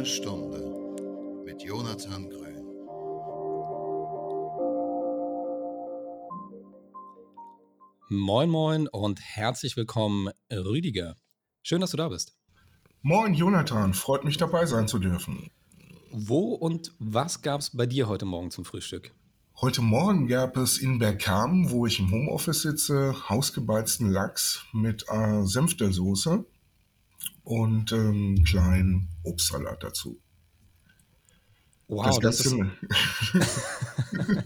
Grüne 0.00 0.06
Stunde 0.06 1.44
mit 1.44 1.62
Jonathan 1.62 2.30
Grün. 2.30 2.64
Moin, 8.08 8.48
moin 8.48 8.88
und 8.88 9.20
herzlich 9.20 9.76
willkommen, 9.76 10.30
Rüdiger. 10.50 11.16
Schön, 11.62 11.82
dass 11.82 11.90
du 11.90 11.98
da 11.98 12.08
bist. 12.08 12.34
Moin, 13.02 13.34
Jonathan. 13.34 13.92
Freut 13.92 14.24
mich, 14.24 14.38
dabei 14.38 14.64
sein 14.64 14.88
zu 14.88 14.98
dürfen. 14.98 15.50
Wo 16.12 16.54
und 16.54 16.92
was 16.98 17.42
gab 17.42 17.60
es 17.60 17.76
bei 17.76 17.84
dir 17.84 18.08
heute 18.08 18.24
Morgen 18.24 18.50
zum 18.50 18.64
Frühstück? 18.64 19.12
Heute 19.60 19.82
Morgen 19.82 20.28
gab 20.28 20.56
es 20.56 20.78
in 20.78 20.98
Bergkamen, 20.98 21.70
wo 21.70 21.84
ich 21.84 21.98
im 21.98 22.10
Homeoffice 22.10 22.62
sitze, 22.62 23.14
hausgebeizten 23.28 24.10
Lachs 24.10 24.64
mit 24.72 25.04
äh, 25.10 25.44
Senftelsoße 25.44 26.46
und 27.50 27.90
ähm, 27.90 28.44
kleinen 28.44 29.08
Obstsalat 29.24 29.82
dazu. 29.82 30.20
Wow, 31.88 32.20
das, 32.20 32.38
das 32.38 32.46
ist. 32.46 32.54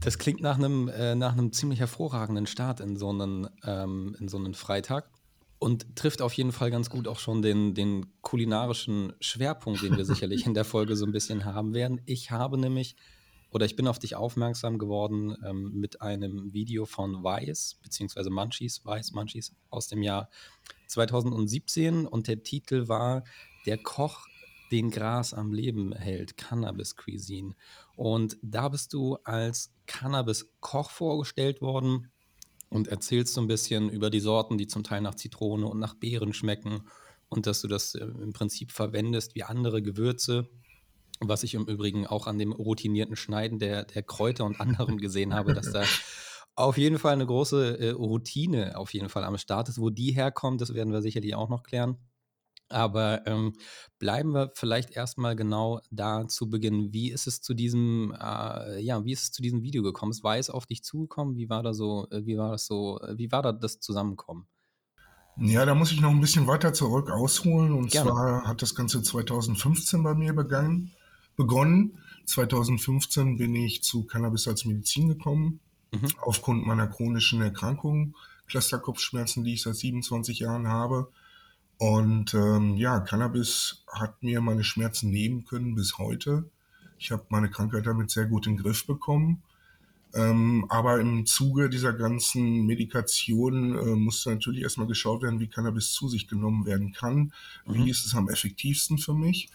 das 0.00 0.16
klingt 0.16 0.40
nach 0.40 0.56
einem, 0.56 0.88
äh, 0.88 1.14
nach 1.14 1.32
einem 1.32 1.52
ziemlich 1.52 1.80
hervorragenden 1.80 2.46
Start 2.46 2.80
in 2.80 2.96
so 2.96 3.10
einen, 3.10 3.48
ähm, 3.64 4.16
in 4.18 4.28
so 4.28 4.38
einen 4.38 4.54
Freitag 4.54 5.10
und 5.58 5.94
trifft 5.94 6.22
auf 6.22 6.32
jeden 6.32 6.52
Fall 6.52 6.70
ganz 6.70 6.88
gut 6.88 7.06
auch 7.06 7.18
schon 7.18 7.42
den, 7.42 7.74
den 7.74 8.06
kulinarischen 8.22 9.12
Schwerpunkt, 9.20 9.82
den 9.82 9.98
wir 9.98 10.06
sicherlich 10.06 10.46
in 10.46 10.54
der 10.54 10.64
Folge 10.64 10.96
so 10.96 11.04
ein 11.04 11.12
bisschen 11.12 11.44
haben 11.44 11.74
werden. 11.74 12.00
Ich 12.06 12.30
habe 12.30 12.56
nämlich, 12.56 12.96
oder 13.50 13.64
ich 13.64 13.76
bin 13.76 13.88
auf 13.88 13.98
dich 13.98 14.16
aufmerksam 14.16 14.78
geworden 14.78 15.36
ähm, 15.44 15.72
mit 15.72 16.02
einem 16.02 16.52
Video 16.52 16.84
von 16.84 17.22
Weiß, 17.22 17.78
beziehungsweise 17.82 18.30
Munchies, 18.30 18.84
Weiß 18.84 19.12
Munchies 19.12 19.52
aus 19.70 19.88
dem 19.88 20.02
Jahr 20.02 20.28
2017 20.88 22.06
und 22.06 22.28
der 22.28 22.42
Titel 22.42 22.88
war 22.88 23.24
Der 23.66 23.78
Koch, 23.78 24.26
den 24.72 24.90
Gras 24.90 25.32
am 25.32 25.52
Leben 25.52 25.92
hält, 25.92 26.36
Cannabis 26.36 26.96
Cuisine. 26.96 27.54
Und 27.94 28.36
da 28.42 28.68
bist 28.68 28.92
du 28.92 29.16
als 29.24 29.72
Cannabis-Koch 29.86 30.90
vorgestellt 30.90 31.60
worden 31.60 32.10
und 32.68 32.88
erzählst 32.88 33.34
so 33.34 33.40
ein 33.40 33.46
bisschen 33.46 33.88
über 33.88 34.10
die 34.10 34.20
Sorten, 34.20 34.58
die 34.58 34.66
zum 34.66 34.82
Teil 34.82 35.00
nach 35.00 35.14
Zitrone 35.14 35.66
und 35.66 35.78
nach 35.78 35.94
Beeren 35.94 36.32
schmecken 36.32 36.82
und 37.28 37.46
dass 37.46 37.60
du 37.60 37.68
das 37.68 37.94
äh, 37.94 38.04
im 38.04 38.32
Prinzip 38.32 38.72
verwendest 38.72 39.34
wie 39.34 39.44
andere 39.44 39.82
Gewürze. 39.82 40.48
Was 41.20 41.42
ich 41.42 41.54
im 41.54 41.66
Übrigen 41.66 42.06
auch 42.06 42.26
an 42.26 42.38
dem 42.38 42.52
routinierten 42.52 43.16
Schneiden 43.16 43.58
der, 43.58 43.84
der 43.84 44.02
Kräuter 44.02 44.44
und 44.44 44.60
anderen 44.60 44.98
gesehen 44.98 45.34
habe, 45.34 45.54
dass 45.54 45.72
da 45.72 45.84
auf 46.54 46.78
jeden 46.78 46.98
Fall 46.98 47.12
eine 47.12 47.26
große 47.26 47.78
äh, 47.78 47.90
Routine 47.90 48.76
auf 48.76 48.94
jeden 48.94 49.08
Fall 49.08 49.24
am 49.24 49.38
Start 49.38 49.68
ist. 49.68 49.80
Wo 49.80 49.90
die 49.90 50.12
herkommt, 50.12 50.60
das 50.60 50.74
werden 50.74 50.92
wir 50.92 51.02
sicherlich 51.02 51.34
auch 51.34 51.48
noch 51.48 51.62
klären. 51.62 51.98
Aber 52.68 53.24
ähm, 53.26 53.52
bleiben 53.98 54.32
wir 54.32 54.50
vielleicht 54.54 54.90
erstmal 54.90 55.36
genau 55.36 55.80
da 55.90 56.26
zu 56.26 56.50
Beginn. 56.50 56.92
Wie 56.92 57.12
ist 57.12 57.28
es 57.28 57.40
zu 57.40 57.54
diesem, 57.54 58.12
äh, 58.20 58.80
ja, 58.80 59.04
wie 59.04 59.12
ist 59.12 59.22
es 59.22 59.32
zu 59.32 59.40
diesem 59.40 59.62
Video 59.62 59.82
gekommen? 59.82 60.10
Ist 60.10 60.24
Weiß 60.24 60.50
auf 60.50 60.66
dich 60.66 60.82
zugekommen? 60.82 61.36
Wie 61.36 61.48
war 61.48 61.62
da 61.62 61.74
so, 61.74 62.08
äh, 62.10 62.26
wie 62.26 62.36
war 62.36 62.50
das 62.50 62.66
so, 62.66 62.98
äh, 63.00 63.16
wie 63.18 63.30
war 63.30 63.42
da 63.42 63.52
das 63.52 63.78
Zusammenkommen? 63.78 64.48
Ja, 65.38 65.66
da 65.66 65.74
muss 65.74 65.92
ich 65.92 66.00
noch 66.00 66.10
ein 66.10 66.20
bisschen 66.20 66.46
weiter 66.46 66.72
zurück 66.72 67.10
ausholen. 67.10 67.72
Und 67.72 67.92
Gerne. 67.92 68.10
zwar 68.10 68.46
hat 68.46 68.62
das 68.62 68.74
Ganze 68.74 69.02
2015 69.02 70.02
bei 70.02 70.14
mir 70.14 70.32
begangen, 70.32 70.92
begonnen. 71.36 71.98
2015 72.24 73.36
bin 73.36 73.54
ich 73.54 73.82
zu 73.82 74.04
Cannabis 74.04 74.48
als 74.48 74.64
Medizin 74.64 75.08
gekommen 75.08 75.60
mhm. 75.92 76.08
aufgrund 76.20 76.66
meiner 76.66 76.86
chronischen 76.86 77.40
Erkrankung, 77.40 78.14
Clusterkopfschmerzen, 78.48 79.44
die 79.44 79.54
ich 79.54 79.62
seit 79.62 79.76
27 79.76 80.40
Jahren 80.40 80.68
habe. 80.68 81.08
Und 81.78 82.32
ähm, 82.34 82.76
ja, 82.76 83.00
Cannabis 83.00 83.84
hat 83.92 84.22
mir 84.22 84.40
meine 84.40 84.64
Schmerzen 84.64 85.10
nehmen 85.10 85.44
können 85.44 85.74
bis 85.74 85.98
heute. 85.98 86.48
Ich 86.98 87.10
habe 87.10 87.26
meine 87.28 87.50
Krankheit 87.50 87.86
damit 87.86 88.10
sehr 88.10 88.26
gut 88.26 88.46
in 88.46 88.54
den 88.56 88.62
Griff 88.62 88.86
bekommen. 88.86 89.42
Ähm, 90.14 90.64
aber 90.70 91.00
im 91.00 91.26
Zuge 91.26 91.68
dieser 91.68 91.92
ganzen 91.92 92.64
Medikation 92.64 93.76
äh, 93.76 93.96
musste 93.96 94.30
natürlich 94.30 94.62
erstmal 94.62 94.86
geschaut 94.86 95.22
werden, 95.22 95.40
wie 95.40 95.48
Cannabis 95.48 95.92
zu 95.92 96.08
sich 96.08 96.26
genommen 96.28 96.64
werden 96.64 96.92
kann. 96.92 97.32
Mhm. 97.66 97.74
Wie 97.74 97.90
ist 97.90 98.06
es 98.06 98.14
am 98.14 98.30
effektivsten 98.30 98.96
für 98.96 99.12
mich? 99.12 99.50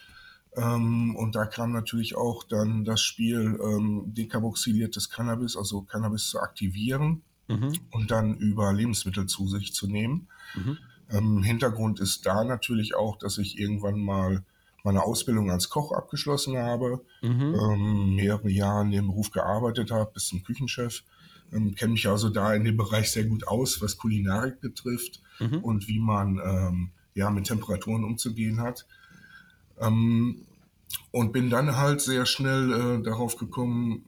Ähm, 0.55 1.15
und 1.15 1.35
da 1.35 1.45
kam 1.45 1.71
natürlich 1.71 2.15
auch 2.15 2.43
dann 2.43 2.83
das 2.83 3.01
Spiel 3.01 3.59
ähm, 3.63 4.03
dekarboxyliertes 4.07 5.09
Cannabis, 5.09 5.55
also 5.55 5.81
Cannabis 5.83 6.27
zu 6.27 6.39
aktivieren 6.39 7.21
mhm. 7.47 7.73
und 7.91 8.11
dann 8.11 8.35
über 8.35 8.73
Lebensmittel 8.73 9.27
zu 9.27 9.47
sich 9.47 9.73
zu 9.73 9.87
nehmen. 9.87 10.27
Mhm. 10.55 10.77
Ähm, 11.09 11.43
Hintergrund 11.43 11.99
ist 11.99 12.25
da 12.25 12.43
natürlich 12.43 12.95
auch, 12.95 13.17
dass 13.17 13.37
ich 13.37 13.59
irgendwann 13.59 13.99
mal 13.99 14.43
meine 14.83 15.03
Ausbildung 15.03 15.51
als 15.51 15.69
Koch 15.69 15.91
abgeschlossen 15.91 16.57
habe, 16.57 17.01
mhm. 17.21 17.55
ähm, 17.55 18.15
mehrere 18.15 18.49
Jahre 18.49 18.83
in 18.83 18.91
dem 18.91 19.07
Beruf 19.07 19.31
gearbeitet 19.31 19.91
habe, 19.91 20.11
bis 20.13 20.27
zum 20.27 20.43
Küchenchef. 20.43 21.03
Ähm, 21.53 21.75
Kenne 21.75 21.93
mich 21.93 22.07
also 22.07 22.29
da 22.29 22.53
in 22.53 22.63
dem 22.63 22.77
Bereich 22.77 23.11
sehr 23.11 23.25
gut 23.25 23.47
aus, 23.47 23.81
was 23.81 23.97
Kulinarik 23.97 24.59
betrifft 24.59 25.21
mhm. 25.39 25.59
und 25.59 25.87
wie 25.87 25.99
man 25.99 26.39
ähm, 26.43 26.91
ja 27.13 27.29
mit 27.29 27.45
Temperaturen 27.45 28.03
umzugehen 28.03 28.59
hat. 28.61 28.85
Ähm, 29.79 30.45
und 31.11 31.31
bin 31.31 31.49
dann 31.49 31.77
halt 31.77 32.01
sehr 32.01 32.25
schnell 32.25 32.71
äh, 32.99 33.03
darauf 33.03 33.37
gekommen, 33.37 34.05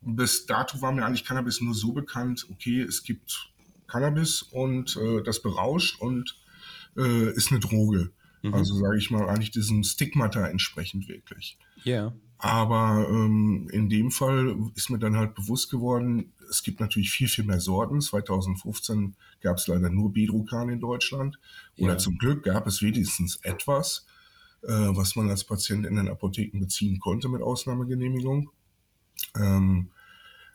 bis 0.00 0.46
dato 0.46 0.80
war 0.82 0.92
mir 0.92 1.04
eigentlich 1.04 1.24
Cannabis 1.24 1.60
nur 1.60 1.74
so 1.74 1.92
bekannt, 1.92 2.46
okay, 2.50 2.80
es 2.80 3.02
gibt 3.02 3.52
Cannabis 3.86 4.42
und 4.42 4.96
äh, 4.96 5.22
das 5.22 5.42
berauscht 5.42 6.00
und 6.00 6.36
äh, 6.96 7.30
ist 7.32 7.50
eine 7.50 7.60
Droge. 7.60 8.10
Mhm. 8.42 8.54
Also 8.54 8.74
sage 8.74 8.98
ich 8.98 9.10
mal 9.10 9.28
eigentlich 9.28 9.50
diesem 9.50 9.84
Stigmata 9.84 10.46
entsprechend 10.46 11.08
wirklich. 11.08 11.58
Ja. 11.84 11.92
Yeah. 11.94 12.16
Aber 12.38 13.06
ähm, 13.08 13.68
in 13.70 13.88
dem 13.88 14.10
Fall 14.10 14.56
ist 14.74 14.90
mir 14.90 14.98
dann 14.98 15.16
halt 15.16 15.36
bewusst 15.36 15.70
geworden, 15.70 16.32
es 16.50 16.64
gibt 16.64 16.80
natürlich 16.80 17.12
viel, 17.12 17.28
viel 17.28 17.44
mehr 17.44 17.60
Sorten. 17.60 18.00
2015 18.00 19.14
gab 19.40 19.58
es 19.58 19.68
leider 19.68 19.90
nur 19.90 20.12
Bedrocan 20.12 20.68
in 20.68 20.80
Deutschland. 20.80 21.38
Oder 21.78 21.92
yeah. 21.92 21.98
zum 21.98 22.18
Glück 22.18 22.42
gab 22.42 22.66
es 22.66 22.82
wenigstens 22.82 23.36
etwas, 23.42 24.06
was 24.62 25.16
man 25.16 25.28
als 25.28 25.44
Patient 25.44 25.86
in 25.86 25.96
den 25.96 26.08
Apotheken 26.08 26.60
beziehen 26.60 27.00
konnte 27.00 27.28
mit 27.28 27.42
Ausnahmegenehmigung. 27.42 28.50
Ähm, 29.36 29.90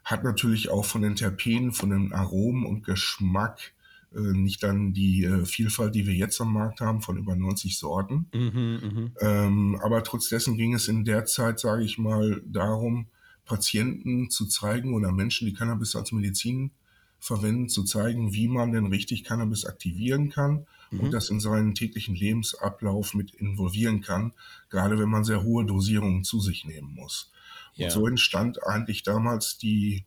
hat 0.03 0.23
natürlich 0.23 0.69
auch 0.69 0.85
von 0.85 1.01
den 1.01 1.15
Terpenen, 1.15 1.73
von 1.73 1.89
den 1.89 2.13
Aromen 2.13 2.65
und 2.65 2.85
Geschmack 2.85 3.73
äh, 4.15 4.19
nicht 4.19 4.63
dann 4.63 4.93
die 4.93 5.25
äh, 5.25 5.45
Vielfalt, 5.45 5.95
die 5.95 6.07
wir 6.07 6.13
jetzt 6.13 6.39
am 6.39 6.53
Markt 6.53 6.79
haben, 6.79 7.01
von 7.01 7.17
über 7.17 7.35
90 7.35 7.77
Sorten. 7.77 8.27
Mhm, 8.33 8.79
mhm, 8.81 9.11
ähm, 9.19 9.79
aber 9.83 10.03
trotz 10.03 10.29
dessen 10.29 10.55
ging 10.55 10.73
es 10.73 10.87
in 10.87 11.03
der 11.03 11.25
Zeit, 11.25 11.59
sage 11.59 11.83
ich 11.83 11.97
mal, 11.97 12.41
darum, 12.45 13.07
Patienten 13.45 14.29
zu 14.29 14.45
zeigen 14.45 14.93
oder 14.93 15.11
Menschen, 15.11 15.45
die 15.45 15.53
Cannabis 15.53 15.95
als 15.95 16.11
Medizin 16.11 16.71
verwenden, 17.19 17.67
zu 17.69 17.83
zeigen, 17.83 18.33
wie 18.33 18.47
man 18.47 18.71
denn 18.71 18.85
richtig 18.85 19.23
Cannabis 19.23 19.65
aktivieren 19.65 20.29
kann 20.29 20.65
mhm. 20.91 20.99
und 20.99 21.11
das 21.11 21.29
in 21.29 21.39
seinen 21.39 21.75
täglichen 21.75 22.15
Lebensablauf 22.15 23.13
mit 23.13 23.33
involvieren 23.35 24.01
kann, 24.01 24.33
gerade 24.69 24.99
wenn 24.99 25.09
man 25.09 25.23
sehr 25.23 25.43
hohe 25.43 25.65
Dosierungen 25.65 26.23
zu 26.23 26.39
sich 26.39 26.65
nehmen 26.65 26.93
muss. 26.93 27.31
Ja. 27.75 27.85
Und 27.85 27.91
so 27.91 28.07
entstand 28.07 28.63
eigentlich 28.63 29.03
damals 29.03 29.57
die, 29.57 30.05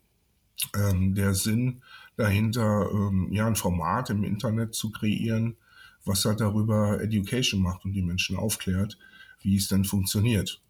ähm, 0.77 1.15
der 1.15 1.35
Sinn 1.35 1.83
dahinter, 2.17 2.91
ähm, 2.93 3.29
ja, 3.33 3.47
ein 3.47 3.57
Format 3.57 4.11
im 4.11 4.25
Internet 4.25 4.75
zu 4.75 4.91
kreieren, 4.91 5.57
was 6.05 6.25
halt 6.25 6.41
darüber 6.41 7.01
Education 7.01 7.63
macht 7.63 7.85
und 7.85 7.93
die 7.93 8.03
Menschen 8.03 8.37
aufklärt, 8.37 8.99
wie 9.41 9.57
es 9.57 9.69
denn 9.69 9.85
funktioniert. 9.85 10.61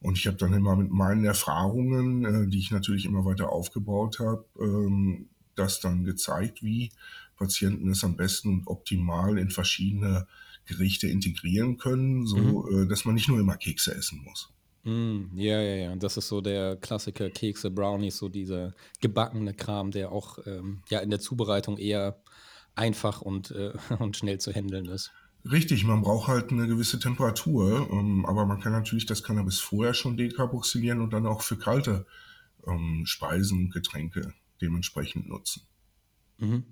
Und 0.00 0.16
ich 0.16 0.26
habe 0.26 0.36
dann 0.36 0.52
immer 0.52 0.76
mit 0.76 0.90
meinen 0.90 1.24
Erfahrungen, 1.24 2.24
äh, 2.24 2.48
die 2.48 2.58
ich 2.58 2.70
natürlich 2.70 3.04
immer 3.04 3.24
weiter 3.24 3.50
aufgebaut 3.50 4.20
habe, 4.20 4.44
ähm, 4.60 5.28
das 5.56 5.80
dann 5.80 6.04
gezeigt, 6.04 6.62
wie 6.62 6.92
Patienten 7.38 7.90
es 7.90 8.04
am 8.04 8.16
besten 8.16 8.48
und 8.48 8.66
optimal 8.66 9.38
in 9.38 9.50
verschiedene 9.50 10.26
Gerichte 10.66 11.06
integrieren 11.06 11.78
können, 11.78 12.26
so 12.26 12.36
mhm. 12.36 12.82
äh, 12.82 12.86
dass 12.88 13.04
man 13.04 13.14
nicht 13.14 13.28
nur 13.28 13.40
immer 13.40 13.56
Kekse 13.56 13.94
essen 13.94 14.22
muss. 14.22 14.52
Mm, 14.84 15.36
ja, 15.36 15.60
ja, 15.60 15.74
ja. 15.76 15.96
Das 15.96 16.16
ist 16.16 16.28
so 16.28 16.40
der 16.40 16.76
Klassiker 16.76 17.30
Kekse, 17.30 17.70
Brownies, 17.70 18.18
so 18.18 18.28
dieser 18.28 18.74
gebackene 19.00 19.54
Kram, 19.54 19.90
der 19.90 20.12
auch 20.12 20.38
ähm, 20.46 20.82
ja 20.90 21.00
in 21.00 21.10
der 21.10 21.20
Zubereitung 21.20 21.78
eher 21.78 22.22
einfach 22.74 23.20
und, 23.20 23.50
äh, 23.50 23.72
und 23.98 24.16
schnell 24.16 24.38
zu 24.38 24.52
handeln 24.52 24.86
ist. 24.86 25.10
Richtig, 25.50 25.84
man 25.84 26.02
braucht 26.02 26.28
halt 26.28 26.50
eine 26.50 26.66
gewisse 26.66 26.98
Temperatur, 26.98 27.88
ähm, 27.90 28.26
aber 28.26 28.44
man 28.44 28.60
kann 28.60 28.72
natürlich 28.72 29.06
das 29.06 29.22
Cannabis 29.22 29.60
vorher 29.60 29.94
schon 29.94 30.16
dekarboxylieren 30.16 31.00
und 31.00 31.12
dann 31.12 31.26
auch 31.26 31.42
für 31.42 31.56
kalte 31.56 32.06
ähm, 32.66 33.04
Speisen 33.06 33.58
und 33.58 33.72
Getränke 33.72 34.34
dementsprechend 34.60 35.28
nutzen. 35.28 35.62
Mhm. 36.38 36.64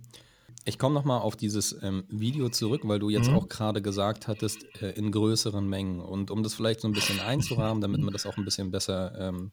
Ich 0.69 0.79
komme 0.81 0.95
nochmal 0.95 1.21
auf 1.21 1.37
dieses 1.37 1.81
ähm, 1.83 2.05
Video 2.09 2.49
zurück, 2.49 2.83
weil 2.85 2.99
du 2.99 3.09
jetzt 3.09 3.31
mhm. 3.31 3.37
auch 3.37 3.49
gerade 3.49 3.81
gesagt 3.81 4.27
hattest, 4.27 4.65
äh, 4.83 4.91
in 4.91 5.13
größeren 5.13 5.67
Mengen. 5.67 6.01
Und 6.01 6.33
um 6.33 6.43
das 6.43 6.55
vielleicht 6.55 6.81
so 6.81 6.89
ein 6.89 6.93
bisschen 6.93 7.21
einzurahmen, 7.21 7.81
damit 7.81 8.01
man 8.01 8.13
das 8.13 8.27
auch 8.27 8.37
ein 8.37 8.45
bisschen 8.45 8.73
besser 8.73 9.15
ähm, 9.17 9.53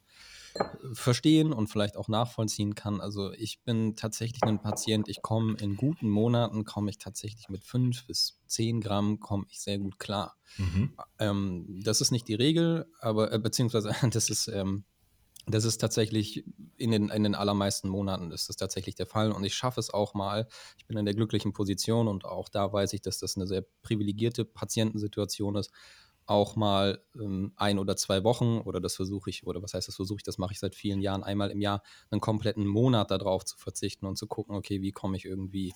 verstehen 0.94 1.54
und 1.54 1.68
vielleicht 1.68 1.98
auch 1.98 2.08
nachvollziehen 2.08 2.74
kann. 2.74 3.00
Also 3.00 3.32
ich 3.34 3.62
bin 3.64 3.96
tatsächlich 3.96 4.42
ein 4.44 4.62
Patient, 4.62 5.08
ich 5.08 5.22
komme 5.22 5.56
in 5.60 5.76
guten 5.76 6.10
Monaten, 6.10 6.66
komme 6.66 6.90
ich 6.90 6.98
tatsächlich 6.98 7.48
mit 7.48 7.64
fünf 7.64 8.06
bis 8.08 8.40
zehn 8.48 8.82
Gramm, 8.82 9.20
komme 9.20 9.46
ich 9.50 9.62
sehr 9.62 9.80
gut 9.80 10.00
klar. 10.00 10.36
Mhm. 10.58 10.94
Ähm, 11.20 11.82
das 11.84 12.02
ist 12.02 12.12
nicht 12.12 12.28
die 12.28 12.36
Regel, 12.36 12.88
aber 13.00 13.32
äh, 13.32 13.40
beziehungsweise 13.40 13.92
das 14.12 14.30
ist, 14.30 14.48
ähm, 14.48 14.86
das 15.46 15.66
ist 15.66 15.78
tatsächlich 15.80 16.46
in 16.78 16.92
den, 16.92 17.10
in 17.10 17.24
den 17.24 17.36
allermeisten 17.36 17.90
Monaten 17.90 18.32
ist 18.32 18.50
das 18.50 18.56
tatsächlich 18.56 18.96
der 18.96 19.06
Fall 19.06 19.32
und 19.32 19.44
ich 19.44 19.54
schaffe 19.54 19.80
es 19.80 19.94
auch 19.94 20.14
mal. 20.14 20.48
Ich 20.78 20.86
bin 20.86 20.98
in 20.98 21.06
der 21.06 21.14
glücklichen 21.14 21.54
Position 21.54 22.08
und 22.08 22.26
auch 22.26 22.50
da 22.50 22.72
weiß 22.72 22.94
ich, 22.94 23.02
dass 23.02 23.20
das 23.20 23.36
eine 23.36 23.48
sehr 23.48 23.64
privilegierte 23.82 24.46
Patientensituation 24.46 25.56
ist 25.56 25.72
auch 26.26 26.56
mal 26.56 27.04
ähm, 27.20 27.52
ein 27.56 27.80
oder 27.80 27.96
zwei 27.96 28.24
Wochen 28.24 28.60
oder 28.60 28.80
das 28.80 28.96
versuche 28.96 29.30
ich, 29.30 29.46
oder 29.46 29.62
was 29.62 29.74
heißt 29.74 29.88
das 29.88 29.96
versuche 29.96 30.20
ich, 30.20 30.24
das 30.24 30.38
mache 30.38 30.54
ich 30.54 30.60
seit 30.60 30.76
vielen 30.76 31.02
Jahren, 31.02 31.24
einmal 31.24 31.52
im 31.52 31.62
Jahr 31.62 31.82
einen 32.12 32.22
kompletten 32.22 32.66
Monat 32.66 33.12
darauf 33.12 33.44
zu 33.46 33.58
verzichten 33.58 34.06
und 34.06 34.18
zu 34.18 34.28
gucken, 34.28 34.56
okay, 34.56 34.82
wie 34.82 34.92
komme 34.92 35.18
ich 35.18 35.26
irgendwie 35.26 35.74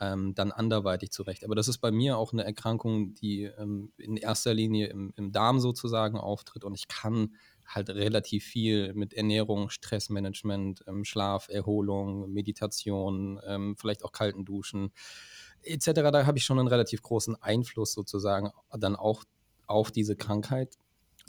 ähm, 0.00 0.34
dann 0.34 0.52
anderweitig 0.52 1.10
zurecht. 1.10 1.44
Aber 1.44 1.54
das 1.54 1.68
ist 1.68 1.78
bei 1.78 1.90
mir 1.90 2.16
auch 2.16 2.32
eine 2.32 2.44
Erkrankung, 2.44 3.14
die 3.14 3.44
ähm, 3.44 3.92
in 3.98 4.16
erster 4.16 4.54
Linie 4.54 4.86
im, 4.86 5.12
im 5.16 5.32
Darm 5.32 5.60
sozusagen 5.60 6.18
auftritt 6.18 6.64
und 6.64 6.74
ich 6.74 6.88
kann 6.88 7.34
halt 7.70 7.88
relativ 7.90 8.44
viel 8.44 8.92
mit 8.94 9.14
Ernährung, 9.14 9.70
Stressmanagement, 9.70 10.84
ähm, 10.86 11.04
Schlaf, 11.04 11.48
Erholung, 11.48 12.32
Meditation, 12.32 13.40
ähm, 13.46 13.76
vielleicht 13.76 14.04
auch 14.04 14.12
kalten 14.12 14.44
Duschen 14.44 14.92
etc. 15.62 15.92
Da 16.12 16.26
habe 16.26 16.38
ich 16.38 16.44
schon 16.44 16.58
einen 16.58 16.68
relativ 16.68 17.02
großen 17.02 17.36
Einfluss 17.42 17.92
sozusagen 17.92 18.50
dann 18.70 18.96
auch 18.96 19.24
auf 19.66 19.90
diese 19.90 20.16
Krankheit 20.16 20.76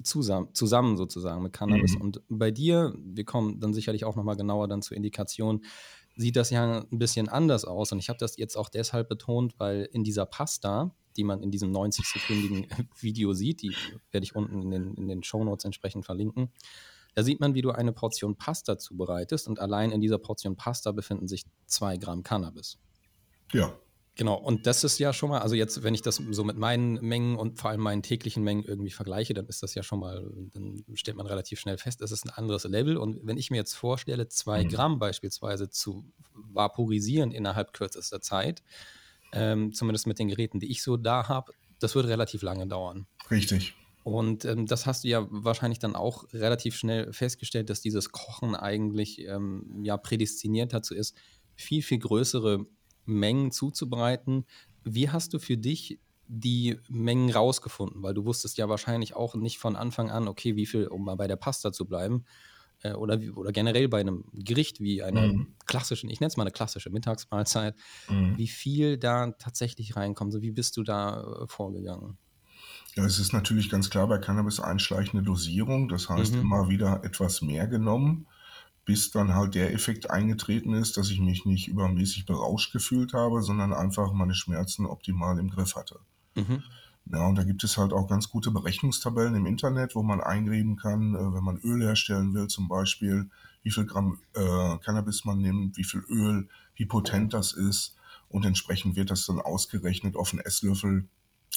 zusammen, 0.03 0.49
zusammen 0.53 0.97
sozusagen 0.97 1.43
mit 1.43 1.53
Cannabis. 1.53 1.95
Mhm. 1.95 2.01
Und 2.01 2.21
bei 2.29 2.51
dir, 2.51 2.93
wir 2.97 3.25
kommen 3.25 3.59
dann 3.59 3.73
sicherlich 3.73 4.05
auch 4.05 4.15
nochmal 4.15 4.35
genauer 4.37 4.67
dann 4.67 4.81
zur 4.81 4.97
Indikation, 4.97 5.63
sieht 6.21 6.35
das 6.35 6.49
ja 6.49 6.79
ein 6.79 6.99
bisschen 6.99 7.27
anders 7.27 7.65
aus. 7.65 7.91
Und 7.91 7.99
ich 7.99 8.09
habe 8.09 8.19
das 8.19 8.37
jetzt 8.37 8.55
auch 8.55 8.69
deshalb 8.69 9.09
betont, 9.09 9.59
weil 9.59 9.89
in 9.91 10.03
dieser 10.03 10.25
Pasta, 10.25 10.95
die 11.17 11.23
man 11.23 11.43
in 11.43 11.51
diesem 11.51 11.71
90-sekündigen 11.71 12.67
Video 13.01 13.33
sieht, 13.33 13.61
die 13.61 13.75
werde 14.11 14.23
ich 14.23 14.35
unten 14.35 14.61
in 14.61 14.71
den, 14.71 14.93
in 14.95 15.07
den 15.07 15.23
Shownotes 15.23 15.65
entsprechend 15.65 16.05
verlinken, 16.05 16.51
da 17.13 17.23
sieht 17.23 17.41
man, 17.41 17.53
wie 17.53 17.61
du 17.61 17.71
eine 17.71 17.91
Portion 17.91 18.37
Pasta 18.37 18.77
zubereitest 18.77 19.47
und 19.47 19.59
allein 19.59 19.91
in 19.91 19.99
dieser 19.99 20.17
Portion 20.17 20.55
Pasta 20.55 20.93
befinden 20.93 21.27
sich 21.27 21.43
zwei 21.65 21.97
Gramm 21.97 22.23
Cannabis. 22.23 22.77
Ja. 23.51 23.77
Genau, 24.15 24.35
und 24.35 24.67
das 24.67 24.83
ist 24.83 24.99
ja 24.99 25.13
schon 25.13 25.29
mal, 25.29 25.39
also 25.39 25.55
jetzt, 25.55 25.83
wenn 25.83 25.93
ich 25.93 26.01
das 26.01 26.15
so 26.17 26.43
mit 26.43 26.57
meinen 26.57 26.95
Mengen 26.95 27.37
und 27.37 27.57
vor 27.57 27.69
allem 27.69 27.79
meinen 27.79 28.03
täglichen 28.03 28.43
Mengen 28.43 28.63
irgendwie 28.63 28.91
vergleiche, 28.91 29.33
dann 29.33 29.47
ist 29.47 29.63
das 29.63 29.73
ja 29.73 29.83
schon 29.83 30.01
mal, 30.01 30.29
dann 30.53 30.83
stellt 30.95 31.15
man 31.15 31.27
relativ 31.27 31.59
schnell 31.59 31.77
fest, 31.77 32.01
das 32.01 32.11
ist 32.11 32.25
ein 32.25 32.29
anderes 32.29 32.65
Level. 32.65 32.97
Und 32.97 33.19
wenn 33.23 33.37
ich 33.37 33.51
mir 33.51 33.57
jetzt 33.57 33.73
vorstelle, 33.73 34.27
zwei 34.27 34.63
mhm. 34.63 34.69
Gramm 34.69 34.99
beispielsweise 34.99 35.69
zu 35.69 36.03
vaporisieren 36.33 37.31
innerhalb 37.31 37.71
kürzester 37.71 38.19
Zeit, 38.19 38.63
ähm, 39.31 39.71
zumindest 39.71 40.07
mit 40.07 40.19
den 40.19 40.27
Geräten, 40.27 40.59
die 40.59 40.69
ich 40.69 40.83
so 40.83 40.97
da 40.97 41.29
habe, 41.29 41.53
das 41.79 41.95
würde 41.95 42.09
relativ 42.09 42.41
lange 42.41 42.67
dauern. 42.67 43.07
Richtig. 43.29 43.73
Und 44.03 44.45
ähm, 44.45 44.65
das 44.65 44.85
hast 44.85 45.03
du 45.03 45.07
ja 45.07 45.25
wahrscheinlich 45.29 45.79
dann 45.79 45.95
auch 45.95 46.25
relativ 46.33 46.75
schnell 46.75 47.13
festgestellt, 47.13 47.69
dass 47.69 47.81
dieses 47.81 48.11
Kochen 48.11 48.55
eigentlich 48.55 49.19
ähm, 49.19 49.81
ja 49.83 49.95
prädestiniert 49.95 50.73
dazu 50.73 50.95
ist, 50.95 51.15
viel, 51.55 51.81
viel 51.81 51.99
größere 51.99 52.65
Mengen 53.05 53.51
zuzubereiten. 53.51 54.45
Wie 54.83 55.09
hast 55.09 55.33
du 55.33 55.39
für 55.39 55.57
dich 55.57 55.99
die 56.27 56.77
Mengen 56.87 57.31
rausgefunden? 57.31 58.01
Weil 58.03 58.13
du 58.13 58.25
wusstest 58.25 58.57
ja 58.57 58.69
wahrscheinlich 58.69 59.15
auch 59.15 59.35
nicht 59.35 59.57
von 59.57 59.75
Anfang 59.75 60.11
an, 60.11 60.27
okay, 60.27 60.55
wie 60.55 60.65
viel, 60.65 60.87
um 60.87 61.05
mal 61.05 61.15
bei 61.15 61.27
der 61.27 61.35
Pasta 61.35 61.71
zu 61.71 61.85
bleiben, 61.85 62.25
äh, 62.83 62.93
oder, 62.93 63.19
oder 63.35 63.51
generell 63.51 63.87
bei 63.87 63.99
einem 63.99 64.25
Gericht 64.33 64.79
wie 64.79 65.03
einer 65.03 65.33
mhm. 65.33 65.55
klassischen, 65.65 66.09
ich 66.09 66.19
nenne 66.19 66.29
es 66.29 66.37
mal 66.37 66.43
eine 66.43 66.51
klassische 66.51 66.89
Mittagsmahlzeit, 66.89 67.75
mhm. 68.09 68.37
wie 68.37 68.47
viel 68.47 68.97
da 68.97 69.31
tatsächlich 69.31 69.95
reinkommt. 69.95 70.33
So, 70.33 70.41
wie 70.41 70.51
bist 70.51 70.77
du 70.77 70.83
da 70.83 71.21
äh, 71.21 71.47
vorgegangen? 71.47 72.17
Ja, 72.95 73.05
es 73.05 73.19
ist 73.19 73.31
natürlich 73.31 73.69
ganz 73.69 73.89
klar 73.89 74.07
bei 74.07 74.17
Cannabis 74.17 74.59
einschleichende 74.59 75.23
Dosierung. 75.23 75.87
Das 75.87 76.09
heißt, 76.09 76.33
mhm. 76.33 76.41
immer 76.41 76.69
wieder 76.69 77.03
etwas 77.03 77.41
mehr 77.41 77.67
genommen 77.67 78.27
bis 78.85 79.11
dann 79.11 79.35
halt 79.35 79.55
der 79.55 79.73
Effekt 79.73 80.09
eingetreten 80.09 80.73
ist, 80.73 80.97
dass 80.97 81.09
ich 81.09 81.19
mich 81.19 81.45
nicht 81.45 81.67
übermäßig 81.67 82.25
berauscht 82.25 82.73
gefühlt 82.73 83.13
habe, 83.13 83.41
sondern 83.41 83.73
einfach 83.73 84.11
meine 84.13 84.35
Schmerzen 84.35 84.85
optimal 84.85 85.37
im 85.37 85.49
Griff 85.49 85.75
hatte. 85.75 85.99
Mhm. 86.35 86.63
Ja, 87.05 87.27
und 87.27 87.35
da 87.35 87.43
gibt 87.43 87.63
es 87.63 87.77
halt 87.77 87.93
auch 87.93 88.07
ganz 88.07 88.29
gute 88.29 88.51
Berechnungstabellen 88.51 89.35
im 89.35 89.45
Internet, 89.45 89.95
wo 89.95 90.03
man 90.03 90.21
eingeben 90.21 90.77
kann, 90.77 91.15
äh, 91.15 91.33
wenn 91.33 91.43
man 91.43 91.57
Öl 91.57 91.81
herstellen 91.81 92.33
will, 92.33 92.47
zum 92.47 92.67
Beispiel, 92.67 93.29
wie 93.63 93.71
viel 93.71 93.85
Gramm 93.85 94.19
äh, 94.33 94.77
Cannabis 94.77 95.25
man 95.25 95.39
nimmt, 95.39 95.77
wie 95.77 95.83
viel 95.83 96.03
Öl, 96.09 96.47
wie 96.75 96.85
potent 96.85 97.33
das 97.33 97.53
ist. 97.53 97.95
Und 98.29 98.45
entsprechend 98.45 98.95
wird 98.95 99.11
das 99.11 99.25
dann 99.25 99.41
ausgerechnet 99.41 100.15
auf 100.15 100.31
einen 100.31 100.41
Esslöffel 100.41 101.07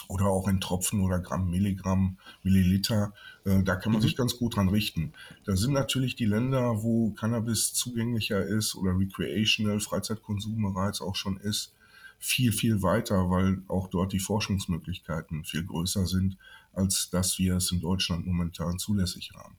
oder 0.09 0.27
auch 0.27 0.49
in 0.49 0.61
Tropfen 0.61 1.01
oder 1.01 1.19
Gramm, 1.19 1.51
Milligramm, 1.51 2.19
Milliliter. 2.43 3.13
Äh, 3.45 3.63
da 3.63 3.77
kann 3.77 3.93
man 3.93 4.01
mhm. 4.01 4.05
sich 4.05 4.17
ganz 4.17 4.37
gut 4.37 4.57
dran 4.57 4.69
richten. 4.69 5.13
Da 5.45 5.57
sind 5.57 5.73
natürlich 5.73 6.17
die 6.17 6.25
Länder, 6.25 6.83
wo 6.83 7.11
Cannabis 7.11 7.73
zugänglicher 7.73 8.45
ist 8.45 8.75
oder 8.75 8.99
recreational, 8.99 9.81
Freizeitkonsum 9.81 10.63
bereits 10.63 11.01
auch 11.01 11.17
schon 11.17 11.37
ist, 11.39 11.73
viel, 12.19 12.53
viel 12.53 12.83
weiter, 12.83 13.31
weil 13.31 13.63
auch 13.69 13.89
dort 13.89 14.13
die 14.13 14.21
Forschungsmöglichkeiten 14.21 15.45
viel 15.45 15.65
größer 15.65 16.07
sind, 16.07 16.37
als 16.73 17.11
dass 17.11 17.39
wir 17.39 17.57
es 17.57 17.71
in 17.71 17.81
Deutschland 17.81 18.27
momentan 18.27 18.79
zulässig 18.79 19.33
haben. 19.35 19.57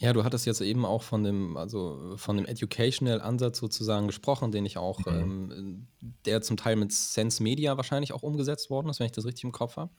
Ja, 0.00 0.14
du 0.14 0.24
hattest 0.24 0.46
jetzt 0.46 0.62
eben 0.62 0.86
auch 0.86 1.02
von 1.02 1.24
dem, 1.24 1.58
also 1.58 2.14
von 2.16 2.38
dem 2.38 2.46
Educational-Ansatz 2.46 3.58
sozusagen 3.58 4.06
gesprochen, 4.06 4.50
den 4.50 4.64
ich 4.64 4.78
auch, 4.78 4.98
mhm. 5.04 5.52
ähm, 5.52 5.86
der 6.24 6.40
zum 6.40 6.56
Teil 6.56 6.76
mit 6.76 6.90
Sense 6.90 7.42
Media 7.42 7.76
wahrscheinlich 7.76 8.14
auch 8.14 8.22
umgesetzt 8.22 8.70
worden 8.70 8.88
ist, 8.88 8.98
wenn 8.98 9.06
ich 9.06 9.12
das 9.12 9.26
richtig 9.26 9.44
im 9.44 9.52
Kopf 9.52 9.76
habe. 9.76 9.92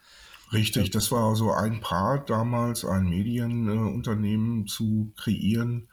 Richtig, 0.52 0.90
das 0.90 1.12
war 1.12 1.36
so 1.36 1.52
ein 1.52 1.82
Part 1.82 2.32
damals, 2.32 2.84
ein 2.84 3.10
Medienunternehmen 3.10 4.64
äh, 4.64 4.66
zu 4.66 5.14
kreieren, 5.18 5.88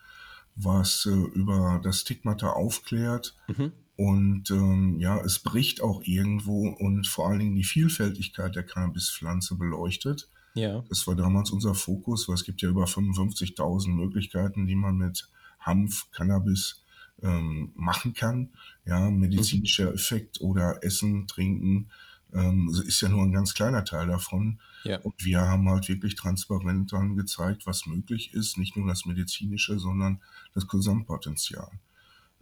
was 0.57 1.05
äh, 1.05 1.11
über 1.11 1.79
das 1.85 2.01
Stigmata 2.01 2.53
aufklärt. 2.53 3.37
Mhm. 3.47 3.73
Und 3.97 4.51
ähm, 4.51 5.01
ja, 5.01 5.21
es 5.21 5.41
bricht 5.41 5.83
auch 5.83 6.01
irgendwo 6.03 6.67
und 6.69 7.07
vor 7.07 7.29
allen 7.29 7.41
Dingen 7.41 7.57
die 7.57 7.65
Vielfältigkeit 7.65 8.57
der 8.57 8.63
Cannabispflanze 8.63 9.57
beleuchtet. 9.57 10.31
Ja. 10.59 10.85
Das 10.89 11.07
war 11.07 11.15
damals 11.15 11.51
unser 11.51 11.75
Fokus, 11.75 12.29
weil 12.29 12.35
es 12.35 12.45
gibt 12.45 12.63
ja 12.63 12.69
über 12.69 12.85
55.000 12.85 13.89
Möglichkeiten, 13.91 14.67
die 14.67 14.77
man 14.77 14.97
mit 14.97 15.29
Hanf, 15.61 16.11
Cannabis 16.11 16.83
ähm, 17.23 17.73
machen 17.75 18.15
kann. 18.15 18.51
Ja, 18.85 19.11
medizinischer 19.11 19.91
mhm. 19.91 19.95
Effekt 19.95 20.41
oder 20.41 20.83
Essen, 20.83 21.27
Trinken 21.27 21.89
ähm, 22.33 22.71
ist 22.87 23.01
ja 23.01 23.09
nur 23.09 23.23
ein 23.23 23.33
ganz 23.33 23.55
kleiner 23.55 23.85
Teil 23.85 24.07
davon. 24.07 24.61
Ja. 24.85 24.99
Und 25.01 25.25
wir 25.25 25.41
haben 25.41 25.69
halt 25.69 25.89
wirklich 25.89 26.15
transparent 26.15 26.93
dann 26.93 27.17
gezeigt, 27.17 27.67
was 27.67 27.87
möglich 27.87 28.35
ist. 28.35 28.59
Nicht 28.59 28.77
nur 28.77 28.87
das 28.87 29.07
medizinische, 29.07 29.79
sondern 29.79 30.21
das 30.55 30.69
Gesamtpotenzial. 30.69 31.71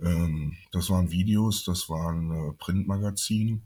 Ähm, 0.01 0.57
das 0.73 0.91
waren 0.91 1.11
Videos, 1.11 1.65
das 1.65 1.89
waren 1.89 2.31
äh, 2.31 2.53
Printmagazin, 2.55 3.63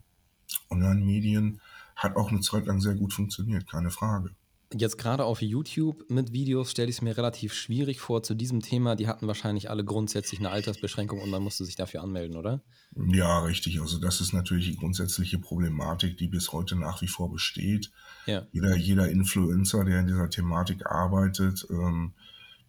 Online-Medien. 0.69 1.59
Hat 1.95 2.15
auch 2.15 2.31
eine 2.31 2.41
Zeit 2.41 2.65
lang 2.65 2.79
sehr 2.81 2.95
gut 2.95 3.13
funktioniert, 3.13 3.69
keine 3.69 3.91
Frage. 3.91 4.31
Jetzt 4.73 4.97
gerade 4.97 5.25
auf 5.25 5.41
YouTube 5.41 6.09
mit 6.09 6.31
Videos 6.31 6.71
stelle 6.71 6.89
ich 6.89 6.97
es 6.97 7.01
mir 7.01 7.17
relativ 7.17 7.53
schwierig 7.53 7.99
vor 7.99 8.23
zu 8.23 8.35
diesem 8.35 8.61
Thema. 8.61 8.95
Die 8.95 9.07
hatten 9.07 9.27
wahrscheinlich 9.27 9.69
alle 9.69 9.83
grundsätzlich 9.83 10.39
eine 10.39 10.49
Altersbeschränkung 10.49 11.19
und 11.19 11.29
man 11.29 11.43
musste 11.43 11.65
sich 11.65 11.75
dafür 11.75 12.01
anmelden, 12.01 12.37
oder? 12.37 12.61
Ja, 12.95 13.39
richtig. 13.39 13.81
Also 13.81 13.99
das 13.99 14.21
ist 14.21 14.33
natürlich 14.33 14.69
die 14.69 14.77
grundsätzliche 14.77 15.39
Problematik, 15.39 16.17
die 16.17 16.27
bis 16.27 16.53
heute 16.53 16.77
nach 16.77 17.01
wie 17.01 17.07
vor 17.07 17.29
besteht. 17.31 17.91
Ja. 18.25 18.47
Jeder, 18.53 18.77
jeder 18.77 19.09
Influencer, 19.09 19.83
der 19.83 19.99
in 19.99 20.07
dieser 20.07 20.29
Thematik 20.29 20.85
arbeitet, 20.85 21.67
ähm, 21.69 22.13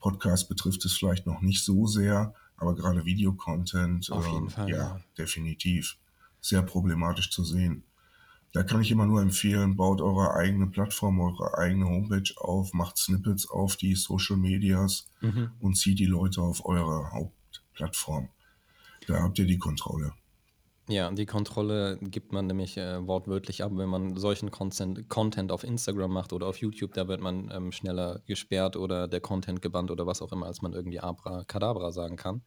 Podcast 0.01 0.49
betrifft 0.49 0.85
es 0.85 0.95
vielleicht 0.95 1.27
noch 1.27 1.41
nicht 1.41 1.65
so 1.65 1.87
sehr, 1.87 2.35
aber 2.57 2.75
gerade 2.75 3.05
Videocontent, 3.05 4.11
auf 4.11 4.27
jeden 4.27 4.45
ähm, 4.45 4.51
Fall, 4.51 4.69
ja, 4.69 4.77
ja, 4.77 5.01
definitiv 5.17 5.97
sehr 6.41 6.63
problematisch 6.63 7.31
zu 7.31 7.45
sehen. 7.45 7.85
Da 8.53 8.63
kann 8.63 8.83
ich 8.83 8.91
immer 8.91 9.07
nur 9.07 9.23
empfehlen, 9.23 9.77
baut 9.77 10.03
eure 10.03 10.35
eigene 10.35 10.67
Plattform, 10.67 11.21
eure 11.21 11.57
eigene 11.57 11.87
Homepage 11.87 12.35
auf, 12.37 12.75
macht 12.75 12.99
Snippets 12.99 13.49
auf 13.49 13.77
die 13.77 13.95
Social 13.95 14.37
Medias 14.37 15.07
mhm. 15.23 15.53
und 15.61 15.75
zieht 15.77 15.99
die 15.99 16.07
Leute 16.07 16.43
auf 16.43 16.65
eure 16.67 17.11
Hauptplattform. 17.13 18.29
Da 19.07 19.23
habt 19.23 19.39
ihr 19.39 19.47
die 19.47 19.59
Kontrolle. 19.59 20.13
Ja, 20.89 21.11
die 21.11 21.27
Kontrolle 21.27 21.97
gibt 22.03 22.33
man 22.33 22.47
nämlich 22.47 22.77
äh, 22.77 23.07
wortwörtlich 23.07 23.63
ab, 23.63 23.71
wenn 23.75 23.89
man 23.89 24.17
solchen 24.17 24.51
Content, 24.51 25.09
Content 25.09 25.53
auf 25.53 25.65
Instagram 25.65 26.13
macht 26.13 26.33
oder 26.33 26.47
auf 26.47 26.59
YouTube, 26.59 26.93
da 26.93 27.07
wird 27.09 27.21
man 27.21 27.51
ähm, 27.51 27.73
schneller 27.73 28.21
gesperrt 28.27 28.77
oder 28.77 29.07
der 29.07 29.21
Content 29.21 29.63
gebannt 29.63 29.91
oder 29.91 30.07
was 30.07 30.21
auch 30.21 30.33
immer, 30.33 30.47
als 30.47 30.61
man 30.61 30.73
irgendwie 30.73 31.01
Abra 31.01 31.45
Kadabra 31.45 31.93
sagen 31.93 32.17
kann. 32.17 32.43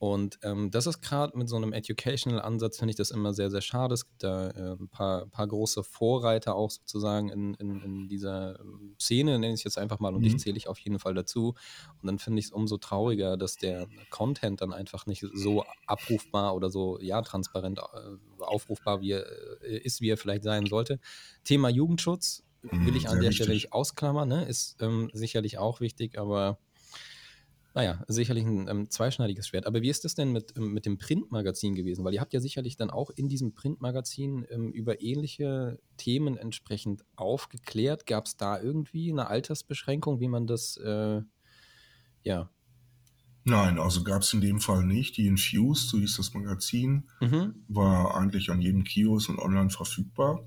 Und 0.00 0.38
ähm, 0.44 0.70
das 0.70 0.86
ist 0.86 1.02
gerade 1.02 1.36
mit 1.36 1.50
so 1.50 1.56
einem 1.56 1.74
Educational-Ansatz, 1.74 2.78
finde 2.78 2.92
ich 2.92 2.96
das 2.96 3.10
immer 3.10 3.34
sehr, 3.34 3.50
sehr 3.50 3.60
schade. 3.60 3.92
Es 3.92 4.06
gibt 4.06 4.22
da 4.22 4.48
äh, 4.48 4.72
ein 4.80 4.88
paar, 4.88 5.26
paar 5.26 5.46
große 5.46 5.84
Vorreiter 5.84 6.54
auch 6.54 6.70
sozusagen 6.70 7.28
in, 7.28 7.52
in, 7.56 7.82
in 7.82 8.08
dieser 8.08 8.58
ähm, 8.60 8.96
Szene, 8.98 9.38
nenne 9.38 9.52
ich 9.52 9.60
es 9.60 9.64
jetzt 9.64 9.76
einfach 9.76 9.98
mal, 9.98 10.14
und 10.14 10.20
mhm. 10.20 10.24
dich 10.24 10.38
zähle 10.38 10.56
ich 10.56 10.68
auf 10.68 10.78
jeden 10.78 10.98
Fall 10.98 11.12
dazu. 11.12 11.54
Und 12.00 12.06
dann 12.06 12.18
finde 12.18 12.38
ich 12.38 12.46
es 12.46 12.50
umso 12.50 12.78
trauriger, 12.78 13.36
dass 13.36 13.56
der 13.56 13.88
Content 14.08 14.62
dann 14.62 14.72
einfach 14.72 15.04
nicht 15.04 15.22
so 15.34 15.66
abrufbar 15.86 16.54
oder 16.54 16.70
so, 16.70 16.98
ja, 17.02 17.20
transparent 17.20 17.78
äh, 17.78 18.42
aufrufbar 18.42 19.02
wie 19.02 19.10
er, 19.10 19.26
äh, 19.62 19.76
ist, 19.76 20.00
wie 20.00 20.08
er 20.08 20.16
vielleicht 20.16 20.44
sein 20.44 20.64
sollte. 20.64 20.98
Thema 21.44 21.68
Jugendschutz 21.68 22.42
will 22.62 22.96
ich 22.96 23.04
mhm, 23.04 23.10
an 23.10 23.20
der 23.20 23.28
wichtig. 23.28 23.36
Stelle 23.36 23.52
nicht 23.52 23.74
ausklammern, 23.74 24.28
ne? 24.28 24.46
ist 24.46 24.76
ähm, 24.80 25.10
sicherlich 25.12 25.58
auch 25.58 25.80
wichtig, 25.80 26.18
aber 26.18 26.58
naja, 27.74 28.02
sicherlich 28.08 28.44
ein 28.44 28.68
ähm, 28.68 28.90
zweischneidiges 28.90 29.46
Schwert. 29.46 29.66
Aber 29.66 29.80
wie 29.82 29.90
ist 29.90 30.04
das 30.04 30.14
denn 30.14 30.32
mit, 30.32 30.54
ähm, 30.56 30.72
mit 30.72 30.86
dem 30.86 30.98
Printmagazin 30.98 31.74
gewesen? 31.74 32.04
Weil 32.04 32.14
ihr 32.14 32.20
habt 32.20 32.32
ja 32.32 32.40
sicherlich 32.40 32.76
dann 32.76 32.90
auch 32.90 33.10
in 33.10 33.28
diesem 33.28 33.54
Printmagazin 33.54 34.44
ähm, 34.50 34.72
über 34.72 35.00
ähnliche 35.02 35.78
Themen 35.96 36.36
entsprechend 36.36 37.04
aufgeklärt. 37.14 38.06
Gab 38.06 38.26
es 38.26 38.36
da 38.36 38.60
irgendwie 38.60 39.12
eine 39.12 39.28
Altersbeschränkung, 39.28 40.20
wie 40.20 40.28
man 40.28 40.46
das, 40.46 40.76
äh, 40.78 41.22
ja. 42.24 42.50
Nein, 43.44 43.78
also 43.78 44.02
gab 44.02 44.22
es 44.22 44.34
in 44.34 44.40
dem 44.40 44.60
Fall 44.60 44.84
nicht. 44.84 45.16
Die 45.16 45.26
Infused, 45.26 45.88
so 45.88 45.98
hieß 45.98 46.16
das 46.16 46.34
Magazin, 46.34 47.08
mhm. 47.20 47.54
war 47.68 48.16
eigentlich 48.16 48.50
an 48.50 48.60
jedem 48.60 48.84
Kiosk 48.84 49.28
und 49.28 49.38
online 49.38 49.70
verfügbar. 49.70 50.44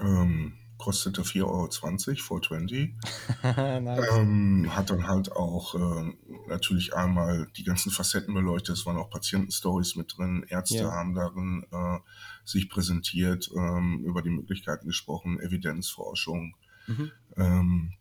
Ähm, 0.00 0.54
kostete 0.80 1.22
4,20 1.22 1.44
Euro, 1.44 1.68
420. 1.70 2.94
nice. 3.42 4.16
ähm, 4.16 4.74
hat 4.74 4.90
dann 4.90 5.06
halt 5.06 5.30
auch 5.32 5.74
äh, 5.74 6.12
natürlich 6.48 6.94
einmal 6.94 7.46
die 7.56 7.64
ganzen 7.64 7.92
Facetten 7.92 8.34
beleuchtet. 8.34 8.76
Es 8.76 8.86
waren 8.86 8.96
auch 8.96 9.10
Patientenstories 9.10 9.94
mit 9.96 10.16
drin. 10.16 10.44
Ärzte 10.48 10.78
yeah. 10.78 10.92
haben 10.92 11.14
darin 11.14 11.66
äh, 11.70 11.98
sich 12.44 12.68
präsentiert, 12.68 13.50
ähm, 13.56 14.02
über 14.04 14.22
die 14.22 14.30
Möglichkeiten 14.30 14.86
gesprochen, 14.86 15.38
Evidenzforschung. 15.38 16.56
Mhm. 16.86 17.10
Ähm, 17.36 17.92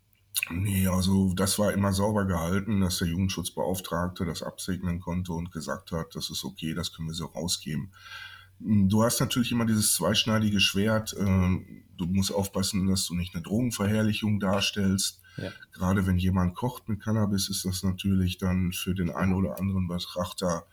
nee, 0.49 0.87
also 0.87 1.33
das 1.35 1.59
war 1.59 1.73
immer 1.73 1.93
sauber 1.93 2.25
gehalten, 2.25 2.81
dass 2.81 2.99
der 2.99 3.09
Jugendschutzbeauftragte 3.09 4.25
das 4.25 4.41
absegnen 4.41 4.99
konnte 4.99 5.33
und 5.33 5.51
gesagt 5.51 5.91
hat, 5.91 6.15
das 6.15 6.29
ist 6.29 6.45
okay, 6.45 6.73
das 6.73 6.93
können 6.93 7.09
wir 7.09 7.15
so 7.15 7.25
rausgeben. 7.25 7.91
Du 8.59 9.03
hast 9.03 9.19
natürlich 9.19 9.51
immer 9.51 9.65
dieses 9.65 9.93
zweischneidige 9.93 10.59
Schwert. 10.59 11.15
Ähm, 11.17 11.83
du 11.97 12.05
musst 12.05 12.33
aufpassen, 12.33 12.87
dass 12.87 13.07
du 13.07 13.15
nicht 13.15 13.33
eine 13.33 13.43
Drogenverherrlichung 13.43 14.39
darstellst. 14.39 15.21
Ja. 15.37 15.51
Gerade 15.71 16.05
wenn 16.05 16.17
jemand 16.17 16.55
kocht 16.55 16.89
mit 16.89 17.01
Cannabis, 17.01 17.49
ist 17.49 17.63
das 17.63 17.83
natürlich 17.83 18.37
dann 18.37 18.73
für 18.73 18.93
den 18.93 19.09
einen 19.09 19.33
oder 19.33 19.57
anderen 19.59 19.87
Betrachter 19.87 20.65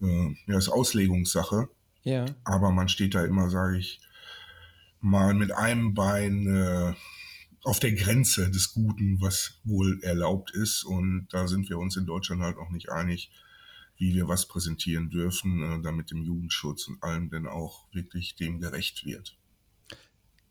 äh, 0.00 0.34
ja, 0.46 0.56
ist 0.56 0.68
Auslegungssache. 0.68 1.68
Ja. 2.02 2.24
Aber 2.44 2.70
man 2.70 2.88
steht 2.88 3.14
da 3.14 3.24
immer, 3.24 3.50
sage 3.50 3.78
ich 3.78 4.00
mal, 5.00 5.34
mit 5.34 5.52
einem 5.52 5.94
Bein 5.94 6.46
äh, 6.46 6.94
auf 7.62 7.80
der 7.80 7.92
Grenze 7.92 8.50
des 8.50 8.72
Guten, 8.72 9.20
was 9.20 9.58
wohl 9.64 10.00
erlaubt 10.02 10.52
ist. 10.52 10.84
Und 10.84 11.28
da 11.30 11.48
sind 11.48 11.68
wir 11.68 11.78
uns 11.78 11.96
in 11.96 12.06
Deutschland 12.06 12.42
halt 12.42 12.56
auch 12.56 12.70
nicht 12.70 12.90
einig, 12.90 13.30
wie 13.98 14.14
wir 14.14 14.28
was 14.28 14.46
präsentieren 14.46 15.10
dürfen, 15.10 15.62
äh, 15.62 15.82
damit 15.82 16.10
dem 16.10 16.22
Jugendschutz 16.22 16.88
und 16.88 17.02
allem 17.02 17.30
denn 17.30 17.46
auch 17.46 17.86
wirklich 17.92 18.34
dem 18.36 18.60
gerecht 18.60 19.04
wird. 19.04 19.36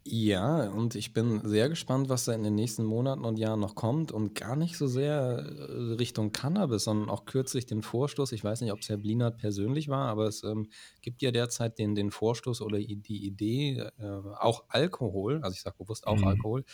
Ja, 0.08 0.70
und 0.70 0.94
ich 0.94 1.14
bin 1.14 1.42
sehr 1.46 1.68
gespannt, 1.68 2.10
was 2.10 2.26
da 2.26 2.34
in 2.34 2.44
den 2.44 2.54
nächsten 2.54 2.84
Monaten 2.84 3.26
und 3.26 3.40
Jahren 3.40 3.60
noch 3.60 3.74
kommt 3.74 4.12
und 4.12 4.36
gar 4.36 4.56
nicht 4.56 4.78
so 4.78 4.86
sehr 4.86 5.40
äh, 5.40 5.94
Richtung 5.96 6.32
Cannabis, 6.32 6.84
sondern 6.84 7.10
auch 7.10 7.26
kürzlich 7.26 7.66
den 7.66 7.82
Vorstoß. 7.82 8.32
Ich 8.34 8.44
weiß 8.44 8.62
nicht, 8.62 8.72
ob 8.72 8.82
es 8.82 8.90
Herr 8.90 8.98
Blinert 8.98 9.40
persönlich 9.40 9.88
war, 9.88 10.08
aber 10.08 10.28
es 10.28 10.44
ähm, 10.44 10.70
gibt 11.02 11.24
ja 11.24 11.32
derzeit 11.32 11.80
den, 11.80 11.96
den 11.96 12.12
Vorstoß 12.12 12.62
oder 12.62 12.78
die 12.78 13.26
Idee, 13.26 13.90
äh, 13.98 14.06
auch 14.38 14.66
Alkohol, 14.68 15.42
also 15.42 15.56
ich 15.56 15.62
sage 15.62 15.78
bewusst 15.80 16.06
auch 16.06 16.18
mhm. 16.18 16.28
Alkohol, 16.28 16.66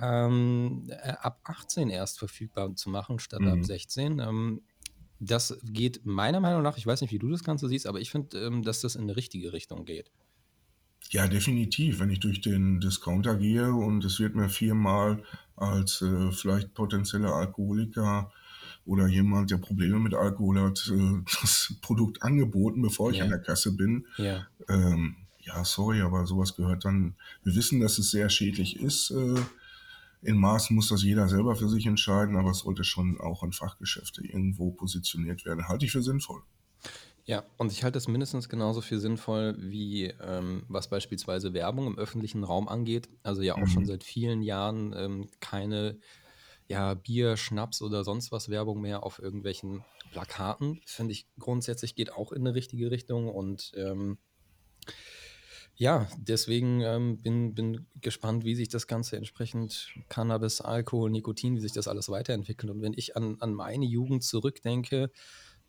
ähm, 0.00 0.86
äh, 0.88 1.12
ab 1.20 1.40
18 1.44 1.90
erst 1.90 2.18
verfügbar 2.18 2.74
zu 2.76 2.88
machen 2.88 3.18
statt 3.18 3.42
mhm. 3.42 3.48
ab 3.48 3.58
16. 3.62 4.20
Ähm, 4.20 4.62
das 5.20 5.58
geht 5.62 6.04
meiner 6.04 6.40
Meinung 6.40 6.62
nach, 6.62 6.78
ich 6.78 6.86
weiß 6.86 7.02
nicht, 7.02 7.12
wie 7.12 7.18
du 7.18 7.28
das 7.28 7.44
Ganze 7.44 7.68
siehst, 7.68 7.86
aber 7.86 8.00
ich 8.00 8.10
finde, 8.10 8.38
ähm, 8.38 8.62
dass 8.62 8.80
das 8.80 8.96
in 8.96 9.02
eine 9.02 9.16
richtige 9.16 9.52
Richtung 9.52 9.84
geht. 9.84 10.10
Ja, 11.10 11.28
definitiv. 11.28 12.00
Wenn 12.00 12.10
ich 12.10 12.20
durch 12.20 12.40
den 12.40 12.80
Discounter 12.80 13.36
gehe 13.36 13.72
und 13.72 14.04
es 14.04 14.18
wird 14.18 14.34
mir 14.34 14.48
viermal 14.48 15.22
als 15.56 16.02
äh, 16.02 16.32
vielleicht 16.32 16.72
potenzieller 16.74 17.34
Alkoholiker 17.34 18.32
oder 18.86 19.06
jemand, 19.06 19.50
der 19.50 19.58
Probleme 19.58 19.98
mit 19.98 20.14
Alkohol 20.14 20.60
hat, 20.60 20.90
äh, 20.90 21.22
das 21.42 21.74
Produkt 21.82 22.22
angeboten, 22.22 22.80
bevor 22.80 23.10
ich 23.10 23.18
ja. 23.18 23.24
an 23.24 23.30
der 23.30 23.40
Kasse 23.40 23.76
bin. 23.76 24.06
Ja. 24.16 24.46
Ähm, 24.68 25.16
ja, 25.40 25.64
sorry, 25.64 26.00
aber 26.00 26.26
sowas 26.26 26.54
gehört 26.54 26.84
dann. 26.84 27.14
Wir 27.42 27.54
wissen, 27.54 27.80
dass 27.80 27.98
es 27.98 28.10
sehr 28.10 28.30
schädlich 28.30 28.80
ist. 28.80 29.10
Äh, 29.10 29.40
in 30.22 30.36
Maßen 30.36 30.76
muss 30.76 30.88
das 30.88 31.02
jeder 31.02 31.28
selber 31.28 31.56
für 31.56 31.68
sich 31.68 31.86
entscheiden, 31.86 32.36
aber 32.36 32.50
es 32.50 32.60
sollte 32.60 32.84
schon 32.84 33.20
auch 33.20 33.42
in 33.42 33.52
Fachgeschäfte 33.52 34.24
irgendwo 34.24 34.70
positioniert 34.70 35.44
werden. 35.44 35.68
Halte 35.68 35.86
ich 35.86 35.92
für 35.92 36.02
sinnvoll. 36.02 36.42
Ja, 37.24 37.44
und 37.58 37.70
ich 37.70 37.84
halte 37.84 37.98
es 37.98 38.08
mindestens 38.08 38.48
genauso 38.48 38.80
für 38.80 38.98
sinnvoll, 38.98 39.54
wie 39.58 40.06
ähm, 40.20 40.64
was 40.68 40.88
beispielsweise 40.88 41.54
Werbung 41.54 41.86
im 41.86 41.98
öffentlichen 41.98 42.44
Raum 42.44 42.68
angeht. 42.68 43.08
Also 43.22 43.42
ja 43.42 43.54
auch 43.54 43.60
mhm. 43.60 43.66
schon 43.66 43.86
seit 43.86 44.04
vielen 44.04 44.42
Jahren 44.42 44.94
ähm, 44.96 45.28
keine 45.40 45.98
ja, 46.66 46.94
Bier, 46.94 47.36
Schnaps 47.36 47.82
oder 47.82 48.04
sonst 48.04 48.32
was 48.32 48.48
Werbung 48.48 48.80
mehr 48.80 49.02
auf 49.02 49.18
irgendwelchen 49.20 49.84
Plakaten. 50.12 50.80
Finde 50.86 51.12
ich 51.12 51.26
grundsätzlich 51.38 51.94
geht 51.94 52.12
auch 52.12 52.32
in 52.32 52.46
eine 52.46 52.54
richtige 52.54 52.90
Richtung 52.90 53.28
und 53.28 53.72
ähm, 53.76 54.18
ja, 55.80 56.06
deswegen 56.18 56.82
ähm, 56.82 57.22
bin, 57.22 57.54
bin 57.54 57.86
gespannt, 58.02 58.44
wie 58.44 58.54
sich 58.54 58.68
das 58.68 58.86
Ganze 58.86 59.16
entsprechend 59.16 59.94
Cannabis, 60.10 60.60
Alkohol, 60.60 61.08
Nikotin, 61.10 61.56
wie 61.56 61.60
sich 61.60 61.72
das 61.72 61.88
alles 61.88 62.10
weiterentwickelt. 62.10 62.70
Und 62.70 62.82
wenn 62.82 62.92
ich 62.94 63.16
an, 63.16 63.38
an 63.40 63.54
meine 63.54 63.86
Jugend 63.86 64.22
zurückdenke, 64.22 65.10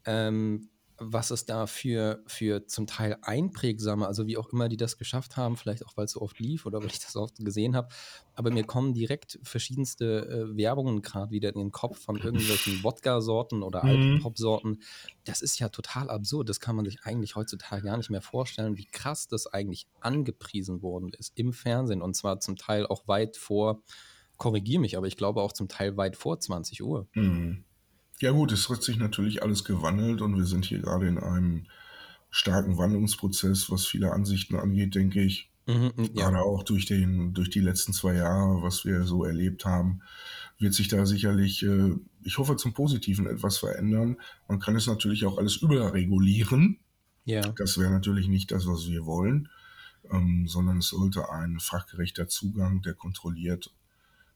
ähm, 0.03 0.69
was 1.03 1.31
es 1.31 1.45
da 1.45 1.65
für, 1.65 2.23
für 2.27 2.67
zum 2.67 2.85
Teil 2.85 3.17
einprägsame, 3.23 4.05
also 4.05 4.27
wie 4.27 4.37
auch 4.37 4.49
immer 4.49 4.69
die 4.69 4.77
das 4.77 4.97
geschafft 4.97 5.35
haben, 5.35 5.57
vielleicht 5.57 5.85
auch 5.85 5.97
weil 5.97 6.05
es 6.05 6.11
so 6.11 6.21
oft 6.21 6.39
lief 6.39 6.67
oder 6.67 6.79
weil 6.79 6.87
ich 6.87 6.99
das 6.99 7.15
oft 7.15 7.37
gesehen 7.37 7.75
habe, 7.75 7.89
aber 8.35 8.51
mir 8.51 8.63
kommen 8.63 8.93
direkt 8.93 9.39
verschiedenste 9.41 10.27
äh, 10.27 10.55
Werbungen 10.55 11.01
gerade 11.01 11.31
wieder 11.31 11.49
in 11.49 11.59
den 11.59 11.71
Kopf 11.71 11.99
von 11.99 12.17
irgendwelchen 12.17 12.83
Wodka-Sorten 12.83 13.63
oder 13.63 13.83
mhm. 13.83 14.13
Alkohol-Sorten. 14.13 14.81
Das 15.25 15.41
ist 15.41 15.59
ja 15.59 15.69
total 15.69 16.09
absurd. 16.09 16.49
Das 16.49 16.59
kann 16.59 16.75
man 16.75 16.85
sich 16.85 16.99
eigentlich 17.03 17.35
heutzutage 17.35 17.83
gar 17.83 17.97
nicht 17.97 18.11
mehr 18.11 18.21
vorstellen, 18.21 18.77
wie 18.77 18.85
krass 18.85 19.27
das 19.27 19.47
eigentlich 19.47 19.87
angepriesen 20.01 20.83
worden 20.83 21.09
ist 21.17 21.33
im 21.35 21.51
Fernsehen 21.51 22.03
und 22.03 22.15
zwar 22.15 22.39
zum 22.39 22.57
Teil 22.57 22.85
auch 22.85 23.07
weit 23.07 23.37
vor, 23.37 23.81
korrigiere 24.37 24.81
mich, 24.81 24.97
aber 24.97 25.07
ich 25.07 25.17
glaube 25.17 25.41
auch 25.41 25.51
zum 25.51 25.67
Teil 25.67 25.97
weit 25.97 26.15
vor 26.15 26.39
20 26.39 26.83
Uhr. 26.83 27.07
Mhm. 27.13 27.63
Ja 28.21 28.31
gut, 28.31 28.51
es 28.51 28.69
hat 28.69 28.83
sich 28.83 28.97
natürlich 28.97 29.41
alles 29.41 29.63
gewandelt 29.63 30.21
und 30.21 30.37
wir 30.37 30.45
sind 30.45 30.65
hier 30.65 30.79
gerade 30.79 31.07
in 31.07 31.17
einem 31.17 31.65
starken 32.29 32.77
Wandlungsprozess, 32.77 33.71
was 33.71 33.87
viele 33.87 34.13
Ansichten 34.13 34.55
angeht, 34.55 34.93
denke 34.93 35.21
ich. 35.23 35.49
Mhm, 35.65 35.91
ja. 35.97 36.29
Gerade 36.29 36.43
auch 36.43 36.61
durch, 36.61 36.85
den, 36.85 37.33
durch 37.33 37.49
die 37.49 37.59
letzten 37.61 37.93
zwei 37.93 38.13
Jahre, 38.13 38.61
was 38.61 38.85
wir 38.85 39.03
so 39.05 39.23
erlebt 39.23 39.65
haben, 39.65 40.01
wird 40.59 40.75
sich 40.75 40.87
da 40.87 41.07
sicherlich, 41.07 41.63
äh, 41.63 41.95
ich 42.23 42.37
hoffe, 42.37 42.57
zum 42.57 42.73
Positiven 42.73 43.25
etwas 43.25 43.57
verändern. 43.57 44.17
Man 44.47 44.59
kann 44.59 44.75
es 44.75 44.85
natürlich 44.85 45.25
auch 45.25 45.39
alles 45.39 45.57
überregulieren. 45.57 46.79
Ja. 47.25 47.41
Das 47.41 47.79
wäre 47.79 47.91
natürlich 47.91 48.27
nicht 48.27 48.51
das, 48.51 48.67
was 48.67 48.87
wir 48.87 49.05
wollen, 49.05 49.49
ähm, 50.11 50.47
sondern 50.47 50.77
es 50.77 50.89
sollte 50.89 51.31
ein 51.31 51.59
fachgerechter 51.59 52.27
Zugang, 52.27 52.83
der 52.83 52.93
kontrolliert 52.93 53.73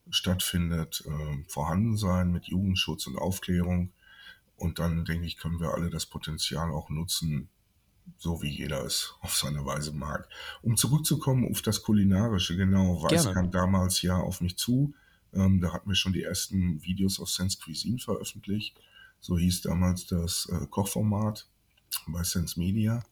stattfindet, 0.10 1.04
äh, 1.06 1.44
vorhanden 1.48 1.98
sein 1.98 2.32
mit 2.32 2.46
Jugendschutz 2.46 3.08
und 3.08 3.18
Aufklärung. 3.18 3.92
Und 4.58 4.80
dann, 4.80 5.04
denke 5.06 5.26
ich, 5.26 5.38
können 5.38 5.60
wir 5.60 5.74
alle 5.74 5.90
das 5.90 6.06
Potenzial 6.06 6.72
auch 6.72 6.90
nutzen, 6.90 7.50
so 8.18 8.42
wie 8.42 8.50
jeder 8.50 8.86
es 8.86 9.16
auf 9.22 9.36
seine 9.36 9.66
Weise 9.66 9.92
mag. 9.92 10.30
Um 10.62 10.78
zurückzukommen 10.78 11.50
auf 11.50 11.62
das 11.62 11.82
Kulinarische, 11.82 12.56
genau, 12.56 13.02
Weiß 13.04 13.24
Gerne. 13.24 13.34
kam 13.34 13.52
damals 13.52 14.02
ja 14.02 14.18
auf 14.18 14.42
mich 14.42 14.58
zu. 14.58 14.94
Ähm, 15.34 15.60
da 15.60 15.74
hatten 15.74 15.90
wir 15.90 15.96
schon 15.96 16.14
die 16.14 16.24
ersten 16.24 16.82
Videos 16.84 17.20
aus 17.20 17.36
Sense 17.36 17.58
Cuisine 17.64 18.00
veröffentlicht. 18.00 18.80
So 19.20 19.38
hieß 19.38 19.62
damals 19.62 20.08
das 20.08 20.48
äh, 20.52 20.68
Kochformat 20.68 21.48
bei 22.08 22.24
Sense 22.24 22.60
Media, 22.60 23.04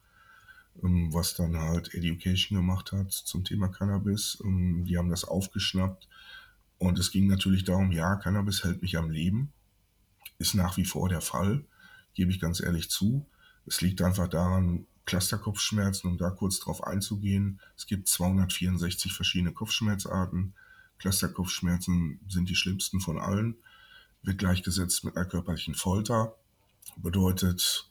ähm, 0.81 1.13
was 1.13 1.35
dann 1.35 1.57
halt 1.57 1.93
Education 1.93 2.57
gemacht 2.57 2.91
hat 2.91 3.11
zum 3.11 3.43
Thema 3.43 3.67
Cannabis. 3.67 4.41
Ähm, 4.45 4.85
die 4.85 4.97
haben 4.97 5.09
das 5.09 5.25
aufgeschnappt 5.25 6.07
und 6.83 6.99
es 6.99 7.11
ging 7.11 7.27
natürlich 7.27 7.63
darum, 7.63 7.93
ja, 7.93 8.17
Cannabis 8.17 8.65
hält 8.65 8.81
mich 8.81 8.97
am 8.97 9.09
Leben. 9.09 9.53
Ist 10.37 10.53
nach 10.53 10.75
wie 10.75 10.83
vor 10.83 11.07
der 11.07 11.21
Fall, 11.21 11.63
gebe 12.13 12.29
ich 12.29 12.41
ganz 12.41 12.59
ehrlich 12.59 12.89
zu. 12.89 13.25
Es 13.65 13.79
liegt 13.79 14.01
einfach 14.01 14.27
daran, 14.27 14.85
Clusterkopfschmerzen, 15.05 16.09
um 16.09 16.17
da 16.17 16.29
kurz 16.29 16.59
drauf 16.59 16.83
einzugehen. 16.83 17.61
Es 17.77 17.87
gibt 17.87 18.09
264 18.09 19.13
verschiedene 19.13 19.53
Kopfschmerzarten. 19.53 20.55
Clusterkopfschmerzen 20.99 22.19
sind 22.27 22.49
die 22.49 22.55
schlimmsten 22.55 22.99
von 22.99 23.17
allen. 23.17 23.55
Wird 24.21 24.39
gleichgesetzt 24.39 25.05
mit 25.05 25.15
einer 25.15 25.25
körperlichen 25.25 25.75
Folter. 25.75 26.35
Bedeutet, 26.97 27.89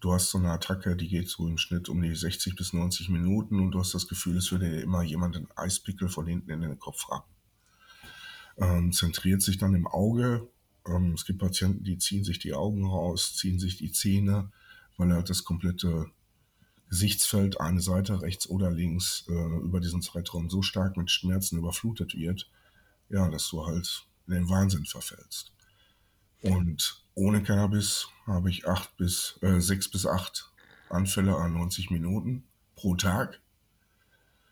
du 0.00 0.12
hast 0.12 0.28
so 0.28 0.36
eine 0.36 0.50
Attacke, 0.50 0.94
die 0.94 1.08
geht 1.08 1.30
so 1.30 1.48
im 1.48 1.56
Schnitt 1.56 1.88
um 1.88 2.02
die 2.02 2.14
60 2.14 2.54
bis 2.54 2.74
90 2.74 3.08
Minuten 3.08 3.60
und 3.60 3.70
du 3.70 3.78
hast 3.78 3.94
das 3.94 4.08
Gefühl, 4.08 4.36
es 4.36 4.52
würde 4.52 4.68
dir 4.68 4.82
immer 4.82 5.02
jemand 5.02 5.36
einen 5.36 5.48
Eispickel 5.56 6.10
von 6.10 6.26
hinten 6.26 6.50
in 6.50 6.60
den 6.60 6.78
Kopf 6.78 7.10
rappen. 7.10 7.35
Ähm, 8.58 8.92
zentriert 8.92 9.42
sich 9.42 9.58
dann 9.58 9.74
im 9.74 9.86
Auge. 9.86 10.48
Ähm, 10.86 11.12
es 11.12 11.24
gibt 11.24 11.38
Patienten, 11.38 11.84
die 11.84 11.98
ziehen 11.98 12.24
sich 12.24 12.38
die 12.38 12.54
Augen 12.54 12.86
raus, 12.86 13.36
ziehen 13.36 13.58
sich 13.58 13.76
die 13.76 13.92
Zähne, 13.92 14.50
weil 14.96 15.12
halt 15.12 15.28
das 15.28 15.44
komplette 15.44 16.06
Gesichtsfeld, 16.88 17.60
eine 17.60 17.80
Seite 17.80 18.22
rechts 18.22 18.48
oder 18.48 18.70
links, 18.70 19.24
äh, 19.28 19.32
über 19.32 19.80
diesen 19.80 20.02
Zeitraum 20.02 20.48
so 20.48 20.62
stark 20.62 20.96
mit 20.96 21.10
Schmerzen 21.10 21.58
überflutet 21.58 22.14
wird, 22.14 22.48
ja, 23.08 23.28
dass 23.28 23.48
du 23.48 23.66
halt 23.66 24.06
in 24.26 24.34
den 24.34 24.48
Wahnsinn 24.48 24.86
verfällst. 24.86 25.52
Und 26.42 27.04
ohne 27.14 27.42
Cannabis 27.42 28.08
habe 28.26 28.50
ich 28.50 28.68
acht 28.68 28.96
bis, 28.96 29.38
äh, 29.42 29.60
sechs 29.60 29.90
bis 29.90 30.06
acht 30.06 30.52
Anfälle 30.88 31.36
an 31.36 31.54
90 31.54 31.90
Minuten 31.90 32.44
pro 32.76 32.94
Tag. 32.94 33.40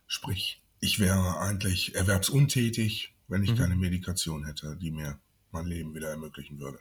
Sprich, 0.07 0.63
ich 0.81 0.99
wäre 0.99 1.39
eigentlich 1.39 1.95
erwerbsuntätig, 1.95 3.14
wenn 3.29 3.43
ich 3.43 3.53
mhm. 3.53 3.57
keine 3.57 3.77
Medikation 3.77 4.45
hätte, 4.45 4.77
die 4.77 4.91
mir 4.91 5.19
mein 5.51 5.67
Leben 5.67 5.95
wieder 5.95 6.11
ermöglichen 6.11 6.59
würde. 6.59 6.79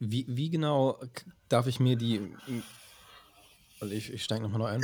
Wie, 0.00 0.26
wie 0.28 0.50
genau 0.50 1.00
darf 1.48 1.66
ich 1.66 1.78
mir 1.78 1.96
die. 1.96 2.20
Ich, 3.90 4.12
ich 4.12 4.24
steige 4.24 4.42
nochmal 4.42 4.58
noch 4.58 4.66
ein. 4.66 4.82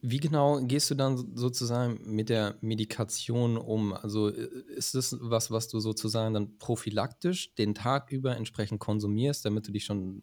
Wie 0.00 0.16
genau 0.16 0.64
gehst 0.64 0.90
du 0.90 0.94
dann 0.94 1.36
sozusagen 1.36 2.00
mit 2.06 2.30
der 2.30 2.56
Medikation 2.62 3.58
um? 3.58 3.92
Also 3.92 4.28
ist 4.28 4.94
das 4.94 5.14
was, 5.20 5.50
was 5.50 5.68
du 5.68 5.78
sozusagen 5.78 6.32
dann 6.32 6.56
prophylaktisch 6.56 7.54
den 7.56 7.74
Tag 7.74 8.10
über 8.10 8.34
entsprechend 8.34 8.80
konsumierst, 8.80 9.44
damit 9.44 9.68
du 9.68 9.72
dich 9.72 9.84
schon 9.84 10.22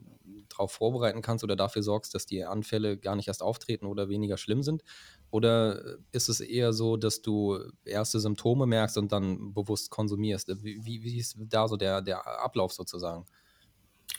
darauf 0.51 0.71
vorbereiten 0.71 1.21
kannst 1.21 1.43
oder 1.43 1.55
dafür 1.55 1.83
sorgst, 1.83 2.13
dass 2.13 2.25
die 2.25 2.43
Anfälle 2.43 2.97
gar 2.97 3.15
nicht 3.15 3.27
erst 3.27 3.43
auftreten 3.43 3.85
oder 3.85 4.09
weniger 4.09 4.37
schlimm 4.37 4.63
sind? 4.63 4.83
Oder 5.29 5.97
ist 6.11 6.29
es 6.29 6.39
eher 6.39 6.73
so, 6.73 6.97
dass 6.97 7.21
du 7.21 7.59
erste 7.85 8.19
Symptome 8.19 8.65
merkst 8.65 8.97
und 8.97 9.11
dann 9.11 9.53
bewusst 9.53 9.89
konsumierst? 9.89 10.49
Wie, 10.63 11.03
wie 11.03 11.17
ist 11.17 11.37
da 11.39 11.67
so 11.67 11.77
der, 11.77 12.01
der 12.01 12.25
Ablauf 12.43 12.73
sozusagen? 12.73 13.25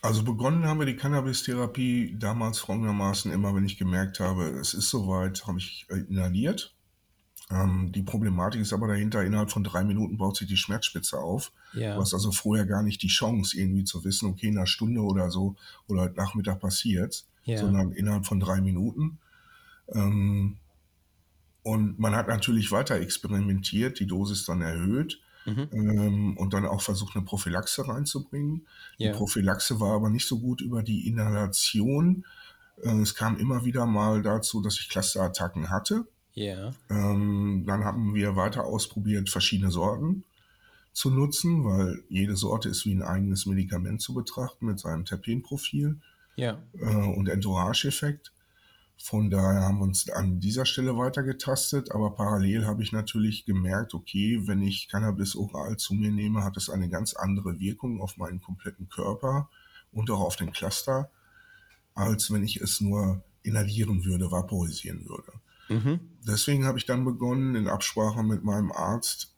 Also 0.01 0.25
begonnen 0.25 0.67
haben 0.67 0.81
wir 0.81 0.87
die 0.87 0.97
Cannabis-Therapie 0.97 2.17
damals 2.19 2.59
folgendermaßen 2.59 3.31
immer, 3.31 3.55
wenn 3.55 3.67
ich 3.67 3.79
gemerkt 3.79 4.21
habe, 4.21 4.45
es 4.45 4.75
ist 4.75 4.91
soweit, 4.91 5.47
habe 5.47 5.59
ich 5.59 5.87
inhaliert. 6.09 6.75
Ähm, 7.52 7.92
die 7.92 8.02
Problematik 8.02 8.61
ist 8.61 8.73
aber 8.73 8.88
dahinter, 8.88 9.23
innerhalb 9.23 9.50
von 9.50 9.64
drei 9.64 9.85
Minuten 9.85 10.16
baut 10.16 10.37
sich 10.37 10.49
die 10.49 10.56
Schmerzspitze 10.56 11.18
auf. 11.18 11.52
Ja. 11.75 11.94
Du 11.94 12.00
hast 12.00 12.14
also 12.14 12.32
vorher 12.32 12.64
gar 12.66 12.82
nicht 12.82 13.02
die 13.02 13.09
Chance, 13.09 13.59
irgendwie 13.59 13.85
zu 13.85 14.04
wissen, 14.04 14.30
okay, 14.30 14.49
in 14.49 14.56
einer 14.56 14.66
Stunde 14.66 15.02
oder 15.02 15.30
so 15.30 15.56
oder 15.87 16.02
heute 16.02 16.16
Nachmittag 16.16 16.61
passiert 16.61 17.26
ja. 17.44 17.59
sondern 17.59 17.92
innerhalb 17.92 18.26
von 18.26 18.40
drei 18.40 18.61
Minuten. 18.61 19.18
Ähm, 19.88 20.59
und 21.62 21.99
man 21.99 22.14
hat 22.16 22.28
natürlich 22.28 22.73
weiter 22.73 22.97
experimentiert, 22.97 24.00
die 24.00 24.06
Dosis 24.06 24.44
dann 24.44 24.62
erhöht. 24.62 25.21
Mhm. 25.44 25.68
Ähm, 25.73 26.37
und 26.37 26.54
dann 26.54 26.66
auch 26.66 26.82
versucht, 26.82 27.16
eine 27.16 27.25
Prophylaxe 27.25 27.87
reinzubringen. 27.87 28.66
Ja. 28.97 29.11
Die 29.11 29.18
Prophylaxe 29.18 29.80
war 29.80 29.94
aber 29.94 30.09
nicht 30.09 30.26
so 30.26 30.38
gut 30.38 30.61
über 30.61 30.82
die 30.82 31.09
Inhalation. 31.09 32.25
Äh, 32.82 33.00
es 33.00 33.14
kam 33.14 33.38
immer 33.38 33.64
wieder 33.64 33.87
mal 33.87 34.23
dazu, 34.23 34.61
dass 34.61 34.78
ich 34.78 34.88
Clusterattacken 34.88 35.71
hatte. 35.71 36.06
Ja. 36.35 36.73
Ähm, 36.89 37.65
dann 37.67 37.85
haben 37.85 38.15
wir 38.15 38.37
weiter 38.37 38.65
ausprobiert, 38.65 39.29
verschiedene 39.29 39.71
Sorten 39.71 40.25
zu 40.93 41.11
nutzen, 41.11 41.65
weil 41.65 42.03
jede 42.09 42.37
Sorte 42.37 42.69
ist 42.69 42.85
wie 42.85 42.95
ein 42.95 43.03
eigenes 43.03 43.47
Medikament 43.47 44.01
zu 44.01 44.15
betrachten 44.15 44.67
mit 44.67 44.79
seinem 44.79 45.05
Terpenprofil 45.05 46.01
ja. 46.37 46.62
äh, 46.79 46.85
und 46.85 47.29
Entourage-Effekt. 47.29 48.33
Von 48.99 49.31
daher 49.31 49.62
haben 49.62 49.79
wir 49.79 49.85
uns 49.85 50.09
an 50.11 50.39
dieser 50.39 50.65
Stelle 50.65 50.97
weitergetastet, 50.97 51.91
aber 51.91 52.15
parallel 52.15 52.67
habe 52.67 52.83
ich 52.83 52.93
natürlich 52.93 53.45
gemerkt, 53.45 53.95
okay, 53.95 54.41
wenn 54.47 54.62
ich 54.62 54.89
Cannabis 54.89 55.35
oral 55.35 55.77
zu 55.77 55.95
mir 55.95 56.12
nehme, 56.12 56.45
hat 56.45 56.57
es 56.57 56.71
eine 56.71 56.89
ganz 56.89 57.15
andere 57.15 57.59
Wirkung 57.59 58.01
auf 58.01 58.17
meinen 58.17 58.41
kompletten 58.41 58.89
Körper 58.89 59.49
und 59.93 60.09
auch 60.11 60.21
auf 60.21 60.37
den 60.37 60.53
Cluster, 60.53 61.11
als 61.95 62.31
wenn 62.31 62.45
ich 62.45 62.61
es 62.61 62.81
nur 62.81 63.23
inhalieren 63.43 64.05
würde, 64.05 64.31
vaporisieren 64.31 65.09
würde. 65.09 65.33
Mhm. 65.73 66.00
Deswegen 66.26 66.65
habe 66.65 66.78
ich 66.78 66.87
dann 66.87 67.04
begonnen, 67.04 67.54
in 67.54 67.69
Absprache 67.69 68.23
mit 68.23 68.45
meinem 68.45 68.73
Arzt 68.73 69.35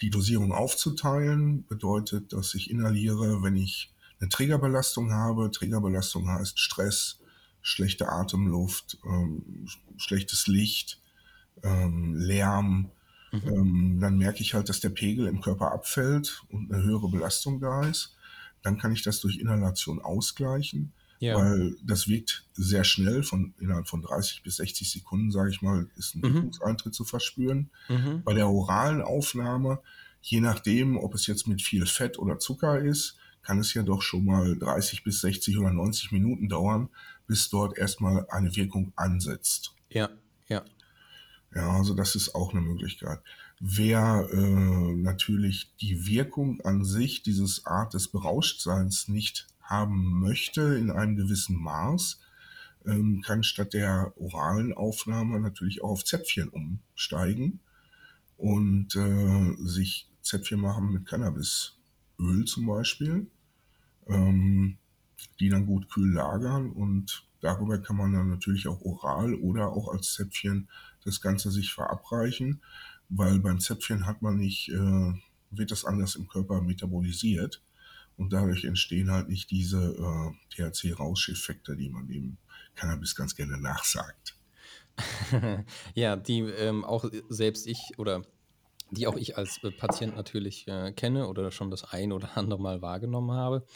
die 0.00 0.10
Dosierung 0.10 0.52
aufzuteilen. 0.52 1.66
Bedeutet, 1.66 2.32
dass 2.32 2.54
ich 2.54 2.70
inhaliere, 2.70 3.42
wenn 3.42 3.56
ich 3.56 3.92
eine 4.20 4.28
Trägerbelastung 4.28 5.12
habe. 5.12 5.50
Trägerbelastung 5.50 6.28
heißt 6.28 6.58
Stress, 6.58 7.20
schlechte 7.62 8.08
Atemluft, 8.08 8.98
ähm, 9.04 9.66
schlechtes 9.96 10.46
Licht, 10.46 11.00
ähm, 11.62 12.14
Lärm, 12.16 12.90
mhm. 13.32 13.40
ähm, 13.44 13.98
dann 14.00 14.18
merke 14.18 14.40
ich 14.40 14.54
halt, 14.54 14.68
dass 14.68 14.80
der 14.80 14.90
Pegel 14.90 15.26
im 15.26 15.40
Körper 15.40 15.72
abfällt 15.72 16.42
und 16.50 16.72
eine 16.72 16.82
höhere 16.82 17.08
Belastung 17.08 17.60
da 17.60 17.86
ist. 17.86 18.16
Dann 18.62 18.78
kann 18.78 18.92
ich 18.92 19.02
das 19.02 19.20
durch 19.20 19.38
Inhalation 19.38 20.00
ausgleichen, 20.00 20.92
ja. 21.18 21.36
weil 21.36 21.76
das 21.82 22.08
wirkt 22.08 22.44
sehr 22.54 22.84
schnell, 22.84 23.22
von 23.22 23.54
innerhalb 23.58 23.88
von 23.88 24.02
30 24.02 24.42
bis 24.42 24.56
60 24.56 24.90
Sekunden, 24.90 25.30
sage 25.30 25.50
ich 25.50 25.62
mal, 25.62 25.88
ist 25.96 26.14
ein 26.14 26.20
mhm. 26.20 26.34
Wirkungseintritt 26.34 26.94
zu 26.94 27.04
verspüren. 27.04 27.70
Mhm. 27.88 28.22
Bei 28.24 28.34
der 28.34 28.48
oralen 28.48 29.02
Aufnahme, 29.02 29.80
je 30.20 30.40
nachdem, 30.40 30.96
ob 30.96 31.14
es 31.14 31.26
jetzt 31.26 31.46
mit 31.46 31.62
viel 31.62 31.86
Fett 31.86 32.18
oder 32.18 32.38
Zucker 32.38 32.80
ist, 32.80 33.16
kann 33.42 33.60
es 33.60 33.74
ja 33.74 33.82
doch 33.82 34.02
schon 34.02 34.24
mal 34.24 34.56
30 34.56 35.04
bis 35.04 35.20
60 35.20 35.58
oder 35.58 35.72
90 35.72 36.10
Minuten 36.10 36.48
dauern, 36.48 36.88
bis 37.26 37.48
dort 37.48 37.78
erstmal 37.78 38.26
eine 38.28 38.54
Wirkung 38.56 38.92
ansetzt. 38.96 39.74
Ja, 39.88 40.10
ja. 40.48 40.64
Ja, 41.54 41.70
also 41.70 41.94
das 41.94 42.16
ist 42.16 42.34
auch 42.34 42.52
eine 42.52 42.60
Möglichkeit. 42.60 43.20
Wer 43.60 44.28
äh, 44.32 44.94
natürlich 44.96 45.72
die 45.80 46.06
Wirkung 46.06 46.60
an 46.62 46.84
sich 46.84 47.22
dieses 47.22 47.64
Art 47.64 47.94
des 47.94 48.08
Berauschtseins 48.08 49.08
nicht 49.08 49.46
haben 49.66 50.20
möchte 50.20 50.76
in 50.76 50.90
einem 50.90 51.16
gewissen 51.16 51.56
Maß, 51.56 52.20
ähm, 52.86 53.22
kann 53.22 53.42
statt 53.42 53.74
der 53.74 54.12
oralen 54.16 54.72
Aufnahme 54.72 55.40
natürlich 55.40 55.82
auch 55.82 55.90
auf 55.90 56.04
Zäpfchen 56.04 56.48
umsteigen 56.48 57.60
und 58.36 58.94
äh, 58.96 59.54
sich 59.58 60.08
Zäpfchen 60.22 60.60
machen 60.60 60.92
mit 60.92 61.06
Cannabisöl 61.06 62.44
zum 62.46 62.66
Beispiel, 62.66 63.26
ähm, 64.06 64.78
die 65.40 65.48
dann 65.48 65.66
gut 65.66 65.90
kühl 65.90 66.12
lagern 66.12 66.70
und 66.70 67.26
Darüber 67.40 67.78
kann 67.78 67.96
man 67.96 68.12
dann 68.12 68.28
natürlich 68.28 68.66
auch 68.66 68.80
oral 68.82 69.34
oder 69.34 69.68
auch 69.68 69.92
als 69.92 70.14
Zäpfchen 70.14 70.68
das 71.04 71.20
Ganze 71.20 71.50
sich 71.50 71.72
verabreichen, 71.72 72.60
weil 73.08 73.38
beim 73.38 73.60
Zäpfchen 73.60 74.06
hat 74.06 74.22
man 74.22 74.38
nicht, 74.38 74.68
äh, 74.70 75.12
wird 75.50 75.70
das 75.70 75.84
anders 75.84 76.16
im 76.16 76.26
Körper 76.28 76.60
metabolisiert 76.60 77.62
und 78.16 78.32
dadurch 78.32 78.64
entstehen 78.64 79.10
halt 79.10 79.28
nicht 79.28 79.50
diese 79.50 79.78
äh, 79.78 80.54
THC-Rauscheffekte, 80.54 81.76
die 81.76 81.90
man 81.90 82.08
dem 82.08 82.38
Cannabis 82.74 83.14
ganz 83.14 83.34
gerne 83.34 83.58
nachsagt. 83.58 84.36
ja, 85.94 86.16
die 86.16 86.40
ähm, 86.40 86.84
auch 86.84 87.04
selbst 87.28 87.66
ich 87.66 87.98
oder 87.98 88.22
die 88.90 89.06
auch 89.06 89.16
ich 89.16 89.36
als 89.36 89.60
Patient 89.78 90.16
natürlich 90.16 90.66
äh, 90.68 90.92
kenne 90.92 91.28
oder 91.28 91.50
schon 91.50 91.70
das 91.70 91.84
ein 91.84 92.12
oder 92.12 92.36
andere 92.36 92.60
Mal 92.60 92.82
wahrgenommen 92.82 93.32
habe. 93.32 93.66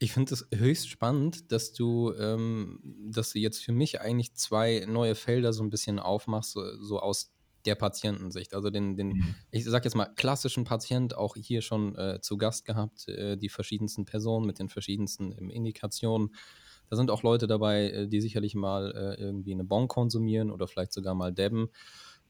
Ich 0.00 0.12
finde 0.12 0.34
es 0.34 0.46
höchst 0.54 0.88
spannend, 0.88 1.50
dass 1.50 1.72
du, 1.72 2.12
ähm, 2.14 2.80
dass 3.10 3.32
du 3.32 3.38
jetzt 3.38 3.64
für 3.64 3.72
mich 3.72 4.00
eigentlich 4.00 4.34
zwei 4.34 4.84
neue 4.86 5.14
Felder 5.14 5.52
so 5.52 5.62
ein 5.62 5.70
bisschen 5.70 5.98
aufmachst, 5.98 6.52
so, 6.52 6.82
so 6.82 7.00
aus 7.00 7.32
der 7.66 7.74
Patientensicht. 7.74 8.54
Also 8.54 8.70
den, 8.70 8.96
den 8.96 9.08
mhm. 9.08 9.34
ich 9.50 9.64
sag 9.64 9.84
jetzt 9.84 9.94
mal, 9.94 10.06
klassischen 10.06 10.64
Patient 10.64 11.16
auch 11.16 11.36
hier 11.36 11.62
schon 11.62 11.96
äh, 11.96 12.20
zu 12.20 12.38
Gast 12.38 12.64
gehabt, 12.64 13.08
äh, 13.08 13.36
die 13.36 13.48
verschiedensten 13.48 14.04
Personen 14.04 14.46
mit 14.46 14.58
den 14.58 14.68
verschiedensten 14.68 15.34
ähm, 15.38 15.50
Indikationen. 15.50 16.34
Da 16.88 16.96
sind 16.96 17.10
auch 17.10 17.22
Leute 17.22 17.46
dabei, 17.46 17.90
äh, 17.90 18.08
die 18.08 18.20
sicherlich 18.20 18.54
mal 18.54 18.92
äh, 18.92 19.20
irgendwie 19.20 19.52
eine 19.52 19.64
Bon 19.64 19.88
konsumieren 19.88 20.50
oder 20.50 20.66
vielleicht 20.68 20.92
sogar 20.92 21.14
mal 21.14 21.32
debben. 21.32 21.70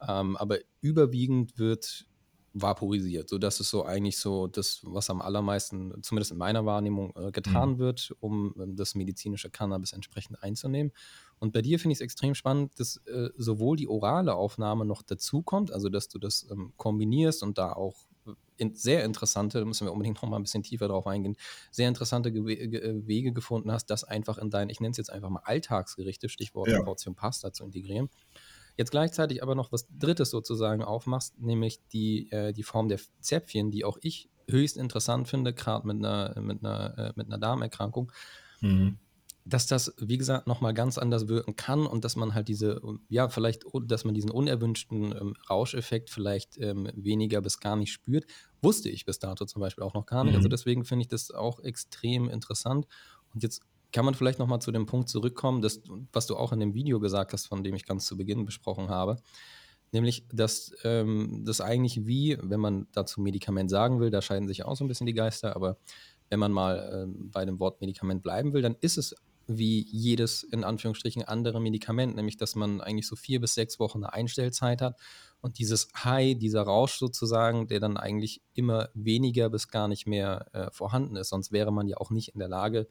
Ähm, 0.06 0.36
aber 0.36 0.58
überwiegend 0.80 1.58
wird 1.58 2.06
vaporisiert. 2.62 3.28
So, 3.28 3.38
das 3.38 3.60
ist 3.60 3.70
so 3.70 3.84
eigentlich 3.84 4.18
so 4.18 4.46
das, 4.46 4.80
was 4.82 5.10
am 5.10 5.20
allermeisten, 5.20 6.02
zumindest 6.02 6.32
in 6.32 6.38
meiner 6.38 6.66
Wahrnehmung, 6.66 7.14
äh, 7.16 7.30
getan 7.30 7.72
mhm. 7.72 7.78
wird, 7.78 8.14
um 8.20 8.54
äh, 8.58 8.66
das 8.68 8.94
medizinische 8.94 9.50
Cannabis 9.50 9.92
entsprechend 9.92 10.42
einzunehmen. 10.42 10.92
Und 11.38 11.52
bei 11.52 11.62
dir 11.62 11.78
finde 11.78 11.92
ich 11.92 11.98
es 11.98 12.02
extrem 12.02 12.34
spannend, 12.34 12.78
dass 12.78 12.96
äh, 13.06 13.30
sowohl 13.36 13.76
die 13.76 13.88
orale 13.88 14.34
Aufnahme 14.34 14.84
noch 14.84 15.02
dazukommt, 15.02 15.72
also 15.72 15.88
dass 15.88 16.08
du 16.08 16.18
das 16.18 16.46
ähm, 16.50 16.72
kombinierst 16.76 17.42
und 17.42 17.58
da 17.58 17.72
auch 17.72 18.08
in, 18.56 18.74
sehr 18.74 19.04
interessante, 19.04 19.60
da 19.60 19.64
müssen 19.64 19.86
wir 19.86 19.92
unbedingt 19.92 20.20
noch 20.20 20.28
mal 20.28 20.36
ein 20.36 20.42
bisschen 20.42 20.62
tiefer 20.62 20.88
drauf 20.88 21.06
eingehen, 21.06 21.36
sehr 21.70 21.88
interessante 21.88 22.32
Ge 22.32 22.68
Ge 22.68 22.80
äh, 22.80 23.06
Wege 23.06 23.32
gefunden 23.32 23.72
hast, 23.72 23.86
das 23.86 24.04
einfach 24.04 24.38
in 24.38 24.50
dein, 24.50 24.68
ich 24.68 24.80
nenne 24.80 24.90
es 24.90 24.96
jetzt 24.96 25.10
einfach 25.10 25.30
mal 25.30 25.42
Alltagsgerichte, 25.44 26.28
Stichwort 26.28 26.68
ja. 26.68 26.82
Portion 26.82 27.14
Pasta 27.14 27.52
zu 27.52 27.64
integrieren. 27.64 28.10
Jetzt 28.78 28.92
gleichzeitig 28.92 29.42
aber 29.42 29.54
noch 29.54 29.72
was 29.72 29.86
Drittes 29.90 30.30
sozusagen 30.30 30.82
aufmachst, 30.82 31.38
nämlich 31.38 31.80
die, 31.92 32.30
äh, 32.30 32.52
die 32.52 32.62
Form 32.62 32.88
der 32.88 33.00
Zäpfchen, 33.20 33.70
die 33.70 33.84
auch 33.84 33.98
ich 34.00 34.30
höchst 34.48 34.78
interessant 34.78 35.28
finde, 35.28 35.52
gerade 35.52 35.86
mit 35.86 35.98
einer, 35.98 36.40
mit, 36.40 36.64
einer, 36.64 36.96
äh, 36.96 37.12
mit 37.16 37.26
einer 37.26 37.38
Darmerkrankung. 37.38 38.12
Mhm 38.60 38.98
dass 39.48 39.66
das, 39.66 39.94
wie 39.98 40.18
gesagt, 40.18 40.46
nochmal 40.46 40.74
ganz 40.74 40.98
anders 40.98 41.26
wirken 41.28 41.56
kann 41.56 41.86
und 41.86 42.04
dass 42.04 42.16
man 42.16 42.34
halt 42.34 42.48
diese, 42.48 42.80
ja, 43.08 43.28
vielleicht, 43.28 43.64
dass 43.86 44.04
man 44.04 44.14
diesen 44.14 44.30
unerwünschten 44.30 45.12
ähm, 45.12 45.34
Rauscheffekt 45.48 46.10
vielleicht 46.10 46.58
ähm, 46.58 46.90
weniger 46.94 47.40
bis 47.40 47.58
gar 47.58 47.76
nicht 47.76 47.92
spürt, 47.92 48.26
wusste 48.60 48.90
ich 48.90 49.06
bis 49.06 49.18
dato 49.18 49.46
zum 49.46 49.60
Beispiel 49.60 49.84
auch 49.84 49.94
noch 49.94 50.06
gar 50.06 50.24
nicht. 50.24 50.34
Also 50.34 50.48
mhm. 50.48 50.48
Also 50.48 50.48
deswegen 50.48 50.84
finde 50.84 51.02
ich 51.02 51.08
das 51.08 51.30
auch 51.30 51.60
extrem 51.60 52.28
interessant. 52.28 52.86
Und 53.32 53.42
jetzt 53.42 53.62
kann 53.92 54.04
man 54.04 54.14
vielleicht 54.14 54.38
nochmal 54.38 54.60
zu 54.60 54.72
dem 54.72 54.86
Punkt 54.86 55.08
zurückkommen, 55.08 55.62
dass, 55.62 55.82
was 56.12 56.26
du 56.26 56.36
auch 56.36 56.52
in 56.52 56.60
dem 56.60 56.74
Video 56.74 57.00
gesagt 57.00 57.32
hast, 57.32 57.46
von 57.46 57.64
dem 57.64 57.74
ich 57.74 57.86
ganz 57.86 58.06
zu 58.06 58.16
Beginn 58.16 58.44
besprochen 58.44 58.88
habe. 58.88 59.16
Nämlich, 59.92 60.26
dass 60.30 60.72
ähm, 60.84 61.44
das 61.46 61.62
eigentlich 61.62 62.06
wie, 62.06 62.36
wenn 62.42 62.60
man 62.60 62.86
dazu 62.92 63.22
Medikament 63.22 63.70
sagen 63.70 64.00
will, 64.00 64.10
da 64.10 64.20
scheiden 64.20 64.46
sich 64.46 64.64
auch 64.64 64.76
so 64.76 64.84
ein 64.84 64.88
bisschen 64.88 65.06
die 65.06 65.14
Geister, 65.14 65.56
aber 65.56 65.78
wenn 66.28 66.38
man 66.38 66.52
mal 66.52 67.06
äh, 67.08 67.12
bei 67.32 67.46
dem 67.46 67.58
Wort 67.58 67.80
Medikament 67.80 68.22
bleiben 68.22 68.52
will, 68.52 68.60
dann 68.60 68.76
ist 68.80 68.98
es 68.98 69.14
wie 69.46 69.86
jedes 69.90 70.42
in 70.42 70.62
Anführungsstrichen 70.62 71.22
andere 71.22 71.58
Medikament, 71.58 72.14
nämlich 72.14 72.36
dass 72.36 72.54
man 72.54 72.82
eigentlich 72.82 73.06
so 73.06 73.16
vier 73.16 73.40
bis 73.40 73.54
sechs 73.54 73.80
Wochen 73.80 74.04
eine 74.04 74.12
Einstellzeit 74.12 74.82
hat 74.82 75.00
und 75.40 75.58
dieses 75.58 75.88
High, 76.04 76.38
dieser 76.38 76.62
Rausch 76.62 76.98
sozusagen, 76.98 77.66
der 77.66 77.80
dann 77.80 77.96
eigentlich 77.96 78.42
immer 78.52 78.90
weniger 78.92 79.48
bis 79.48 79.68
gar 79.68 79.88
nicht 79.88 80.06
mehr 80.06 80.46
äh, 80.52 80.70
vorhanden 80.70 81.16
ist. 81.16 81.30
Sonst 81.30 81.50
wäre 81.50 81.72
man 81.72 81.88
ja 81.88 81.96
auch 81.96 82.10
nicht 82.10 82.34
in 82.34 82.40
der 82.40 82.48
Lage, 82.48 82.88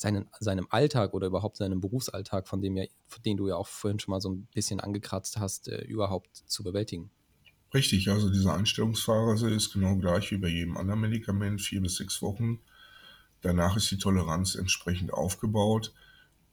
seinen, 0.00 0.28
seinem 0.40 0.66
Alltag 0.70 1.12
oder 1.12 1.26
überhaupt 1.26 1.58
seinem 1.58 1.80
Berufsalltag, 1.80 2.48
von 2.48 2.62
dem 2.62 2.76
ja, 2.76 2.84
von 3.06 3.22
den 3.22 3.36
du 3.36 3.48
ja 3.48 3.56
auch 3.56 3.68
vorhin 3.68 3.98
schon 4.00 4.12
mal 4.12 4.20
so 4.20 4.30
ein 4.30 4.48
bisschen 4.54 4.80
angekratzt 4.80 5.38
hast, 5.38 5.68
äh, 5.68 5.82
überhaupt 5.82 6.36
zu 6.46 6.64
bewältigen. 6.64 7.10
Richtig, 7.74 8.08
also 8.08 8.30
diese 8.30 8.52
Einstellungsphase 8.52 9.50
ist 9.50 9.72
genau 9.72 9.96
gleich 9.96 10.30
wie 10.30 10.38
bei 10.38 10.48
jedem 10.48 10.76
anderen 10.76 11.00
Medikament, 11.00 11.60
vier 11.60 11.82
bis 11.82 11.96
sechs 11.96 12.22
Wochen. 12.22 12.60
Danach 13.42 13.76
ist 13.76 13.90
die 13.90 13.98
Toleranz 13.98 14.54
entsprechend 14.54 15.12
aufgebaut. 15.12 15.92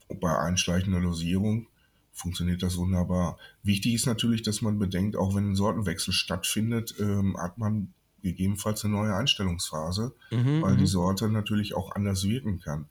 Und 0.08 0.20
bei 0.20 0.38
einschleichender 0.38 1.00
Dosierung 1.00 1.66
funktioniert 2.12 2.62
das 2.62 2.76
wunderbar. 2.76 3.38
Wichtig 3.62 3.94
ist 3.94 4.06
natürlich, 4.06 4.42
dass 4.42 4.62
man 4.62 4.78
bedenkt, 4.78 5.16
auch 5.16 5.34
wenn 5.34 5.50
ein 5.50 5.54
Sortenwechsel 5.56 6.12
stattfindet, 6.12 6.94
ähm, 7.00 7.36
hat 7.38 7.58
man 7.58 7.94
gegebenenfalls 8.22 8.84
eine 8.84 8.94
neue 8.94 9.14
Einstellungsphase, 9.14 10.14
mhm, 10.30 10.62
weil 10.62 10.76
die 10.76 10.82
mhm. 10.82 10.86
Sorte 10.86 11.28
natürlich 11.28 11.74
auch 11.74 11.92
anders 11.92 12.24
wirken 12.24 12.60
kann. 12.60 12.86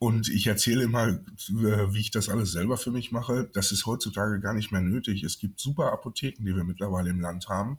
Und 0.00 0.30
ich 0.30 0.46
erzähle 0.46 0.84
immer, 0.84 1.08
äh, 1.08 1.92
wie 1.92 2.00
ich 2.00 2.10
das 2.10 2.30
alles 2.30 2.52
selber 2.52 2.78
für 2.78 2.90
mich 2.90 3.12
mache. 3.12 3.50
Das 3.52 3.70
ist 3.70 3.84
heutzutage 3.84 4.40
gar 4.40 4.54
nicht 4.54 4.72
mehr 4.72 4.80
nötig. 4.80 5.22
Es 5.24 5.38
gibt 5.38 5.60
super 5.60 5.92
Apotheken, 5.92 6.42
die 6.42 6.56
wir 6.56 6.64
mittlerweile 6.64 7.10
im 7.10 7.20
Land 7.20 7.50
haben, 7.50 7.76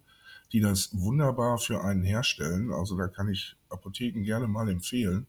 die 0.52 0.60
das 0.60 0.92
wunderbar 0.94 1.58
für 1.58 1.84
einen 1.84 2.04
herstellen. 2.04 2.72
Also 2.72 2.96
da 2.96 3.08
kann 3.08 3.28
ich 3.28 3.56
Apotheken 3.70 4.22
gerne 4.22 4.48
mal 4.48 4.70
empfehlen. 4.70 5.26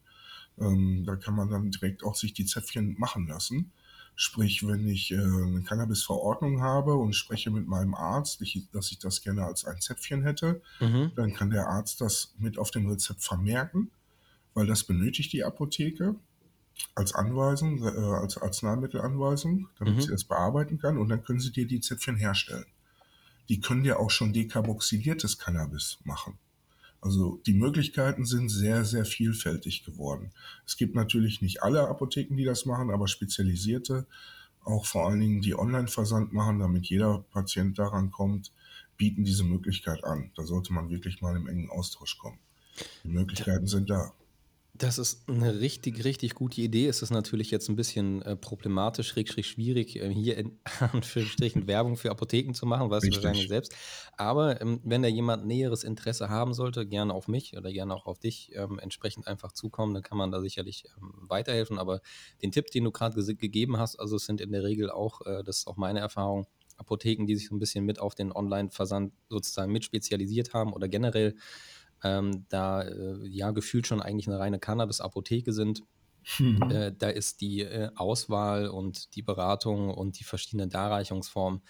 Ähm, 0.60 1.04
da 1.06 1.16
kann 1.16 1.34
man 1.34 1.48
dann 1.48 1.70
direkt 1.70 2.04
auch 2.04 2.14
sich 2.14 2.34
die 2.34 2.44
Zäpfchen 2.44 2.94
machen 2.98 3.26
lassen. 3.26 3.72
Sprich, 4.14 4.66
wenn 4.66 4.86
ich 4.86 5.12
äh, 5.12 5.16
eine 5.16 5.62
Cannabis-Verordnung 5.62 6.60
habe 6.60 6.92
und 6.92 7.14
spreche 7.14 7.50
mit 7.50 7.66
meinem 7.66 7.94
Arzt, 7.94 8.42
ich, 8.42 8.68
dass 8.70 8.92
ich 8.92 8.98
das 8.98 9.22
gerne 9.22 9.46
als 9.46 9.64
ein 9.64 9.80
Zäpfchen 9.80 10.24
hätte, 10.24 10.60
mhm. 10.78 11.12
dann 11.16 11.32
kann 11.32 11.48
der 11.48 11.68
Arzt 11.68 12.02
das 12.02 12.34
mit 12.36 12.58
auf 12.58 12.70
dem 12.70 12.86
Rezept 12.86 13.24
vermerken, 13.24 13.90
weil 14.52 14.66
das 14.66 14.84
benötigt 14.84 15.32
die 15.32 15.42
Apotheke 15.42 16.16
als 16.94 17.14
Anweisung, 17.14 17.82
äh, 17.82 17.88
als 17.88 18.36
Arzneimittelanweisung, 18.38 19.68
damit 19.78 19.96
mhm. 19.96 20.00
sie 20.00 20.10
das 20.10 20.24
bearbeiten 20.24 20.78
kann 20.78 20.98
und 20.98 21.08
dann 21.08 21.22
können 21.22 21.40
sie 21.40 21.52
dir 21.52 21.66
die 21.66 21.80
Zäpfchen 21.80 22.16
herstellen. 22.16 22.66
Die 23.48 23.60
können 23.60 23.82
dir 23.82 23.98
auch 23.98 24.10
schon 24.10 24.32
dekarboxyliertes 24.32 25.38
Cannabis 25.38 25.98
machen. 26.04 26.38
Also 27.00 27.40
die 27.46 27.54
Möglichkeiten 27.54 28.24
sind 28.24 28.48
sehr, 28.48 28.84
sehr 28.84 29.04
vielfältig 29.04 29.84
geworden. 29.84 30.30
Es 30.64 30.76
gibt 30.76 30.94
natürlich 30.94 31.42
nicht 31.42 31.62
alle 31.62 31.88
Apotheken, 31.88 32.36
die 32.36 32.44
das 32.44 32.64
machen, 32.64 32.90
aber 32.90 33.08
spezialisierte, 33.08 34.06
auch 34.64 34.86
vor 34.86 35.08
allen 35.08 35.18
Dingen 35.18 35.42
die 35.42 35.58
Online-Versand 35.58 36.32
machen, 36.32 36.60
damit 36.60 36.86
jeder 36.86 37.24
Patient 37.32 37.76
daran 37.76 38.12
kommt, 38.12 38.52
bieten 38.96 39.24
diese 39.24 39.42
Möglichkeit 39.42 40.04
an. 40.04 40.30
Da 40.36 40.44
sollte 40.44 40.72
man 40.72 40.90
wirklich 40.90 41.20
mal 41.20 41.36
im 41.36 41.48
engen 41.48 41.70
Austausch 41.70 42.18
kommen. 42.18 42.38
Die 43.02 43.08
Möglichkeiten 43.08 43.66
sind 43.66 43.90
da. 43.90 44.12
Das 44.82 44.98
ist 44.98 45.28
eine 45.28 45.60
richtig, 45.60 46.02
richtig 46.02 46.34
gute 46.34 46.60
Idee. 46.60 46.88
Es 46.88 47.02
ist 47.02 47.10
natürlich 47.10 47.52
jetzt 47.52 47.68
ein 47.68 47.76
bisschen 47.76 48.20
äh, 48.22 48.34
problematisch, 48.34 49.06
schräg, 49.06 49.28
schräg 49.28 49.46
schwierig, 49.46 49.94
äh, 49.94 50.12
hier 50.12 50.36
in 50.36 50.58
Anführungsstrichen 50.80 51.68
Werbung 51.68 51.96
für 51.96 52.10
Apotheken 52.10 52.52
zu 52.52 52.66
machen, 52.66 52.90
weißt 52.90 53.06
du 53.06 53.14
wahrscheinlich 53.14 53.46
selbst. 53.46 53.76
Aber 54.16 54.60
ähm, 54.60 54.80
wenn 54.82 55.02
da 55.02 55.08
jemand 55.08 55.46
näheres 55.46 55.84
Interesse 55.84 56.30
haben 56.30 56.52
sollte, 56.52 56.84
gerne 56.84 57.14
auf 57.14 57.28
mich 57.28 57.56
oder 57.56 57.70
gerne 57.70 57.94
auch 57.94 58.06
auf 58.06 58.18
dich 58.18 58.50
ähm, 58.56 58.80
entsprechend 58.80 59.28
einfach 59.28 59.52
zukommen, 59.52 59.94
dann 59.94 60.02
kann 60.02 60.18
man 60.18 60.32
da 60.32 60.40
sicherlich 60.40 60.86
ähm, 60.98 61.12
weiterhelfen. 61.28 61.78
Aber 61.78 62.00
den 62.42 62.50
Tipp, 62.50 62.72
den 62.72 62.82
du 62.82 62.90
gerade 62.90 63.22
ge 63.22 63.34
gegeben 63.36 63.78
hast, 63.78 64.00
also 64.00 64.16
es 64.16 64.26
sind 64.26 64.40
in 64.40 64.50
der 64.50 64.64
Regel 64.64 64.90
auch, 64.90 65.20
äh, 65.24 65.44
das 65.44 65.58
ist 65.58 65.68
auch 65.68 65.76
meine 65.76 66.00
Erfahrung, 66.00 66.48
Apotheken, 66.76 67.26
die 67.26 67.36
sich 67.36 67.46
so 67.46 67.54
ein 67.54 67.60
bisschen 67.60 67.84
mit 67.84 68.00
auf 68.00 68.16
den 68.16 68.32
Online-Versand 68.32 69.12
sozusagen 69.28 69.70
mit 69.70 69.84
spezialisiert 69.84 70.54
haben 70.54 70.72
oder 70.72 70.88
generell 70.88 71.36
ähm, 72.02 72.46
da 72.48 72.82
äh, 72.82 73.26
ja 73.28 73.50
gefühlt 73.50 73.86
schon 73.86 74.02
eigentlich 74.02 74.28
eine 74.28 74.38
reine 74.38 74.58
Cannabis-Apotheke 74.58 75.52
sind. 75.52 75.82
Mhm. 76.38 76.70
Äh, 76.70 76.92
da 76.96 77.08
ist 77.08 77.40
die 77.40 77.60
äh, 77.60 77.90
Auswahl 77.96 78.68
und 78.68 79.14
die 79.16 79.22
Beratung 79.22 79.90
und 79.90 80.20
die 80.20 80.24
verschiedenen 80.24 80.70
Darreichungsformen 80.70 81.62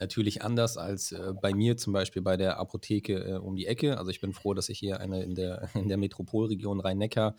natürlich 0.00 0.42
anders 0.42 0.78
als 0.78 1.12
äh, 1.12 1.32
bei 1.40 1.54
mir 1.54 1.76
zum 1.76 1.92
Beispiel 1.92 2.22
bei 2.22 2.36
der 2.36 2.58
Apotheke 2.58 3.18
äh, 3.18 3.38
um 3.38 3.54
die 3.54 3.66
Ecke. 3.66 3.98
Also 3.98 4.10
ich 4.10 4.20
bin 4.20 4.32
froh, 4.32 4.54
dass 4.54 4.68
ich 4.68 4.78
hier 4.78 4.98
eine 5.00 5.22
in 5.22 5.34
der, 5.34 5.68
in 5.74 5.88
der 5.88 5.98
Metropolregion 5.98 6.80
Rhein-Neckar 6.80 7.36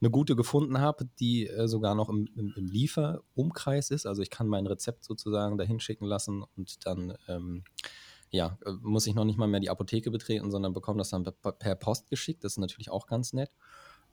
eine 0.00 0.10
gute 0.10 0.34
gefunden 0.34 0.80
habe, 0.80 1.08
die 1.20 1.46
äh, 1.46 1.68
sogar 1.68 1.94
noch 1.94 2.08
im, 2.08 2.28
im, 2.34 2.52
im, 2.56 2.66
Lieferumkreis 2.66 3.90
ist. 3.90 4.06
Also 4.06 4.22
ich 4.22 4.30
kann 4.30 4.48
mein 4.48 4.66
Rezept 4.66 5.04
sozusagen 5.04 5.58
dahin 5.58 5.78
schicken 5.78 6.06
lassen 6.06 6.42
und 6.56 6.86
dann 6.86 7.14
ähm, 7.28 7.64
ja, 8.30 8.58
äh, 8.64 8.72
muss 8.82 9.06
ich 9.06 9.14
noch 9.14 9.24
nicht 9.24 9.38
mal 9.38 9.48
mehr 9.48 9.60
die 9.60 9.70
Apotheke 9.70 10.10
betreten, 10.10 10.50
sondern 10.50 10.72
bekomme 10.72 10.98
das 10.98 11.10
dann 11.10 11.24
per 11.24 11.74
Post 11.74 12.08
geschickt. 12.08 12.44
Das 12.44 12.52
ist 12.52 12.58
natürlich 12.58 12.90
auch 12.90 13.06
ganz 13.06 13.32
nett. 13.32 13.50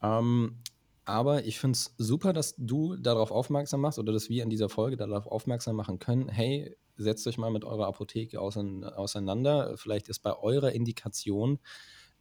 Ähm, 0.01 0.57
aber 1.05 1.45
ich 1.45 1.59
finde 1.59 1.77
es 1.77 1.93
super, 1.97 2.33
dass 2.33 2.55
du 2.57 2.97
darauf 2.97 3.31
aufmerksam 3.31 3.81
machst 3.81 3.97
oder 3.97 4.11
dass 4.11 4.29
wir 4.29 4.43
in 4.43 4.49
dieser 4.49 4.67
Folge 4.67 4.97
darauf 4.97 5.25
aufmerksam 5.25 5.77
machen 5.77 5.99
können. 5.99 6.27
Hey, 6.27 6.75
setzt 6.97 7.25
euch 7.27 7.37
mal 7.37 7.51
mit 7.51 7.63
eurer 7.63 7.87
Apotheke 7.87 8.41
auseinander. 8.41 9.77
Vielleicht 9.77 10.09
ist 10.09 10.19
bei 10.19 10.37
eurer 10.37 10.73
Indikation 10.73 11.59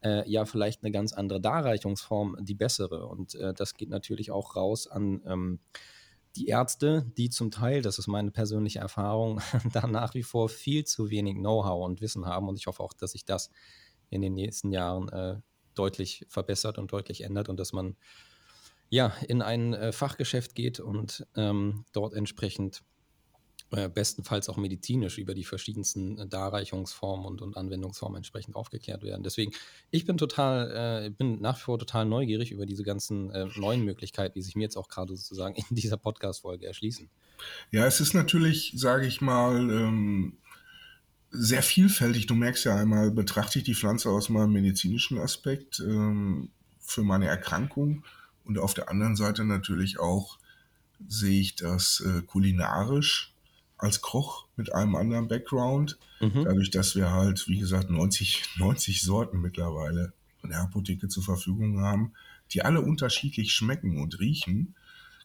äh, 0.04 0.28
ja 0.30 0.44
vielleicht 0.44 0.85
eine 0.85 0.92
ganz 0.92 1.12
andere 1.12 1.40
Darreichungsform 1.40 2.37
die 2.40 2.54
bessere. 2.54 3.06
Und 3.06 3.35
äh, 3.35 3.54
das 3.54 3.74
geht 3.74 3.88
natürlich 3.88 4.30
auch 4.30 4.54
raus 4.54 4.87
an 4.87 5.22
ähm, 5.26 5.59
die 6.37 6.46
Ärzte, 6.49 7.11
die 7.16 7.31
zum 7.31 7.51
Teil, 7.51 7.83
das 7.83 7.99
ist 7.99 8.07
meine 8.07 8.31
persönliche 8.31 8.79
Erfahrung, 8.79 9.40
da 9.72 9.87
nach 9.87 10.14
wie 10.14 10.22
vor 10.22 10.49
viel 10.49 10.85
zu 10.85 11.11
wenig 11.11 11.37
Know-how 11.37 11.85
und 11.85 12.01
Wissen 12.01 12.27
haben. 12.27 12.49
Und 12.49 12.59
ich 12.59 12.66
hoffe 12.66 12.83
auch, 12.83 12.92
dass 12.92 13.12
sich 13.12 13.25
das 13.25 13.51
in 14.11 14.20
den 14.20 14.35
nächsten 14.35 14.70
Jahren 14.70 15.09
äh, 15.09 15.40
deutlich 15.75 16.27
verbessert 16.29 16.79
und 16.79 16.92
deutlich 16.92 17.22
ändert 17.22 17.49
und 17.49 17.59
dass 17.59 17.72
man 17.72 17.96
ja 18.88 19.12
in 19.27 19.42
ein 19.42 19.75
äh, 19.75 19.92
Fachgeschäft 19.92 20.55
geht 20.55 20.81
und 20.81 21.27
ähm, 21.35 21.85
dort 21.92 22.14
entsprechend 22.14 22.83
bestenfalls 23.70 24.48
auch 24.48 24.57
medizinisch 24.57 25.18
über 25.18 25.35
die 25.35 25.44
verschiedensten 25.44 26.18
äh, 26.18 26.26
Darreichungsformen 26.26 27.26
und, 27.26 27.42
und 27.42 27.57
Anwendungsformen 27.57 28.18
entsprechend 28.18 28.55
aufgeklärt 28.55 29.02
werden. 29.02 29.22
Deswegen, 29.24 29.52
ich 29.90 30.07
bin 30.07 30.18
total, 30.18 31.07
äh, 31.07 31.11
bin 31.11 31.40
nach 31.40 31.59
wie 31.59 31.62
vor 31.62 31.79
total 31.79 32.05
neugierig 32.05 32.52
über 32.52 32.64
diese 32.64 32.85
ganzen 32.85 33.31
äh, 33.31 33.46
neuen 33.57 33.85
Möglichkeiten, 33.85 34.35
die 34.35 34.42
sich 34.42 34.55
mir 34.55 34.62
jetzt 34.62 34.76
auch 34.76 34.88
gerade 34.88 35.16
sozusagen 35.16 35.57
in 35.70 35.76
dieser 35.76 35.96
Podcast-Folge 35.96 36.66
erschließen. 36.66 37.09
Ja, 37.70 37.87
es 37.87 38.00
ist 38.00 38.14
natürlich, 38.14 38.72
sage 38.76 39.07
ich 39.07 39.20
mal, 39.20 39.70
ähm, 39.70 40.38
sehr 41.31 41.62
vielfältig. 41.62 42.26
Du 42.26 42.35
merkst 42.35 42.64
ja 42.64 42.76
einmal, 42.76 43.11
betrachte 43.11 43.59
ich 43.59 43.64
die 43.64 43.74
Pflanze 43.74 44.11
aus 44.11 44.29
meinem 44.29 44.52
medizinischen 44.52 45.18
Aspekt 45.18 45.81
ähm, 45.81 46.50
für 46.79 47.02
meine 47.02 47.26
Erkrankung 47.26 48.05
und 48.44 48.59
auf 48.59 48.74
der 48.74 48.88
anderen 48.88 49.16
Seite 49.16 49.44
natürlich 49.44 49.98
auch 49.98 50.38
sehe 51.09 51.40
ich 51.40 51.57
das 51.57 52.00
äh, 52.00 52.22
kulinarisch 52.22 53.36
als 53.78 54.00
Koch 54.00 54.46
mit 54.56 54.74
einem 54.74 54.96
anderen 54.96 55.28
Background. 55.28 55.98
Mhm. 56.20 56.44
Dadurch, 56.44 56.70
dass 56.70 56.94
wir 56.96 57.10
halt, 57.10 57.48
wie 57.48 57.58
gesagt, 57.58 57.90
90, 57.90 58.56
90 58.58 59.02
Sorten 59.02 59.40
mittlerweile 59.40 60.12
in 60.42 60.50
der 60.50 60.60
Apotheke 60.60 61.08
zur 61.08 61.22
Verfügung 61.22 61.80
haben, 61.80 62.12
die 62.52 62.62
alle 62.62 62.80
unterschiedlich 62.80 63.52
schmecken 63.52 64.00
und 64.00 64.20
riechen, 64.20 64.74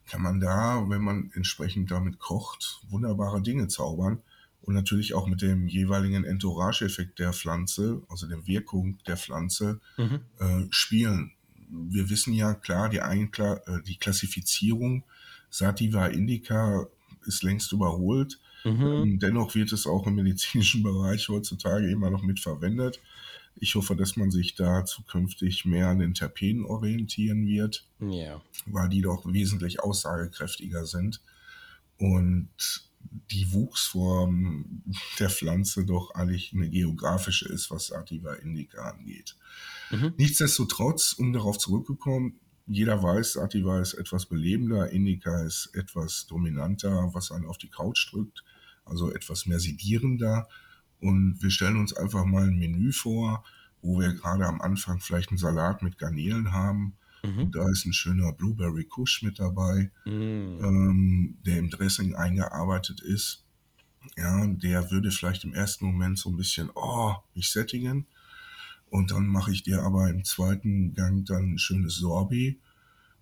kann 0.07 0.21
man 0.21 0.39
da, 0.39 0.89
wenn 0.89 1.01
man 1.01 1.31
entsprechend 1.35 1.91
damit 1.91 2.19
kocht, 2.19 2.81
wunderbare 2.89 3.41
Dinge 3.41 3.67
zaubern 3.67 4.21
und 4.61 4.73
natürlich 4.73 5.13
auch 5.13 5.27
mit 5.27 5.41
dem 5.41 5.67
jeweiligen 5.67 6.23
Entourage-Effekt 6.23 7.19
der 7.19 7.33
Pflanze, 7.33 8.01
also 8.09 8.27
der 8.27 8.45
Wirkung 8.47 8.97
der 9.07 9.17
Pflanze, 9.17 9.79
mhm. 9.97 10.21
äh, 10.39 10.65
spielen. 10.69 11.31
Wir 11.69 12.09
wissen 12.09 12.33
ja 12.33 12.53
klar, 12.53 12.89
die, 12.89 13.01
Einkla 13.01 13.61
äh, 13.67 13.81
die 13.83 13.97
Klassifizierung 13.97 15.03
Sativa 15.49 16.07
Indica 16.07 16.87
ist 17.25 17.43
längst 17.43 17.71
überholt. 17.71 18.39
Mhm. 18.63 19.19
Dennoch 19.19 19.55
wird 19.55 19.71
es 19.71 19.87
auch 19.87 20.07
im 20.07 20.15
medizinischen 20.15 20.83
Bereich 20.83 21.29
heutzutage 21.29 21.89
immer 21.89 22.09
noch 22.09 22.23
mitverwendet. 22.23 22.99
Ich 23.55 23.75
hoffe, 23.75 23.95
dass 23.95 24.15
man 24.15 24.31
sich 24.31 24.55
da 24.55 24.85
zukünftig 24.85 25.65
mehr 25.65 25.89
an 25.89 25.99
den 25.99 26.13
Terpenen 26.13 26.65
orientieren 26.65 27.45
wird, 27.45 27.85
Ja. 27.99 28.41
weil 28.65 28.87
die 28.89 29.01
doch 29.01 29.25
wesentlich 29.25 29.81
aussagekräftiger 29.81 30.85
sind 30.85 31.21
und 31.97 32.49
die 33.31 33.51
Wuchsform 33.51 34.83
der 35.19 35.29
Pflanze 35.29 35.85
doch 35.85 36.13
eigentlich 36.15 36.53
eine 36.53 36.69
geografische 36.69 37.49
ist, 37.49 37.71
was 37.71 37.87
Sativa 37.87 38.33
indica 38.35 38.91
angeht. 38.91 39.35
Mhm. 39.89 40.13
Nichtsdestotrotz, 40.17 41.13
um 41.13 41.33
darauf 41.33 41.57
zurückzukommen, 41.57 42.39
jeder 42.67 43.01
weiß, 43.03 43.33
Sativa 43.33 43.81
ist 43.81 43.95
etwas 43.95 44.27
belebender, 44.27 44.91
Indica 44.91 45.43
ist 45.43 45.71
etwas 45.73 46.27
dominanter, 46.27 47.09
was 47.13 47.31
einen 47.31 47.45
auf 47.47 47.57
die 47.57 47.69
Couch 47.69 48.11
drückt, 48.13 48.43
also 48.85 49.11
etwas 49.11 49.45
mehr 49.45 49.59
sedierender. 49.59 50.47
Und 50.99 51.41
wir 51.41 51.49
stellen 51.49 51.77
uns 51.77 51.93
einfach 51.93 52.25
mal 52.25 52.47
ein 52.47 52.59
Menü 52.59 52.91
vor, 52.91 53.43
wo 53.81 53.99
wir 53.99 54.13
gerade 54.13 54.45
am 54.45 54.61
Anfang 54.61 54.99
vielleicht 54.99 55.29
einen 55.29 55.37
Salat 55.37 55.81
mit 55.81 55.97
Garnelen 55.97 56.51
haben. 56.51 56.97
Mhm. 57.23 57.39
Und 57.39 57.55
da 57.55 57.69
ist 57.69 57.85
ein 57.85 57.93
schöner 57.93 58.31
Blueberry 58.31 58.85
Kush 58.85 59.21
mit 59.21 59.39
dabei, 59.39 59.91
Mm. 60.05 60.09
ähm, 60.63 61.37
der 61.45 61.57
im 61.57 61.69
Dressing 61.69 62.15
eingearbeitet 62.15 63.01
ist. 63.01 63.43
Ja, 64.17 64.45
der 64.47 64.89
würde 64.89 65.11
vielleicht 65.11 65.43
im 65.43 65.53
ersten 65.53 65.85
Moment 65.85 66.17
so 66.17 66.29
ein 66.29 66.37
bisschen, 66.37 66.71
oh, 66.73 67.15
mich 67.35 67.51
sättigen. 67.51 68.07
Und 68.89 69.11
dann 69.11 69.27
mache 69.27 69.51
ich 69.51 69.63
dir 69.63 69.83
aber 69.83 70.09
im 70.09 70.23
zweiten 70.23 70.93
Gang 70.93 71.25
dann 71.25 71.53
ein 71.53 71.57
schönes 71.59 71.95
Sorbet, 71.95 72.59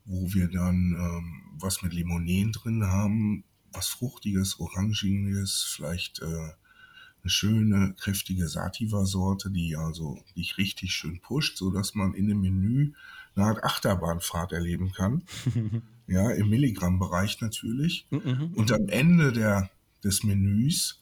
wo 0.05 0.33
wir 0.33 0.47
dann 0.47 0.95
ähm, 0.97 1.41
was 1.59 1.83
mit 1.83 1.93
Limonen 1.93 2.51
drin 2.53 2.83
haben, 2.85 3.43
was 3.73 3.87
Fruchtiges, 3.87 4.59
Orangiges, 4.59 5.63
vielleicht 5.75 6.21
äh, 6.21 6.25
eine 6.25 7.29
schöne, 7.29 7.95
kräftige 7.99 8.47
Sativa-Sorte, 8.47 9.51
die 9.51 9.75
also 9.75 10.23
dich 10.35 10.57
richtig 10.57 10.93
schön 10.93 11.19
pusht, 11.19 11.57
sodass 11.57 11.95
man 11.95 12.13
in 12.13 12.27
dem 12.27 12.41
Menü 12.41 12.93
eine 13.35 13.45
Art 13.45 13.63
Achterbahnfahrt 13.63 14.51
erleben 14.51 14.91
kann. 14.91 15.23
ja, 16.07 16.31
im 16.31 16.49
Milligrammbereich 16.49 17.41
natürlich. 17.41 18.05
Mhm. 18.09 18.53
Und 18.55 18.71
am 18.71 18.87
Ende 18.87 19.31
der, 19.31 19.69
des 20.03 20.23
Menüs 20.23 21.01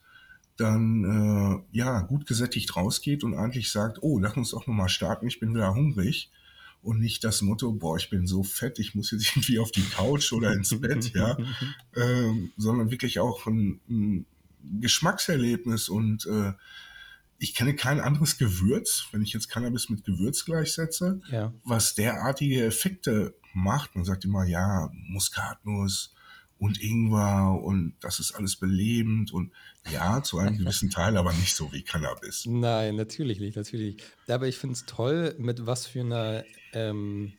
dann 0.58 1.04
äh, 1.72 1.78
ja 1.78 2.02
gut 2.02 2.26
gesättigt 2.26 2.76
rausgeht 2.76 3.24
und 3.24 3.36
eigentlich 3.36 3.72
sagt, 3.72 4.00
oh, 4.02 4.20
lass 4.20 4.36
uns 4.36 4.52
doch 4.52 4.66
nochmal 4.66 4.90
starten, 4.90 5.28
ich 5.28 5.40
bin 5.40 5.54
wieder 5.54 5.74
hungrig. 5.74 6.32
Und 6.82 7.00
nicht 7.00 7.24
das 7.24 7.42
Motto, 7.42 7.72
boah, 7.74 7.98
ich 7.98 8.10
bin 8.10 8.28
so 8.28 8.44
fett, 8.44 8.80
ich 8.80 8.96
muss 8.96 9.12
jetzt 9.12 9.26
irgendwie 9.36 9.60
auf 9.60 9.72
die 9.72 9.82
Couch 9.84 10.32
oder 10.32 10.54
ins 10.54 10.80
Bett, 10.80 11.12
ja. 11.14 11.38
Ähm, 11.96 12.52
sondern 12.58 12.92
wirklich 12.92 13.20
auch 13.20 13.46
ein, 13.48 13.80
ein 13.90 14.26
Geschmackserlebnis 14.80 15.90
und 15.90 16.26
äh, 16.28 16.54
ich 17.40 17.54
kenne 17.56 17.76
kein 17.76 18.00
anderes 18.00 18.38
Gewürz, 18.38 19.06
wenn 19.12 19.22
ich 19.22 19.34
jetzt 19.34 19.50
Cannabis 19.50 19.90
mit 19.90 20.04
Gewürz 20.06 20.46
gleichsetze, 20.46 21.22
Ja. 21.30 21.54
was 21.64 21.94
derartige 21.96 22.66
Effekte 22.66 23.36
macht. 23.54 23.96
Man 23.96 24.06
sagt 24.06 24.26
immer, 24.26 24.46
ja, 24.46 24.90
Muskatnuss 24.94 26.14
und 26.60 26.82
Ingwer 26.82 27.60
und 27.64 27.96
das 28.02 28.20
ist 28.20 28.34
alles 28.34 28.56
belebend 28.56 29.32
und 29.34 29.52
ja, 29.92 30.22
zu 30.24 30.40
einem 30.40 30.58
gewissen 30.58 30.90
Teil, 30.90 31.18
aber 31.18 31.32
nicht 31.34 31.56
so 31.56 31.72
wie 31.72 31.84
Cannabis. 31.84 32.46
Nein, 32.48 32.96
natürlich 32.96 33.40
nicht, 33.40 33.56
natürlich. 33.56 33.96
nicht. 33.96 34.30
Aber 34.30 34.48
ich 34.48 34.58
finde 34.58 34.74
es 34.74 34.86
toll, 34.86 35.36
mit 35.38 35.66
was 35.66 35.86
für 35.86 36.02
einer, 36.02 36.44
ähm, 36.74 37.34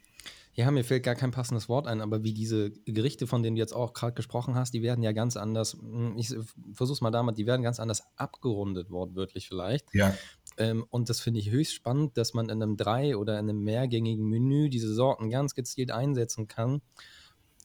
ja, 0.55 0.71
mir 0.71 0.83
fällt 0.83 1.05
gar 1.05 1.15
kein 1.15 1.31
passendes 1.31 1.69
Wort 1.69 1.87
ein, 1.87 2.01
aber 2.01 2.25
wie 2.25 2.33
diese 2.33 2.71
Gerichte, 2.85 3.27
von 3.27 3.43
denen 3.43 3.57
du 3.57 3.61
jetzt 3.61 3.75
auch 3.75 3.93
gerade 3.93 4.15
gesprochen 4.15 4.55
hast, 4.55 4.73
die 4.75 4.83
werden 4.83 5.05
ja 5.05 5.13
ganz 5.13 5.37
anders, 5.37 5.75
hm, 5.75 6.17
ich 6.17 6.35
versuch's 6.73 7.01
mal 7.01 7.11
damit, 7.11 7.39
die 7.39 7.47
werden 7.47 7.63
ganz 7.63 7.79
anders 7.79 8.03
abgerundet, 8.17 8.91
wortwörtlich 8.91 9.47
vielleicht. 9.49 9.93
Ja, 9.95 10.15
Ähm, 10.57 10.85
und 10.91 11.09
das 11.09 11.21
finde 11.21 11.39
ich 11.39 11.51
höchst 11.51 11.75
spannend, 11.75 12.17
dass 12.17 12.35
man 12.35 12.49
in 12.49 12.61
einem 12.63 12.77
drei- 12.77 13.17
oder 13.17 13.39
in 13.39 13.49
einem 13.49 13.63
mehrgängigen 13.63 14.29
Menü 14.29 14.69
diese 14.69 14.93
Sorten 14.93 15.31
ganz 15.31 15.55
gezielt 15.55 15.93
einsetzen 15.93 16.49
kann. 16.49 16.81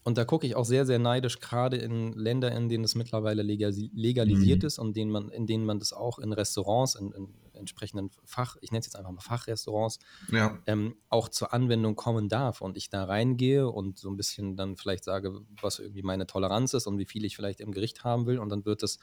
Und 0.04 0.18
da 0.18 0.24
gucke 0.26 0.46
ich 0.46 0.54
auch 0.54 0.66
sehr, 0.66 0.84
sehr 0.84 0.98
neidisch, 0.98 1.40
gerade 1.40 1.78
in 1.78 2.12
Länder, 2.12 2.52
in 2.52 2.68
denen 2.68 2.84
es 2.84 2.94
mittlerweile 2.94 3.42
legalisiert 3.42 4.62
Mhm. 4.62 4.66
ist 4.66 4.78
und 4.78 4.96
denen 4.96 5.10
man, 5.10 5.30
in 5.30 5.46
denen 5.46 5.64
man 5.64 5.78
das 5.78 5.94
auch 5.94 6.18
in 6.18 6.32
Restaurants, 6.32 6.94
in, 6.94 7.10
in 7.12 7.34
entsprechenden 7.54 8.10
Fach, 8.24 8.56
ich 8.60 8.70
nenne 8.70 8.80
es 8.80 8.86
jetzt 8.86 8.96
einfach 8.96 9.12
mal 9.12 9.20
Fachrestaurants, 9.22 9.98
ja, 10.32 10.64
ähm, 10.66 10.96
auch 11.08 11.28
zur 11.28 11.52
Anwendung 11.54 11.94
kommen 11.96 12.28
darf 12.28 12.60
und 12.60 12.76
ich 12.76 12.90
da 12.90 13.04
reingehe 13.04 13.68
und 13.68 13.98
so 13.98 14.10
ein 14.10 14.16
bisschen 14.16 14.56
dann 14.56 14.76
vielleicht 14.76 15.04
sage, 15.04 15.40
was 15.60 15.78
irgendwie 15.78 16.02
meine 16.02 16.26
Toleranz 16.26 16.74
ist 16.74 16.86
und 16.86 16.98
wie 16.98 17.06
viel 17.06 17.24
ich 17.24 17.36
vielleicht 17.36 17.60
im 17.60 17.72
Gericht 17.72 18.04
haben 18.04 18.26
will 18.26 18.38
und 18.38 18.48
dann 18.50 18.64
wird 18.64 18.82
es 18.82 18.98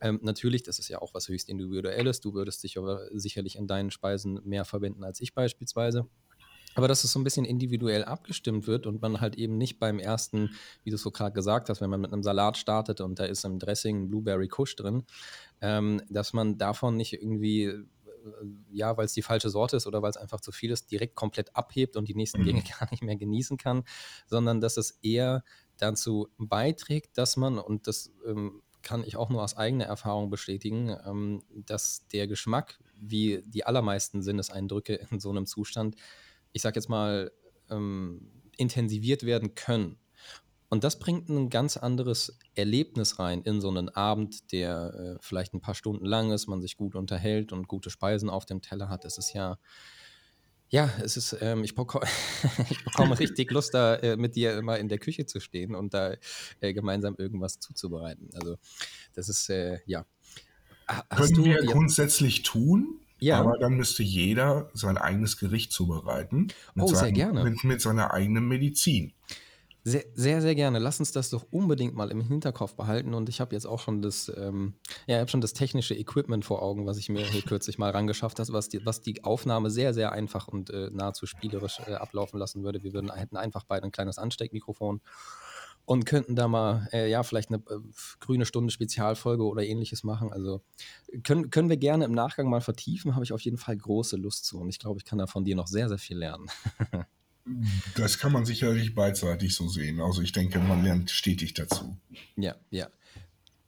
ähm, 0.00 0.20
natürlich, 0.22 0.62
das 0.62 0.78
ist 0.78 0.88
ja 0.88 1.00
auch 1.00 1.14
was 1.14 1.28
höchst 1.28 1.48
individuelles, 1.48 2.20
du 2.20 2.34
würdest 2.34 2.62
dich 2.62 2.76
aber 2.78 3.08
sicherlich 3.18 3.56
in 3.56 3.66
deinen 3.66 3.90
Speisen 3.90 4.40
mehr 4.44 4.64
verwenden 4.64 5.04
als 5.04 5.20
ich 5.20 5.32
beispielsweise. 5.34 6.06
Aber 6.76 6.88
dass 6.88 7.04
es 7.04 7.12
so 7.12 7.18
ein 7.18 7.24
bisschen 7.24 7.44
individuell 7.44 8.04
abgestimmt 8.04 8.66
wird 8.68 8.86
und 8.86 9.02
man 9.02 9.20
halt 9.20 9.36
eben 9.36 9.58
nicht 9.58 9.78
beim 9.80 9.98
ersten, 9.98 10.52
wie 10.84 10.90
du 10.90 10.96
es 10.96 11.02
so 11.02 11.10
gerade 11.10 11.32
gesagt 11.34 11.68
hast, 11.70 11.80
wenn 11.80 11.90
man 11.90 12.00
mit 12.02 12.12
einem 12.12 12.22
Salat 12.22 12.58
startet 12.58 13.00
und 13.00 13.18
da 13.18 13.24
ist 13.24 13.44
im 13.44 13.58
Dressing 13.58 14.04
ein 14.04 14.08
Blueberry 14.08 14.48
Kush 14.48 14.76
drin, 14.76 15.04
ähm, 15.60 16.02
dass 16.10 16.32
man 16.32 16.58
davon 16.58 16.96
nicht 16.96 17.14
irgendwie, 17.14 17.64
äh, 17.64 17.84
ja, 18.72 18.96
weil 18.96 19.06
es 19.06 19.12
die 19.14 19.22
falsche 19.22 19.50
Sorte 19.50 19.76
ist 19.76 19.86
oder 19.86 20.02
weil 20.02 20.10
es 20.10 20.16
einfach 20.16 20.40
zu 20.40 20.52
viel 20.52 20.70
ist, 20.70 20.90
direkt 20.90 21.14
komplett 21.16 21.56
abhebt 21.56 21.96
und 21.96 22.08
die 22.08 22.14
nächsten 22.14 22.42
Mhm. 22.42 22.44
Gänge 22.44 22.62
gar 22.80 22.90
nicht 22.90 23.02
mehr 23.02 23.16
genießen 23.16 23.56
kann, 23.58 23.84
sondern 24.26 24.60
dass 24.60 24.76
es 24.76 24.92
eher 25.02 25.44
dazu 25.78 26.28
beiträgt, 26.38 27.18
dass 27.18 27.36
man, 27.36 27.58
und 27.58 27.86
das 27.86 28.12
ähm, 28.26 28.62
kann 28.82 29.02
ich 29.04 29.16
auch 29.16 29.30
nur 29.30 29.42
aus 29.42 29.56
eigener 29.56 29.86
Erfahrung 29.86 30.30
bestätigen, 30.30 30.96
ähm, 31.04 31.42
dass 31.50 32.06
der 32.12 32.28
Geschmack, 32.28 32.78
wie 33.00 33.42
die 33.46 33.64
allermeisten 33.66 34.22
Sinneseindrücke 34.22 35.06
in 35.10 35.20
so 35.20 35.30
einem 35.30 35.46
Zustand, 35.46 35.96
ich 36.56 36.62
sag 36.62 36.74
jetzt 36.74 36.88
mal, 36.88 37.30
ähm, 37.70 38.32
intensiviert 38.56 39.24
werden 39.24 39.54
können. 39.54 39.98
Und 40.70 40.84
das 40.84 40.98
bringt 40.98 41.28
ein 41.28 41.50
ganz 41.50 41.76
anderes 41.76 42.38
Erlebnis 42.54 43.18
rein 43.18 43.42
in 43.42 43.60
so 43.60 43.68
einen 43.68 43.90
Abend, 43.90 44.52
der 44.52 44.94
äh, 44.94 45.18
vielleicht 45.20 45.52
ein 45.52 45.60
paar 45.60 45.74
Stunden 45.74 46.06
lang 46.06 46.32
ist, 46.32 46.46
man 46.46 46.62
sich 46.62 46.76
gut 46.78 46.94
unterhält 46.94 47.52
und 47.52 47.68
gute 47.68 47.90
Speisen 47.90 48.30
auf 48.30 48.46
dem 48.46 48.62
Teller 48.62 48.88
hat. 48.88 49.04
Es 49.04 49.18
ist 49.18 49.34
ja, 49.34 49.58
ja, 50.70 50.90
es 51.02 51.18
ist, 51.18 51.36
ähm, 51.42 51.62
ich, 51.62 51.74
beko 51.74 52.00
ich 52.70 52.82
bekomme 52.82 53.18
richtig 53.18 53.50
Lust, 53.52 53.74
da 53.74 53.96
äh, 53.96 54.16
mit 54.16 54.34
dir 54.34 54.56
immer 54.56 54.78
in 54.78 54.88
der 54.88 54.98
Küche 54.98 55.26
zu 55.26 55.40
stehen 55.40 55.74
und 55.74 55.92
da 55.92 56.14
äh, 56.60 56.72
gemeinsam 56.72 57.14
irgendwas 57.18 57.60
zuzubereiten. 57.60 58.30
Also, 58.32 58.56
das 59.12 59.28
ist, 59.28 59.50
äh, 59.50 59.80
ja. 59.86 60.06
Ha- 60.88 61.04
Hast 61.10 61.28
können 61.28 61.36
du, 61.36 61.44
wir 61.44 61.64
ja, 61.64 61.72
grundsätzlich 61.72 62.42
tun, 62.42 63.00
Ja. 63.18 63.40
aber 63.40 63.56
dann 63.58 63.74
müsste 63.74 64.02
jeder 64.02 64.68
sein 64.74 64.98
eigenes 64.98 65.38
Gericht 65.38 65.72
zubereiten. 65.72 66.48
Oh, 66.78 66.86
sehr 66.88 66.96
seinem- 66.96 67.14
gerne. 67.14 67.44
Mit, 67.44 67.64
mit 67.64 67.80
seiner 67.80 68.12
eigenen 68.12 68.46
Medizin. 68.46 69.12
Sehr, 69.88 70.04
sehr, 70.14 70.42
sehr 70.42 70.56
gerne. 70.56 70.80
Lass 70.80 70.98
uns 70.98 71.12
das 71.12 71.30
doch 71.30 71.46
unbedingt 71.52 71.94
mal 71.94 72.10
im 72.10 72.20
Hinterkopf 72.20 72.74
behalten. 72.74 73.14
Und 73.14 73.28
ich 73.28 73.40
habe 73.40 73.54
jetzt 73.54 73.66
auch 73.66 73.78
schon 73.78 74.02
das, 74.02 74.28
ähm, 74.36 74.74
ja, 75.06 75.14
ich 75.14 75.20
habe 75.20 75.30
schon 75.30 75.40
das 75.40 75.52
technische 75.52 75.94
Equipment 75.94 76.44
vor 76.44 76.60
Augen, 76.60 76.86
was 76.86 76.98
ich 76.98 77.08
mir 77.08 77.24
hier 77.24 77.42
kürzlich 77.46 77.78
mal 77.78 77.90
rangeschafft 77.92 78.40
habe, 78.40 78.52
was 78.52 78.68
die, 78.68 78.84
was 78.84 79.00
die 79.00 79.22
Aufnahme 79.22 79.70
sehr, 79.70 79.94
sehr 79.94 80.10
einfach 80.10 80.48
und 80.48 80.70
äh, 80.70 80.90
nahezu 80.92 81.26
spielerisch 81.26 81.78
äh, 81.86 81.94
ablaufen 81.94 82.36
lassen 82.40 82.64
würde. 82.64 82.82
Wir 82.82 82.94
würden, 82.94 83.12
hätten 83.12 83.36
einfach 83.36 83.62
beide 83.62 83.84
ein 83.84 83.92
kleines 83.92 84.18
Ansteckmikrofon 84.18 85.00
und 85.86 86.04
könnten 86.04 86.36
da 86.36 86.48
mal, 86.48 86.88
äh, 86.92 87.08
ja, 87.08 87.22
vielleicht 87.22 87.48
eine 87.50 87.58
äh, 87.58 87.78
grüne 88.20 88.44
Stunde 88.44 88.72
Spezialfolge 88.72 89.44
oder 89.44 89.64
ähnliches 89.64 90.04
machen. 90.04 90.32
Also 90.32 90.60
können, 91.22 91.50
können 91.50 91.70
wir 91.70 91.76
gerne 91.76 92.04
im 92.04 92.12
Nachgang 92.12 92.50
mal 92.50 92.60
vertiefen, 92.60 93.14
habe 93.14 93.24
ich 93.24 93.32
auf 93.32 93.40
jeden 93.40 93.56
Fall 93.56 93.76
große 93.76 94.16
Lust 94.16 94.44
zu. 94.44 94.58
Und 94.60 94.68
ich 94.68 94.78
glaube, 94.78 94.98
ich 94.98 95.04
kann 95.04 95.18
da 95.18 95.26
von 95.26 95.44
dir 95.44 95.56
noch 95.56 95.68
sehr, 95.68 95.88
sehr 95.88 95.98
viel 95.98 96.18
lernen. 96.18 96.48
Das 97.94 98.18
kann 98.18 98.32
man 98.32 98.44
sicherlich 98.44 98.96
beidseitig 98.96 99.54
so 99.54 99.68
sehen. 99.68 100.00
Also 100.00 100.20
ich 100.20 100.32
denke, 100.32 100.58
man 100.58 100.82
lernt 100.82 101.12
stetig 101.12 101.54
dazu. 101.54 101.96
Ja, 102.36 102.56
ja. 102.70 102.88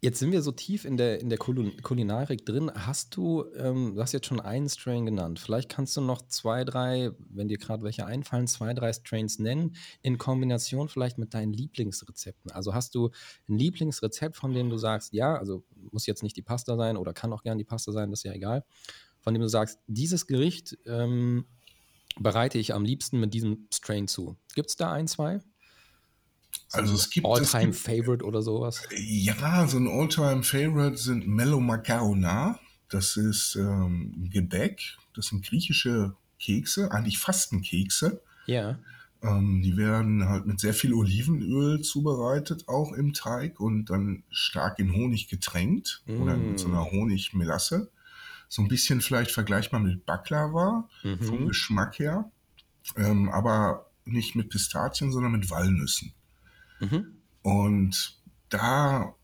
Jetzt 0.00 0.20
sind 0.20 0.30
wir 0.30 0.42
so 0.42 0.52
tief 0.52 0.84
in 0.84 0.96
der, 0.96 1.20
in 1.20 1.28
der 1.28 1.38
Kulin- 1.38 1.82
Kulinarik 1.82 2.46
drin. 2.46 2.70
Hast 2.72 3.16
du, 3.16 3.44
ähm, 3.56 3.96
du 3.96 4.00
hast 4.00 4.12
jetzt 4.12 4.26
schon 4.26 4.40
einen 4.40 4.68
Strain 4.68 5.04
genannt. 5.04 5.40
Vielleicht 5.40 5.68
kannst 5.68 5.96
du 5.96 6.00
noch 6.00 6.22
zwei, 6.28 6.62
drei, 6.64 7.10
wenn 7.30 7.48
dir 7.48 7.58
gerade 7.58 7.82
welche 7.82 8.06
einfallen, 8.06 8.46
zwei, 8.46 8.74
drei 8.74 8.92
Strains 8.92 9.40
nennen, 9.40 9.74
in 10.02 10.16
Kombination 10.16 10.88
vielleicht 10.88 11.18
mit 11.18 11.34
deinen 11.34 11.52
Lieblingsrezepten. 11.52 12.52
Also 12.52 12.74
hast 12.74 12.94
du 12.94 13.10
ein 13.48 13.58
Lieblingsrezept, 13.58 14.36
von 14.36 14.54
dem 14.54 14.70
du 14.70 14.76
sagst, 14.76 15.12
ja, 15.14 15.36
also 15.36 15.64
muss 15.90 16.06
jetzt 16.06 16.22
nicht 16.22 16.36
die 16.36 16.42
Pasta 16.42 16.76
sein 16.76 16.96
oder 16.96 17.12
kann 17.12 17.32
auch 17.32 17.42
gern 17.42 17.58
die 17.58 17.64
Pasta 17.64 17.90
sein, 17.90 18.10
das 18.10 18.20
ist 18.20 18.24
ja 18.24 18.34
egal, 18.34 18.64
von 19.18 19.34
dem 19.34 19.42
du 19.42 19.48
sagst, 19.48 19.80
dieses 19.88 20.28
Gericht 20.28 20.78
ähm, 20.86 21.44
bereite 22.20 22.58
ich 22.58 22.72
am 22.72 22.84
liebsten 22.84 23.18
mit 23.18 23.34
diesem 23.34 23.66
Strain 23.74 24.06
zu. 24.06 24.36
Gibt 24.54 24.70
es 24.70 24.76
da 24.76 24.92
ein, 24.92 25.08
zwei? 25.08 25.40
Also 26.72 26.94
es 26.94 27.10
gibt, 27.10 27.26
All-Time 27.26 27.72
Favorite 27.72 28.24
oder 28.24 28.42
sowas? 28.42 28.82
ja, 28.96 29.66
so 29.66 29.78
ein 29.78 29.88
Alltime 29.88 30.42
Favorite 30.42 30.96
sind 30.96 31.26
Mellow 31.26 31.60
Macarona. 31.60 32.58
Das 32.88 33.16
ist 33.16 33.56
ähm, 33.56 34.28
Gebäck. 34.30 34.80
Das 35.14 35.26
sind 35.26 35.44
griechische 35.44 36.14
Kekse, 36.38 36.90
eigentlich 36.92 37.18
Fastenkekse. 37.18 38.22
Ja. 38.46 38.78
Ähm, 39.22 39.62
die 39.62 39.76
werden 39.76 40.28
halt 40.28 40.46
mit 40.46 40.60
sehr 40.60 40.74
viel 40.74 40.94
Olivenöl 40.94 41.80
zubereitet, 41.82 42.68
auch 42.68 42.92
im 42.92 43.12
Teig 43.12 43.58
und 43.58 43.86
dann 43.90 44.22
stark 44.30 44.78
in 44.78 44.92
Honig 44.94 45.26
getränkt 45.28 46.02
oder 46.06 46.36
Mm. 46.36 46.50
mit 46.50 46.58
so 46.60 46.68
einer 46.68 46.84
Honigmelasse. 46.90 47.90
so 48.50 48.62
ein 48.62 48.68
bisschen 48.68 49.02
vielleicht 49.02 49.30
vergleichbar 49.30 49.78
mit 49.80 50.06
Baklava 50.06 50.88
Mhm. 51.02 51.18
vom 51.20 51.48
Geschmack 51.48 51.98
her, 51.98 52.30
ähm, 52.96 53.28
aber 53.28 53.90
nicht 54.06 54.36
mit 54.36 54.48
Pistazien, 54.48 55.12
sondern 55.12 55.32
mit 55.32 55.50
Walnüssen. 55.50 56.14
Mhm. 56.80 57.18
Und 57.42 58.18
da 58.48 59.14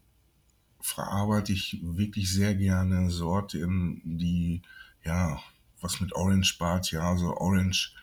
verarbeite 0.81 1.53
ich 1.53 1.81
wirklich 1.83 2.31
sehr 2.33 2.55
gerne 2.55 3.11
Sorten, 3.11 4.01
die 4.05 4.63
ja 5.05 5.41
was 5.81 6.01
mit 6.01 6.15
Orange 6.15 6.57
Bart, 6.59 6.91
ja, 6.93 7.11
also 7.11 7.37
Orange, 7.37 7.95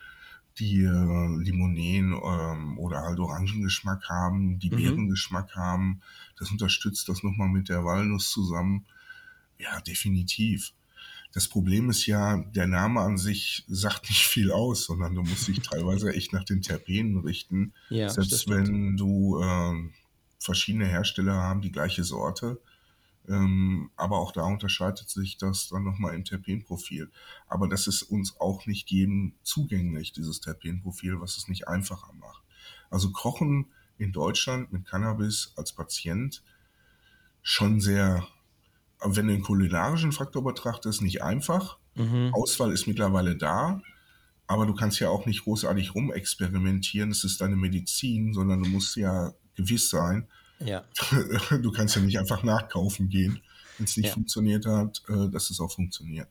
die 0.58 0.82
äh, 0.82 1.38
Limonen 1.42 2.12
ähm, 2.12 2.78
oder 2.78 3.02
halt 3.02 3.18
Orangengeschmack 3.18 4.08
haben, 4.08 4.58
die 4.58 4.70
Mhm. 4.70 4.76
Beerengeschmack 4.76 5.56
haben. 5.56 6.02
Das 6.38 6.50
unterstützt 6.50 7.08
das 7.08 7.22
nochmal 7.22 7.48
mit 7.48 7.68
der 7.68 7.84
Walnuss 7.84 8.30
zusammen. 8.30 8.86
Ja, 9.58 9.80
definitiv. 9.80 10.72
Das 11.32 11.48
Problem 11.48 11.88
ist 11.88 12.06
ja, 12.06 12.36
der 12.36 12.66
Name 12.66 13.00
an 13.00 13.16
sich 13.16 13.64
sagt 13.66 14.08
nicht 14.10 14.26
viel 14.26 14.52
aus, 14.52 14.84
sondern 14.84 15.14
du 15.14 15.22
musst 15.22 15.48
dich 15.48 15.60
teilweise 15.60 16.12
echt 16.14 16.32
nach 16.32 16.44
den 16.44 16.60
Terpenen 16.60 17.18
richten. 17.18 17.72
Ja, 17.88 18.10
Selbst 18.10 18.48
wenn 18.50 18.96
du 18.96 19.40
ähm, 19.42 19.94
verschiedene 20.38 20.86
Hersteller 20.86 21.34
haben, 21.34 21.62
die 21.62 21.72
gleiche 21.72 22.04
Sorte. 22.04 22.60
Ähm, 23.28 23.90
aber 23.96 24.18
auch 24.18 24.32
da 24.32 24.42
unterscheidet 24.42 25.08
sich 25.08 25.38
das 25.38 25.68
dann 25.68 25.84
nochmal 25.84 26.14
im 26.14 26.24
Terpenprofil. 26.24 27.10
Aber 27.46 27.68
das 27.68 27.86
ist 27.86 28.02
uns 28.02 28.38
auch 28.40 28.66
nicht 28.66 28.90
jedem 28.90 29.34
zugänglich, 29.42 30.12
dieses 30.12 30.40
Terpenprofil, 30.40 31.20
was 31.20 31.36
es 31.36 31.48
nicht 31.48 31.68
einfacher 31.68 32.12
macht. 32.14 32.42
Also 32.90 33.10
Kochen 33.10 33.66
in 33.96 34.12
Deutschland 34.12 34.72
mit 34.72 34.84
Cannabis 34.84 35.52
als 35.56 35.72
Patient 35.72 36.42
schon 37.42 37.80
sehr, 37.80 38.26
wenn 39.04 39.26
du 39.28 39.34
den 39.34 39.42
kulinarischen 39.42 40.12
Faktor 40.12 40.44
betrachtest, 40.44 41.02
nicht 41.02 41.22
einfach. 41.22 41.78
Mhm. 41.94 42.30
Auswahl 42.34 42.72
ist 42.72 42.86
mittlerweile 42.86 43.36
da, 43.36 43.80
aber 44.46 44.66
du 44.66 44.74
kannst 44.74 45.00
ja 45.00 45.08
auch 45.08 45.26
nicht 45.26 45.44
großartig 45.44 45.94
rumexperimentieren. 45.94 47.10
Es 47.10 47.24
ist 47.24 47.40
deine 47.40 47.56
Medizin, 47.56 48.32
sondern 48.34 48.62
du 48.62 48.68
musst 48.70 48.96
ja 48.96 49.32
gewiss 49.54 49.90
sein. 49.90 50.26
Ja. 50.58 50.84
Du 51.62 51.72
kannst 51.72 51.96
ja 51.96 52.02
nicht 52.02 52.18
einfach 52.18 52.42
nachkaufen 52.42 53.08
gehen, 53.08 53.40
wenn 53.78 53.84
es 53.84 53.96
nicht 53.96 54.08
Ja. 54.08 54.14
funktioniert 54.14 54.66
hat, 54.66 55.02
äh, 55.08 55.28
dass 55.30 55.50
es 55.50 55.60
auch 55.60 55.72
funktioniert. 55.72 56.28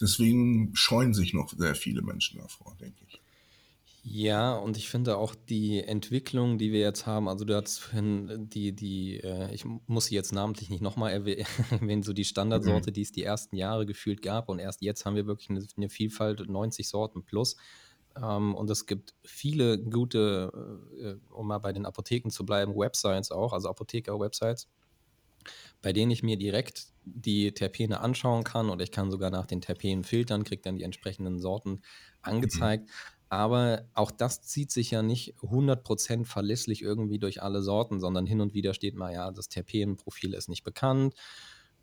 Deswegen 0.00 0.70
scheuen 0.74 1.14
sich 1.14 1.32
noch 1.34 1.52
sehr 1.56 1.74
viele 1.74 2.02
Menschen 2.02 2.38
davor, 2.40 2.76
denke 2.80 3.00
ich. 3.08 3.20
Ja, 4.04 4.56
und 4.56 4.76
ich 4.76 4.88
finde 4.90 5.16
auch 5.16 5.32
die 5.36 5.80
Entwicklung, 5.80 6.58
die 6.58 6.72
wir 6.72 6.80
jetzt 6.80 7.06
haben, 7.06 7.28
also 7.28 7.44
du 7.44 7.54
hast 7.54 7.78
vorhin 7.78 8.48
die, 8.48 8.74
die, 8.74 9.18
äh, 9.20 9.54
ich 9.54 9.64
muss 9.64 10.06
sie 10.06 10.16
jetzt 10.16 10.32
namentlich 10.32 10.70
nicht 10.70 10.80
nochmal 10.82 11.12
erwäh- 11.12 11.46
erwähnen, 11.70 12.02
so 12.02 12.12
die 12.12 12.24
Standardsorte, 12.24 12.90
die 12.90 13.02
es 13.02 13.12
die 13.12 13.22
ersten 13.22 13.54
Jahre 13.56 13.86
gefühlt 13.86 14.20
gab 14.20 14.48
und 14.48 14.58
erst 14.58 14.82
jetzt 14.82 15.04
haben 15.06 15.14
wir 15.14 15.26
wirklich 15.28 15.50
eine, 15.50 15.64
eine 15.76 15.88
Vielfalt, 15.88 16.48
90 16.48 16.88
Sorten 16.88 17.24
plus. 17.24 17.54
Ähm, 18.20 18.56
und 18.56 18.68
es 18.70 18.86
gibt 18.86 19.14
viele 19.24 19.78
gute, 19.80 20.50
äh, 21.00 21.32
um 21.32 21.46
mal 21.46 21.58
bei 21.58 21.72
den 21.72 21.86
Apotheken 21.86 22.30
zu 22.30 22.44
bleiben, 22.44 22.74
Websites 22.76 23.30
auch, 23.30 23.52
also 23.52 23.68
Apotheker-Websites, 23.68 24.68
bei 25.80 25.92
denen 25.92 26.10
ich 26.10 26.22
mir 26.22 26.36
direkt 26.38 26.86
die 27.04 27.52
Terpene 27.52 28.00
anschauen 28.00 28.44
kann 28.44 28.70
oder 28.70 28.84
ich 28.84 28.92
kann 28.92 29.10
sogar 29.10 29.30
nach 29.30 29.46
den 29.46 29.60
Terpenen 29.60 30.04
filtern, 30.04 30.44
kriege 30.44 30.62
dann 30.62 30.76
die 30.76 30.84
entsprechenden 30.84 31.38
Sorten 31.40 31.80
angezeigt. 32.22 32.88
Aber 33.32 33.88
auch 33.94 34.10
das 34.10 34.42
zieht 34.42 34.70
sich 34.70 34.90
ja 34.90 35.02
nicht 35.02 35.34
100% 35.40 36.26
verlässlich 36.28 36.82
irgendwie 36.82 37.18
durch 37.18 37.42
alle 37.42 37.62
Sorten, 37.62 37.98
sondern 37.98 38.26
hin 38.26 38.42
und 38.42 38.52
wieder 38.52 38.74
steht 38.74 38.94
mal, 38.94 39.12
ja, 39.14 39.30
das 39.30 39.48
Terpenprofil 39.48 40.34
ist 40.34 40.50
nicht 40.50 40.64
bekannt. 40.64 41.14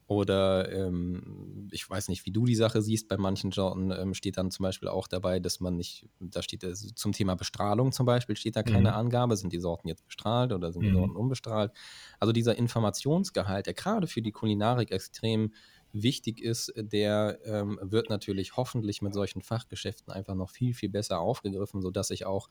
Oder 0.06 0.72
ähm, 0.72 1.68
ich 1.72 1.88
weiß 1.88 2.08
nicht, 2.10 2.26
wie 2.26 2.32
du 2.32 2.46
die 2.46 2.56
Sache 2.56 2.82
siehst, 2.82 3.08
bei 3.08 3.18
manchen 3.18 3.52
Sorten 3.52 3.92
ähm, 3.92 4.16
steht 4.16 4.38
dann 4.38 4.50
zum 4.52 4.64
Beispiel 4.64 4.88
auch 4.90 5.08
dabei, 5.08 5.40
dass 5.40 5.60
man 5.60 5.76
nicht, 5.76 6.08
da 6.20 6.42
steht 6.42 6.64
äh, 6.64 6.74
zum 6.74 7.14
Thema 7.14 7.36
Bestrahlung 7.36 7.92
zum 7.92 8.08
Beispiel, 8.08 8.36
steht 8.36 8.56
da 8.56 8.64
keine 8.64 8.94
Mhm. 8.94 8.94
Angabe, 8.94 9.38
sind 9.38 9.54
die 9.54 9.60
Sorten 9.60 9.88
jetzt 9.88 10.06
bestrahlt 10.06 10.52
oder 10.52 10.72
sind 10.72 10.84
die 10.86 10.90
Mhm. 10.90 10.92
Sorten 10.92 11.16
unbestrahlt. 11.16 11.72
Also 12.20 12.32
dieser 12.32 12.56
Informationsgehalt, 12.58 13.68
der 13.68 13.76
gerade 13.76 14.08
für 14.08 14.22
die 14.24 14.32
Kulinarik 14.32 14.92
extrem 14.92 15.54
wichtig 15.94 16.42
ist, 16.42 16.74
der 16.76 17.40
ähm, 17.46 17.80
wird 17.82 18.10
natürlich 18.10 18.58
hoffentlich 18.58 19.02
mit 19.02 19.14
solchen 19.14 19.42
Fachgeschäften 19.42 20.14
einfach 20.14 20.36
noch 20.36 20.50
viel, 20.50 20.74
viel 20.74 20.90
besser 20.90 21.20
aufgegriffen, 21.20 21.82
sodass 21.82 22.12
ich 22.12 22.26
auch, 22.26 22.50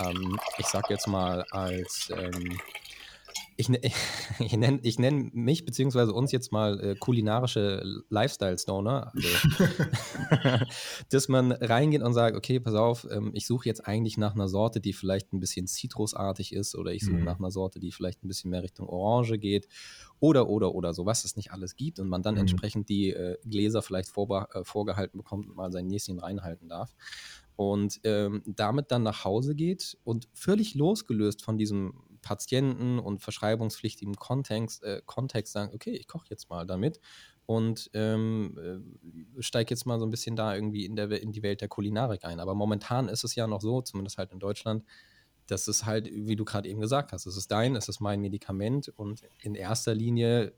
ähm, 0.00 0.38
ich 0.58 0.66
sag 0.66 0.90
jetzt 0.90 1.06
mal, 1.06 1.44
als 1.50 2.10
ähm, 2.16 2.58
ich, 3.56 3.68
ne- 3.68 3.80
ich 4.38 4.56
nenne 4.56 4.80
ich 4.82 4.98
nenn 4.98 5.30
mich 5.34 5.64
beziehungsweise 5.64 6.12
uns 6.12 6.32
jetzt 6.32 6.52
mal 6.52 6.80
äh, 6.80 6.94
kulinarische 6.96 7.82
Lifestyle-Stoner. 8.08 9.12
Also, 9.14 9.28
dass 11.10 11.28
man 11.28 11.52
reingeht 11.52 12.02
und 12.02 12.14
sagt, 12.14 12.36
okay, 12.36 12.60
pass 12.60 12.74
auf, 12.74 13.06
ähm, 13.10 13.30
ich 13.34 13.46
suche 13.46 13.66
jetzt 13.66 13.86
eigentlich 13.86 14.16
nach 14.16 14.34
einer 14.34 14.48
Sorte, 14.48 14.80
die 14.80 14.92
vielleicht 14.92 15.32
ein 15.32 15.40
bisschen 15.40 15.66
zitrusartig 15.66 16.52
ist 16.52 16.74
oder 16.74 16.92
ich 16.92 17.04
suche 17.04 17.18
Mhm. 17.18 17.24
nach 17.24 17.38
einer 17.38 17.50
Sorte, 17.50 17.78
die 17.80 17.92
vielleicht 17.92 18.24
ein 18.24 18.28
bisschen 18.28 18.50
mehr 18.50 18.62
Richtung 18.62 18.88
Orange 18.88 19.38
geht 19.38 19.68
oder, 20.20 20.48
oder, 20.48 20.74
oder 20.74 20.94
so, 20.94 21.06
was 21.06 21.24
es 21.24 21.36
nicht 21.36 21.52
alles 21.52 21.76
gibt 21.76 21.98
und 21.98 22.08
man 22.08 22.22
dann 22.22 22.34
Mhm. 22.34 22.40
entsprechend 22.42 22.88
die 22.88 23.10
äh, 23.10 23.36
Gläser 23.44 23.82
vielleicht 23.82 24.08
vorbe- 24.10 24.50
äh, 24.54 24.64
vorgehalten 24.64 25.18
bekommt 25.18 25.48
und 25.48 25.56
mal 25.56 25.72
sein 25.72 25.86
Näschen 25.86 26.18
reinhalten 26.18 26.68
darf 26.68 26.94
und 27.56 28.00
ähm, 28.04 28.42
damit 28.46 28.90
dann 28.90 29.02
nach 29.02 29.24
Hause 29.24 29.54
geht 29.54 29.98
und 30.04 30.28
völlig 30.32 30.74
losgelöst 30.74 31.42
von 31.42 31.58
diesem 31.58 31.94
Patienten- 32.22 32.98
und 32.98 33.20
verschreibungspflichtigen 33.20 34.14
Kontext, 34.16 34.82
äh, 34.82 35.02
Kontext 35.04 35.52
sagen, 35.52 35.72
okay, 35.74 35.90
ich 35.90 36.06
koche 36.06 36.26
jetzt 36.30 36.48
mal 36.48 36.66
damit 36.66 37.00
und 37.46 37.90
ähm, 37.92 38.58
äh, 39.36 39.42
steige 39.42 39.70
jetzt 39.70 39.84
mal 39.84 39.98
so 39.98 40.06
ein 40.06 40.10
bisschen 40.10 40.36
da 40.36 40.54
irgendwie 40.54 40.86
in, 40.86 40.96
der, 40.96 41.10
in 41.20 41.32
die 41.32 41.42
Welt 41.42 41.60
der 41.60 41.68
Kulinarik 41.68 42.24
ein. 42.24 42.40
Aber 42.40 42.54
momentan 42.54 43.08
ist 43.08 43.24
es 43.24 43.34
ja 43.34 43.46
noch 43.46 43.60
so, 43.60 43.82
zumindest 43.82 44.18
halt 44.18 44.32
in 44.32 44.38
Deutschland, 44.38 44.84
dass 45.48 45.68
es 45.68 45.84
halt, 45.84 46.08
wie 46.10 46.36
du 46.36 46.44
gerade 46.44 46.68
eben 46.68 46.80
gesagt 46.80 47.12
hast, 47.12 47.26
es 47.26 47.36
ist 47.36 47.50
dein, 47.50 47.76
es 47.76 47.88
ist 47.88 48.00
mein 48.00 48.20
Medikament 48.20 48.88
und 48.88 49.22
in 49.42 49.54
erster 49.54 49.94
Linie 49.94 50.54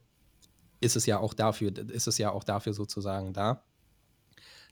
ist 0.79 0.95
es 0.95 1.05
ja 1.05 1.19
auch 1.19 1.33
dafür, 1.33 1.75
ist 1.89 2.07
es 2.07 2.17
ja 2.17 2.31
auch 2.31 2.43
dafür 2.43 2.73
sozusagen 2.73 3.33
da, 3.33 3.63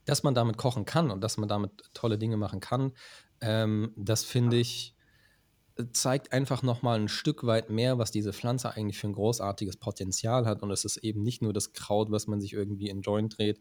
dass 0.04 0.22
man 0.22 0.34
damit 0.34 0.56
kochen 0.56 0.84
kann 0.84 1.10
und 1.10 1.20
dass 1.20 1.36
man 1.36 1.48
damit 1.48 1.90
tolle 1.94 2.18
Dinge 2.18 2.36
machen 2.36 2.60
kann, 2.60 2.92
ähm, 3.40 3.92
das 3.96 4.22
finde 4.24 4.56
ich, 4.56 4.93
zeigt 5.92 6.32
einfach 6.32 6.62
nochmal 6.62 7.00
ein 7.00 7.08
Stück 7.08 7.44
weit 7.44 7.70
mehr, 7.70 7.98
was 7.98 8.10
diese 8.10 8.32
Pflanze 8.32 8.74
eigentlich 8.74 8.98
für 8.98 9.08
ein 9.08 9.14
großartiges 9.14 9.76
Potenzial 9.76 10.46
hat. 10.46 10.62
Und 10.62 10.70
es 10.70 10.84
ist 10.84 10.98
eben 10.98 11.22
nicht 11.22 11.42
nur 11.42 11.52
das 11.52 11.72
Kraut, 11.72 12.10
was 12.10 12.26
man 12.26 12.40
sich 12.40 12.52
irgendwie 12.52 12.88
in 12.88 13.02
Joint 13.02 13.38
dreht 13.38 13.60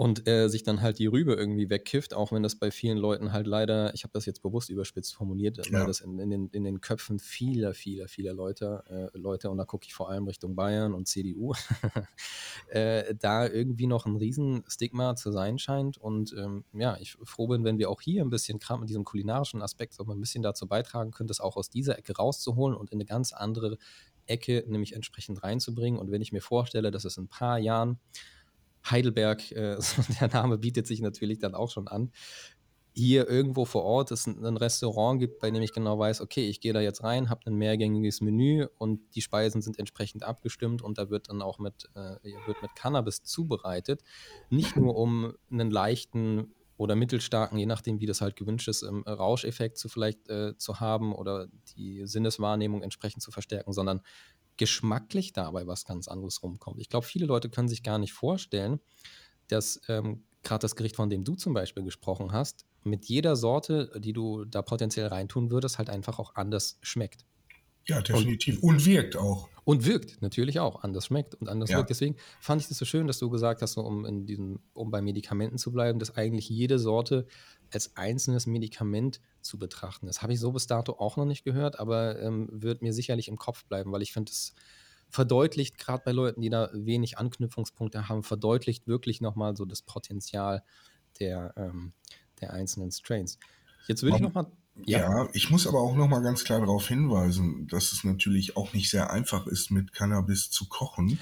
und 0.00 0.26
äh, 0.26 0.48
sich 0.48 0.62
dann 0.62 0.80
halt 0.80 0.98
die 0.98 1.08
Rübe 1.08 1.34
irgendwie 1.34 1.68
wegkifft, 1.68 2.14
auch 2.14 2.32
wenn 2.32 2.42
das 2.42 2.56
bei 2.56 2.70
vielen 2.70 2.96
Leuten 2.96 3.34
halt 3.34 3.46
leider, 3.46 3.92
ich 3.92 4.02
habe 4.02 4.12
das 4.14 4.24
jetzt 4.24 4.40
bewusst 4.40 4.70
überspitzt 4.70 5.14
formuliert, 5.14 5.58
weil 5.70 5.82
Ja. 5.82 5.86
das 5.86 6.00
in, 6.00 6.18
in, 6.18 6.30
den, 6.30 6.46
in 6.52 6.64
den 6.64 6.80
Köpfen 6.80 7.18
vieler, 7.18 7.74
vieler, 7.74 8.08
vieler 8.08 8.32
Leute, 8.32 8.82
äh, 9.14 9.18
Leute, 9.18 9.50
und 9.50 9.58
da 9.58 9.66
gucke 9.66 9.84
ich 9.86 9.92
vor 9.92 10.08
allem 10.08 10.26
Richtung 10.26 10.56
Bayern 10.56 10.94
und 10.94 11.06
CDU, 11.06 11.52
äh, 12.70 13.14
da 13.14 13.46
irgendwie 13.46 13.86
noch 13.86 14.06
ein 14.06 14.16
Riesenstigma 14.16 15.16
zu 15.16 15.32
sein 15.32 15.58
scheint. 15.58 15.98
Und 15.98 16.32
ähm, 16.32 16.64
ja, 16.72 16.96
ich 16.98 17.18
froh 17.24 17.48
bin, 17.48 17.64
wenn 17.64 17.76
wir 17.76 17.90
auch 17.90 18.00
hier 18.00 18.24
ein 18.24 18.30
bisschen, 18.30 18.58
gerade 18.58 18.80
mit 18.80 18.88
diesem 18.88 19.04
kulinarischen 19.04 19.60
Aspekt, 19.60 19.92
so 19.92 20.04
mal 20.04 20.14
ein 20.14 20.20
bisschen 20.20 20.42
dazu 20.42 20.66
beitragen 20.66 21.10
können, 21.10 21.28
das 21.28 21.40
auch 21.40 21.56
aus 21.58 21.68
dieser 21.68 21.98
Ecke 21.98 22.16
rauszuholen 22.16 22.74
und 22.74 22.90
in 22.90 22.96
eine 22.96 23.04
ganz 23.04 23.34
andere 23.34 23.76
Ecke 24.24 24.64
nämlich 24.66 24.94
entsprechend 24.94 25.42
reinzubringen. 25.42 26.00
Und 26.00 26.10
wenn 26.10 26.22
ich 26.22 26.32
mir 26.32 26.40
vorstelle, 26.40 26.90
dass 26.90 27.04
es 27.04 27.18
in 27.18 27.24
ein 27.24 27.28
paar 27.28 27.58
Jahren 27.58 27.98
Heidelberg, 28.88 29.50
äh, 29.52 29.76
der 30.20 30.28
Name 30.28 30.58
bietet 30.58 30.86
sich 30.86 31.00
natürlich 31.00 31.38
dann 31.38 31.54
auch 31.54 31.70
schon 31.70 31.88
an, 31.88 32.10
hier 32.92 33.28
irgendwo 33.28 33.64
vor 33.64 33.84
Ort 33.84 34.10
es 34.10 34.26
ein, 34.26 34.44
ein 34.44 34.56
Restaurant 34.56 35.20
gibt, 35.20 35.38
bei 35.38 35.50
dem 35.50 35.62
ich 35.62 35.72
genau 35.72 35.98
weiß, 35.98 36.20
okay, 36.20 36.48
ich 36.48 36.60
gehe 36.60 36.72
da 36.72 36.80
jetzt 36.80 37.02
rein, 37.02 37.30
habe 37.30 37.40
ein 37.46 37.54
mehrgängiges 37.54 38.20
Menü 38.20 38.66
und 38.78 39.00
die 39.14 39.22
Speisen 39.22 39.62
sind 39.62 39.78
entsprechend 39.78 40.24
abgestimmt 40.24 40.82
und 40.82 40.98
da 40.98 41.08
wird 41.10 41.28
dann 41.28 41.42
auch 41.42 41.58
mit, 41.58 41.88
äh, 41.94 42.16
wird 42.46 42.62
mit 42.62 42.74
Cannabis 42.74 43.22
zubereitet. 43.22 44.02
Nicht 44.50 44.76
nur 44.76 44.96
um 44.96 45.34
einen 45.50 45.70
leichten 45.70 46.54
oder 46.76 46.96
mittelstarken, 46.96 47.58
je 47.58 47.66
nachdem, 47.66 48.00
wie 48.00 48.06
das 48.06 48.22
halt 48.22 48.36
gewünscht 48.36 48.66
ist, 48.66 48.82
ähm, 48.82 49.02
Rauscheffekt 49.06 49.76
zu 49.76 49.88
vielleicht 49.88 50.28
äh, 50.28 50.56
zu 50.56 50.80
haben 50.80 51.14
oder 51.14 51.48
die 51.76 52.06
Sinneswahrnehmung 52.06 52.82
entsprechend 52.82 53.22
zu 53.22 53.30
verstärken, 53.30 53.72
sondern 53.72 54.00
geschmacklich 54.60 55.32
dabei 55.32 55.66
was 55.66 55.86
ganz 55.86 56.06
anderes 56.06 56.42
rumkommt. 56.42 56.80
Ich 56.80 56.90
glaube, 56.90 57.06
viele 57.06 57.24
Leute 57.24 57.48
können 57.48 57.66
sich 57.66 57.82
gar 57.82 57.98
nicht 57.98 58.12
vorstellen, 58.12 58.78
dass 59.48 59.80
ähm, 59.88 60.24
gerade 60.42 60.60
das 60.60 60.76
Gericht, 60.76 60.96
von 60.96 61.08
dem 61.08 61.24
du 61.24 61.34
zum 61.34 61.54
Beispiel 61.54 61.82
gesprochen 61.82 62.32
hast, 62.32 62.66
mit 62.84 63.06
jeder 63.06 63.36
Sorte, 63.36 63.90
die 63.98 64.12
du 64.12 64.44
da 64.44 64.60
potenziell 64.60 65.06
reintun 65.06 65.50
würdest, 65.50 65.78
halt 65.78 65.88
einfach 65.88 66.18
auch 66.18 66.34
anders 66.34 66.78
schmeckt. 66.82 67.24
Ja, 67.86 68.00
definitiv. 68.00 68.62
Und, 68.62 68.84
wirkt 68.84 69.16
auch. 69.16 69.48
Und 69.64 69.86
wirkt 69.86 70.20
natürlich 70.22 70.60
auch, 70.60 70.82
anders 70.82 71.06
schmeckt 71.06 71.34
und 71.34 71.48
anders 71.48 71.70
Ja. 71.70 71.78
wirkt. 71.78 71.90
Deswegen 71.90 72.16
fand 72.40 72.62
ich 72.62 72.68
das 72.68 72.78
so 72.78 72.84
schön, 72.84 73.06
dass 73.06 73.18
du 73.18 73.30
gesagt 73.30 73.62
hast, 73.62 73.76
um, 73.76 74.04
in 74.04 74.26
diesem, 74.26 74.60
um 74.72 74.90
bei 74.90 75.00
Medikamenten 75.02 75.58
zu 75.58 75.72
bleiben, 75.72 75.98
dass 75.98 76.16
eigentlich 76.16 76.48
jede 76.48 76.78
Sorte 76.78 77.26
als 77.72 77.96
einzelnes 77.96 78.46
Medikament 78.46 79.20
zu 79.40 79.58
betrachten 79.58 80.08
ist. 80.08 80.22
Habe 80.22 80.32
ich 80.32 80.40
so 80.40 80.52
bis 80.52 80.66
dato 80.66 80.94
auch 80.94 81.16
noch 81.16 81.24
nicht 81.24 81.44
gehört, 81.44 81.78
aber 81.78 82.20
ähm, 82.20 82.48
wird 82.52 82.82
mir 82.82 82.92
sicherlich 82.92 83.28
im 83.28 83.36
Kopf 83.36 83.64
bleiben, 83.64 83.92
weil 83.92 84.02
ich 84.02 84.12
finde 84.12 84.30
es 84.30 84.54
verdeutlicht, 85.08 85.78
gerade 85.78 86.02
bei 86.04 86.12
Leuten, 86.12 86.40
die 86.40 86.50
da 86.50 86.70
wenig 86.72 87.18
Anknüpfungspunkte 87.18 88.08
haben, 88.08 88.22
verdeutlicht 88.22 88.86
wirklich 88.86 89.20
nochmal 89.20 89.56
so 89.56 89.64
das 89.64 89.82
Potenzial 89.82 90.62
der, 91.18 91.52
ähm, 91.56 91.92
der 92.40 92.52
einzelnen 92.52 92.92
Strains. 92.92 93.38
Jetzt 93.88 94.02
würde 94.02 94.16
ich 94.16 94.22
nochmal. 94.22 94.46
Ja. 94.86 94.98
ja, 94.98 95.28
ich 95.32 95.50
muss 95.50 95.66
aber 95.66 95.80
auch 95.80 95.94
nochmal 95.94 96.22
ganz 96.22 96.44
klar 96.44 96.60
darauf 96.60 96.88
hinweisen, 96.88 97.66
dass 97.68 97.92
es 97.92 98.04
natürlich 98.04 98.56
auch 98.56 98.72
nicht 98.72 98.90
sehr 98.90 99.10
einfach 99.10 99.46
ist, 99.46 99.70
mit 99.70 99.92
Cannabis 99.92 100.50
zu 100.50 100.66
kochen. 100.68 101.18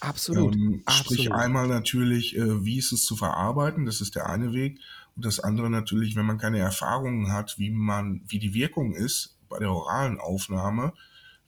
Absolut. 0.00 0.54
Ähm, 0.54 0.82
sprich 0.88 1.30
absolut. 1.30 1.32
einmal 1.32 1.68
natürlich, 1.68 2.36
äh, 2.36 2.64
wie 2.64 2.78
ist 2.78 2.92
es 2.92 3.04
zu 3.04 3.16
verarbeiten, 3.16 3.86
das 3.86 4.00
ist 4.00 4.16
der 4.16 4.28
eine 4.28 4.52
Weg. 4.52 4.80
Und 5.14 5.24
das 5.24 5.40
andere 5.40 5.70
natürlich, 5.70 6.16
wenn 6.16 6.26
man 6.26 6.38
keine 6.38 6.58
Erfahrungen 6.58 7.32
hat, 7.32 7.58
wie 7.58 7.70
man, 7.70 8.22
wie 8.26 8.38
die 8.38 8.54
Wirkung 8.54 8.94
ist 8.94 9.36
bei 9.48 9.58
der 9.58 9.70
oralen 9.70 10.18
Aufnahme, 10.18 10.92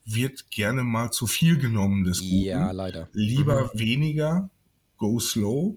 wird 0.04 0.50
gerne 0.50 0.84
mal 0.84 1.10
zu 1.10 1.26
viel 1.26 1.58
genommen 1.58 2.04
des 2.04 2.20
Guten. 2.20 2.44
Ja, 2.44 2.70
leider. 2.70 3.08
Lieber 3.12 3.70
mhm. 3.72 3.78
weniger, 3.78 4.50
go 4.98 5.18
slow, 5.18 5.76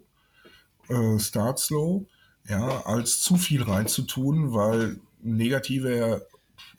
äh, 0.90 1.20
start 1.20 1.60
slow, 1.60 2.06
ja, 2.48 2.86
als 2.86 3.22
zu 3.22 3.38
viel 3.38 3.64
reinzutun, 3.64 4.54
weil 4.54 5.00
negative 5.36 6.28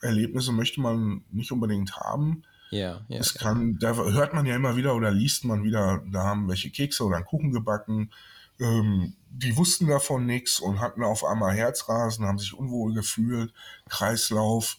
Erlebnisse 0.01 0.51
möchte 0.51 0.81
man 0.81 1.23
nicht 1.31 1.51
unbedingt 1.51 1.95
haben. 1.97 2.43
Ja, 2.71 3.01
ja. 3.07 3.19
Es 3.19 3.33
kann, 3.33 3.77
da 3.79 3.95
hört 3.95 4.33
man 4.33 4.45
ja 4.45 4.55
immer 4.55 4.75
wieder 4.75 4.95
oder 4.95 5.11
liest 5.11 5.45
man 5.45 5.63
wieder, 5.63 6.03
da 6.11 6.23
haben 6.23 6.47
welche 6.47 6.69
Kekse 6.69 7.03
oder 7.03 7.17
einen 7.17 7.25
Kuchen 7.25 7.51
gebacken. 7.51 8.11
Ähm, 8.59 9.15
die 9.31 9.55
wussten 9.57 9.87
davon 9.87 10.25
nichts 10.25 10.59
und 10.59 10.79
hatten 10.79 11.03
auf 11.03 11.23
einmal 11.23 11.55
Herzrasen, 11.55 12.25
haben 12.25 12.37
sich 12.37 12.53
unwohl 12.53 12.93
gefühlt, 12.93 13.53
Kreislauf. 13.87 14.77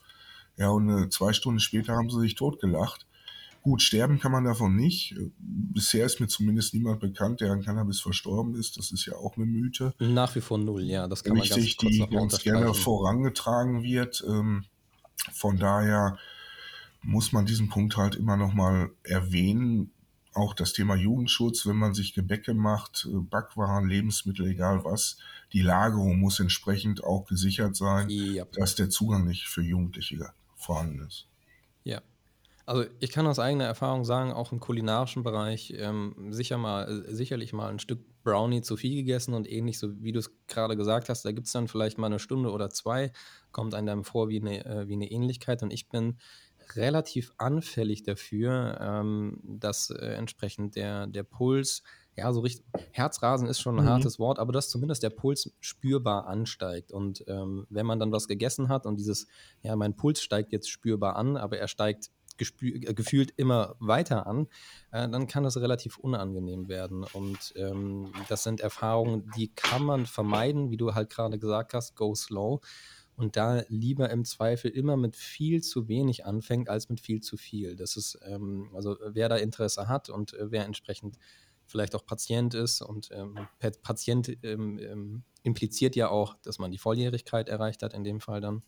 Ja, 0.56 0.68
und 0.68 0.88
äh, 0.90 1.08
zwei 1.08 1.32
Stunden 1.32 1.60
später 1.60 1.94
haben 1.94 2.10
sie 2.10 2.20
sich 2.20 2.34
totgelacht. 2.34 3.06
Gut, 3.62 3.82
sterben 3.82 4.18
kann 4.18 4.32
man 4.32 4.44
davon 4.44 4.74
nicht. 4.74 5.14
Bisher 5.38 6.06
ist 6.06 6.18
mir 6.18 6.28
zumindest 6.28 6.72
niemand 6.72 7.00
bekannt, 7.00 7.40
der 7.40 7.52
an 7.52 7.62
Cannabis 7.62 8.00
verstorben 8.00 8.54
ist. 8.54 8.78
Das 8.78 8.90
ist 8.90 9.04
ja 9.04 9.14
auch 9.14 9.36
eine 9.36 9.44
Mythe. 9.44 9.92
Nach 9.98 10.34
wie 10.34 10.40
vor 10.40 10.56
null, 10.56 10.84
ja. 10.84 11.06
Das 11.08 11.22
kann 11.22 11.38
Richtig, 11.38 11.76
man 11.82 11.92
ganz 11.92 12.08
die 12.08 12.16
ganz 12.16 12.38
gerne 12.42 12.72
vorangetragen 12.72 13.82
wird. 13.82 14.24
Ähm, 14.26 14.64
von 15.32 15.58
daher 15.58 16.16
muss 17.02 17.32
man 17.32 17.44
diesen 17.44 17.68
Punkt 17.68 17.96
halt 17.96 18.14
immer 18.14 18.36
noch 18.36 18.54
mal 18.54 18.90
erwähnen. 19.02 19.92
Auch 20.32 20.54
das 20.54 20.72
Thema 20.72 20.94
Jugendschutz, 20.94 21.66
wenn 21.66 21.76
man 21.76 21.92
sich 21.92 22.14
Gebäcke 22.14 22.54
macht, 22.54 23.08
äh, 23.11 23.16
Backwaren, 23.18 23.88
Lebensmittel, 23.88 24.46
egal 24.46 24.84
was, 24.84 25.18
die 25.52 25.62
Lagerung 25.62 26.18
muss 26.18 26.40
entsprechend 26.40 27.02
auch 27.02 27.26
gesichert 27.26 27.76
sein, 27.76 28.08
ja. 28.08 28.44
dass 28.52 28.74
der 28.74 28.88
Zugang 28.90 29.26
nicht 29.26 29.48
für 29.48 29.62
Jugendliche 29.62 30.30
vorhanden 30.54 31.00
ist. 31.06 31.29
Also 32.70 32.84
ich 33.00 33.10
kann 33.10 33.26
aus 33.26 33.40
eigener 33.40 33.64
Erfahrung 33.64 34.04
sagen, 34.04 34.32
auch 34.32 34.52
im 34.52 34.60
kulinarischen 34.60 35.24
Bereich 35.24 35.74
ähm, 35.76 36.28
sicher 36.30 36.56
mal, 36.56 37.04
äh, 37.04 37.12
sicherlich 37.12 37.52
mal 37.52 37.68
ein 37.68 37.80
Stück 37.80 37.98
Brownie 38.22 38.62
zu 38.62 38.76
viel 38.76 38.94
gegessen 38.94 39.34
und 39.34 39.50
ähnlich, 39.50 39.76
so 39.80 40.00
wie 40.00 40.12
du 40.12 40.20
es 40.20 40.30
gerade 40.46 40.76
gesagt 40.76 41.08
hast, 41.08 41.24
da 41.24 41.32
gibt 41.32 41.48
es 41.48 41.52
dann 41.52 41.66
vielleicht 41.66 41.98
mal 41.98 42.06
eine 42.06 42.20
Stunde 42.20 42.52
oder 42.52 42.70
zwei, 42.70 43.10
kommt 43.50 43.74
einem 43.74 43.88
dann 43.88 44.04
vor 44.04 44.28
wie 44.28 44.40
eine, 44.40 44.64
äh, 44.64 44.86
wie 44.86 44.92
eine 44.92 45.10
Ähnlichkeit 45.10 45.64
und 45.64 45.72
ich 45.72 45.88
bin 45.88 46.18
relativ 46.76 47.32
anfällig 47.38 48.04
dafür, 48.04 48.78
ähm, 48.80 49.40
dass 49.42 49.90
äh, 49.90 50.14
entsprechend 50.14 50.76
der, 50.76 51.08
der 51.08 51.24
Puls, 51.24 51.82
ja, 52.16 52.32
so 52.32 52.38
richtig, 52.38 52.64
Herzrasen 52.92 53.48
ist 53.48 53.60
schon 53.60 53.78
ein 53.78 53.84
mhm. 53.84 53.88
hartes 53.88 54.20
Wort, 54.20 54.38
aber 54.38 54.52
dass 54.52 54.70
zumindest 54.70 55.02
der 55.02 55.10
Puls 55.10 55.52
spürbar 55.58 56.28
ansteigt. 56.28 56.92
Und 56.92 57.24
ähm, 57.26 57.66
wenn 57.68 57.86
man 57.86 57.98
dann 57.98 58.12
was 58.12 58.28
gegessen 58.28 58.68
hat 58.68 58.86
und 58.86 58.96
dieses, 58.96 59.26
ja, 59.62 59.74
mein 59.74 59.96
Puls 59.96 60.22
steigt 60.22 60.52
jetzt 60.52 60.70
spürbar 60.70 61.16
an, 61.16 61.36
aber 61.36 61.58
er 61.58 61.66
steigt 61.66 62.10
gefühlt 62.41 63.32
immer 63.36 63.76
weiter 63.78 64.26
an, 64.26 64.49
äh, 64.91 65.09
dann 65.09 65.26
kann 65.26 65.45
das 65.45 65.57
relativ 65.57 65.99
unangenehm 65.99 66.68
werden. 66.68 67.05
Und 67.12 67.53
ähm, 67.57 68.12
das 68.28 68.43
sind 68.43 68.61
Erfahrungen, 68.61 69.30
die 69.36 69.49
kann 69.49 69.84
man 69.84 70.07
vermeiden, 70.07 70.70
wie 70.70 70.76
du 70.76 70.95
halt 70.95 71.11
gerade 71.11 71.38
gesagt 71.38 71.74
hast, 71.74 71.95
go 71.97 72.14
slow. 72.14 72.61
Und 73.16 73.36
da 73.36 73.64
lieber 73.68 74.09
im 74.09 74.24
Zweifel 74.24 74.70
immer 74.70 74.97
mit 74.97 75.14
viel 75.14 75.62
zu 75.62 75.88
wenig 75.88 76.24
anfängt, 76.24 76.70
als 76.70 76.88
mit 76.88 77.01
viel 77.01 77.20
zu 77.20 77.36
viel. 77.36 77.76
Das 77.76 77.97
ist, 77.97 78.18
ähm, 78.24 78.70
also 78.74 78.97
wer 79.05 79.28
da 79.28 79.36
Interesse 79.36 79.88
hat 79.88 80.09
und 80.09 80.32
äh, 80.34 80.51
wer 80.51 80.64
entsprechend 80.64 81.18
vielleicht 81.66 81.95
auch 81.95 82.05
Patient 82.05 82.55
ist 82.55 82.82
und 82.82 83.11
ähm, 83.12 83.38
Patient 83.82 84.36
ähm, 84.43 84.78
ähm, 84.78 85.22
impliziert 85.43 85.97
ja 85.97 86.09
auch, 86.09 86.34
dass 86.43 86.59
man 86.59 86.70
die 86.70 86.78
Volljährigkeit 86.78 87.49
erreicht 87.49 87.82
hat, 87.82 87.95
in 87.95 88.05
dem 88.05 88.20
Fall 88.20 88.41
dann 88.41 88.62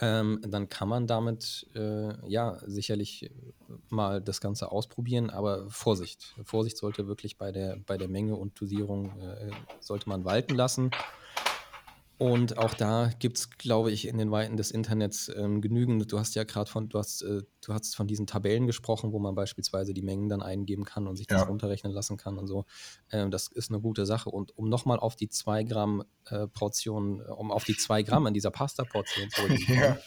ähm, 0.00 0.40
dann 0.46 0.68
kann 0.68 0.88
man 0.88 1.06
damit 1.06 1.68
äh, 1.74 2.28
ja 2.28 2.58
sicherlich 2.66 3.30
mal 3.88 4.20
das 4.20 4.40
Ganze 4.40 4.72
ausprobieren, 4.72 5.30
aber 5.30 5.70
Vorsicht. 5.70 6.34
Vorsicht 6.42 6.76
sollte 6.76 7.06
wirklich 7.06 7.38
bei 7.38 7.52
der, 7.52 7.76
bei 7.86 7.96
der 7.96 8.08
Menge 8.08 8.34
und 8.34 8.60
Dosierung 8.60 9.20
äh, 9.20 9.50
sollte 9.80 10.08
man 10.08 10.24
walten 10.24 10.54
lassen. 10.54 10.90
Und 12.24 12.56
auch 12.56 12.72
da 12.72 13.10
gibt 13.18 13.36
es, 13.36 13.50
glaube 13.50 13.92
ich, 13.92 14.08
in 14.08 14.16
den 14.16 14.30
Weiten 14.30 14.56
des 14.56 14.70
Internets 14.70 15.30
ähm, 15.36 15.60
genügend. 15.60 16.10
Du 16.10 16.18
hast 16.18 16.34
ja 16.34 16.44
gerade 16.44 16.70
von, 16.70 16.88
du 16.88 16.98
hast, 16.98 17.20
äh, 17.20 17.42
du 17.60 17.74
hast 17.74 17.94
von 17.94 18.06
diesen 18.06 18.26
Tabellen 18.26 18.66
gesprochen, 18.66 19.12
wo 19.12 19.18
man 19.18 19.34
beispielsweise 19.34 19.92
die 19.92 20.00
Mengen 20.00 20.30
dann 20.30 20.40
eingeben 20.40 20.86
kann 20.86 21.06
und 21.06 21.16
sich 21.16 21.26
das 21.26 21.46
runterrechnen 21.46 21.92
lassen 21.92 22.16
kann 22.16 22.38
und 22.38 22.46
so. 22.46 22.64
Ähm, 23.12 23.30
das 23.30 23.48
ist 23.48 23.70
eine 23.70 23.78
gute 23.78 24.06
Sache. 24.06 24.30
Und 24.30 24.56
um 24.56 24.70
nochmal 24.70 24.98
auf 25.00 25.16
die 25.16 25.28
2 25.28 25.64
Gramm 25.64 26.02
äh, 26.24 26.46
Portion, 26.46 27.20
äh, 27.20 27.24
um 27.24 27.50
auf 27.52 27.64
die 27.64 27.76
2 27.76 28.02
Gramm 28.04 28.26
in 28.26 28.32
dieser 28.32 28.50
Pasta-Portion 28.50 29.28
zurückzukommen, 29.28 29.84
ja. 29.86 29.98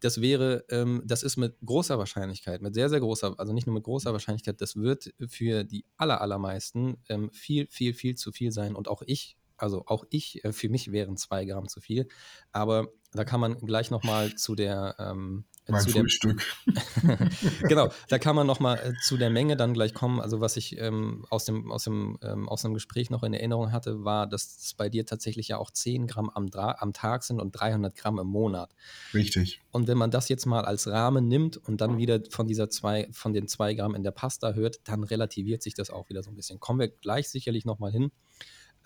das 0.00 0.20
wäre, 0.20 0.66
ähm, 0.68 1.00
das 1.06 1.22
ist 1.22 1.38
mit 1.38 1.56
großer 1.64 1.96
Wahrscheinlichkeit, 1.96 2.60
mit 2.60 2.74
sehr, 2.74 2.90
sehr 2.90 3.00
großer, 3.00 3.32
also 3.38 3.54
nicht 3.54 3.66
nur 3.66 3.72
mit 3.72 3.84
großer 3.84 4.12
Wahrscheinlichkeit, 4.12 4.60
das 4.60 4.76
wird 4.76 5.14
für 5.26 5.64
die 5.64 5.86
aller, 5.96 6.20
allermeisten 6.20 6.98
ähm, 7.08 7.30
viel, 7.32 7.66
viel, 7.70 7.94
viel 7.94 8.14
zu 8.14 8.30
viel 8.30 8.52
sein. 8.52 8.74
Und 8.74 8.88
auch 8.88 9.00
ich 9.06 9.38
also 9.62 9.84
auch 9.86 10.04
ich, 10.10 10.44
äh, 10.44 10.52
für 10.52 10.68
mich 10.68 10.92
wären 10.92 11.16
zwei 11.16 11.44
Gramm 11.44 11.68
zu 11.68 11.80
viel. 11.80 12.08
Aber 12.50 12.88
da 13.12 13.24
kann 13.24 13.40
man 13.40 13.58
gleich 13.58 13.90
nochmal 13.90 14.34
zu 14.34 14.54
der. 14.54 14.96
Ähm, 14.98 15.44
mein 15.68 15.80
zu 15.80 15.90
Frühstück. 15.90 16.42
genau, 17.62 17.90
da 18.08 18.18
kann 18.18 18.34
man 18.34 18.48
nochmal 18.48 18.78
äh, 18.78 18.92
zu 19.00 19.16
der 19.16 19.30
Menge 19.30 19.56
dann 19.56 19.74
gleich 19.74 19.94
kommen. 19.94 20.20
Also 20.20 20.40
was 20.40 20.56
ich 20.56 20.76
ähm, 20.78 21.24
aus, 21.30 21.44
dem, 21.44 21.70
aus, 21.70 21.84
dem, 21.84 22.18
ähm, 22.22 22.48
aus 22.48 22.62
dem 22.62 22.74
Gespräch 22.74 23.10
noch 23.10 23.22
in 23.22 23.32
Erinnerung 23.32 23.70
hatte, 23.70 24.04
war, 24.04 24.26
dass 24.26 24.56
es 24.56 24.74
bei 24.74 24.88
dir 24.88 25.06
tatsächlich 25.06 25.48
ja 25.48 25.58
auch 25.58 25.70
10 25.70 26.08
Gramm 26.08 26.30
am, 26.30 26.50
am 26.52 26.92
Tag 26.92 27.22
sind 27.22 27.40
und 27.40 27.52
300 27.52 27.94
Gramm 27.94 28.18
im 28.18 28.26
Monat. 28.26 28.74
Richtig. 29.14 29.60
Und 29.70 29.86
wenn 29.86 29.98
man 29.98 30.10
das 30.10 30.28
jetzt 30.28 30.46
mal 30.46 30.64
als 30.64 30.88
Rahmen 30.88 31.28
nimmt 31.28 31.58
und 31.58 31.80
dann 31.80 31.96
wieder 31.96 32.20
von, 32.30 32.48
dieser 32.48 32.68
zwei, 32.68 33.08
von 33.12 33.32
den 33.32 33.46
2 33.46 33.74
Gramm 33.74 33.94
in 33.94 34.02
der 34.02 34.10
Pasta 34.10 34.54
hört, 34.54 34.80
dann 34.84 35.04
relativiert 35.04 35.62
sich 35.62 35.74
das 35.74 35.90
auch 35.90 36.08
wieder 36.08 36.24
so 36.24 36.30
ein 36.30 36.34
bisschen. 36.34 36.58
Kommen 36.58 36.80
wir 36.80 36.88
gleich 36.88 37.28
sicherlich 37.28 37.64
nochmal 37.64 37.92
hin. 37.92 38.10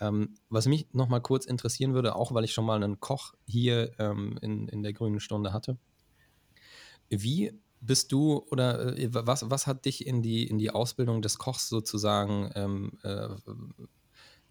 Ähm, 0.00 0.34
was 0.48 0.66
mich 0.66 0.88
noch 0.92 1.08
mal 1.08 1.20
kurz 1.20 1.46
interessieren 1.46 1.94
würde, 1.94 2.16
auch 2.16 2.34
weil 2.34 2.44
ich 2.44 2.52
schon 2.52 2.66
mal 2.66 2.82
einen 2.82 3.00
Koch 3.00 3.34
hier 3.46 3.92
ähm, 3.98 4.38
in, 4.42 4.68
in 4.68 4.82
der 4.82 4.92
grünen 4.92 5.20
Stunde 5.20 5.52
hatte. 5.52 5.78
Wie 7.08 7.52
bist 7.80 8.12
du 8.12 8.44
oder 8.50 8.96
äh, 8.96 9.08
was, 9.12 9.50
was 9.50 9.66
hat 9.66 9.84
dich 9.84 10.06
in 10.06 10.22
die, 10.22 10.46
in 10.46 10.58
die 10.58 10.70
Ausbildung 10.70 11.22
des 11.22 11.38
Kochs 11.38 11.68
sozusagen 11.68 12.50
ähm, 12.54 12.98
äh, 13.02 13.28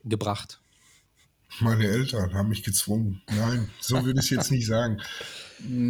gebracht? 0.03 0.61
Meine 1.59 1.85
Eltern 1.85 2.33
haben 2.33 2.49
mich 2.49 2.63
gezwungen. 2.63 3.21
Nein, 3.29 3.69
so 3.79 4.03
würde 4.03 4.19
ich 4.19 4.25
es 4.25 4.29
jetzt 4.29 4.51
nicht 4.51 4.65
sagen. 4.65 5.01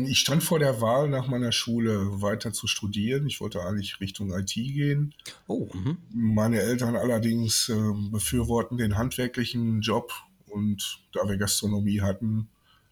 Ich 0.06 0.20
stand 0.20 0.43
vor 0.43 0.60
der 0.60 0.80
Wahl, 0.80 1.10
nach 1.10 1.28
meiner 1.28 1.51
Schule 1.51 2.22
weiter 2.22 2.53
zu 2.53 2.68
studieren. 2.68 3.26
Ich 3.26 3.41
wollte 3.41 3.62
eigentlich 3.64 3.99
Richtung 3.99 4.32
IT 4.32 4.53
gehen. 4.53 5.16
Oh, 5.47 5.68
mh. 5.74 5.97
Meine 6.12 6.60
Eltern 6.60 6.95
allerdings 6.95 7.70
äh, 7.70 7.91
befürworten 8.12 8.78
den 8.78 8.97
handwerklichen 8.97 9.82
Job 9.82 10.14
und 10.45 10.99
da 11.14 11.28
wir 11.28 11.38
Gastronomie 11.38 12.01
hatten, 12.01 12.47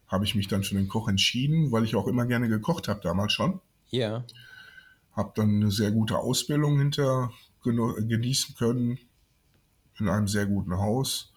habe 0.08 0.24
ich 0.24 0.34
mich 0.34 0.48
dann 0.48 0.64
für 0.64 0.74
den 0.74 0.88
Koch 0.88 1.08
entschieden, 1.08 1.70
weil 1.70 1.84
ich 1.84 1.94
auch 1.94 2.08
immer 2.08 2.26
gerne 2.26 2.48
gekocht 2.48 2.88
habe 2.88 3.00
damals 3.02 3.32
schon. 3.32 3.60
Ja. 3.90 4.08
Yeah. 4.08 4.26
Habe 5.12 5.32
dann 5.36 5.62
eine 5.62 5.70
sehr 5.70 5.92
gute 5.92 6.18
Ausbildung 6.18 6.78
hinter 6.78 7.32
genießen 7.62 8.56
können 8.56 8.98
in 9.98 10.08
einem 10.08 10.28
sehr 10.28 10.46
guten 10.46 10.76
Haus 10.76 11.32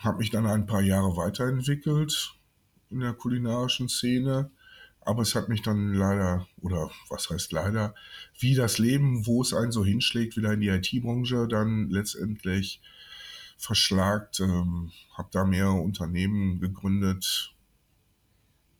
habe 0.00 0.18
mich 0.18 0.30
dann 0.30 0.46
ein 0.46 0.66
paar 0.66 0.80
Jahre 0.80 1.16
weiterentwickelt 1.16 2.34
in 2.90 3.00
der 3.00 3.12
kulinarischen 3.12 3.88
Szene. 3.88 4.50
Aber 5.02 5.22
es 5.22 5.34
hat 5.34 5.48
mich 5.48 5.62
dann 5.62 5.94
leider, 5.94 6.46
oder 6.60 6.90
was 7.08 7.30
heißt 7.30 7.52
leider, 7.52 7.94
wie 8.38 8.54
das 8.54 8.78
Leben, 8.78 9.26
wo 9.26 9.40
es 9.42 9.54
einen 9.54 9.72
so 9.72 9.84
hinschlägt, 9.84 10.36
wieder 10.36 10.52
in 10.52 10.60
die 10.60 10.68
IT-Branche 10.68 11.48
dann 11.48 11.88
letztendlich 11.88 12.82
verschlagt. 13.56 14.40
Ähm, 14.40 14.90
habe 15.16 15.28
da 15.32 15.44
mehrere 15.44 15.80
Unternehmen 15.80 16.60
gegründet 16.60 17.54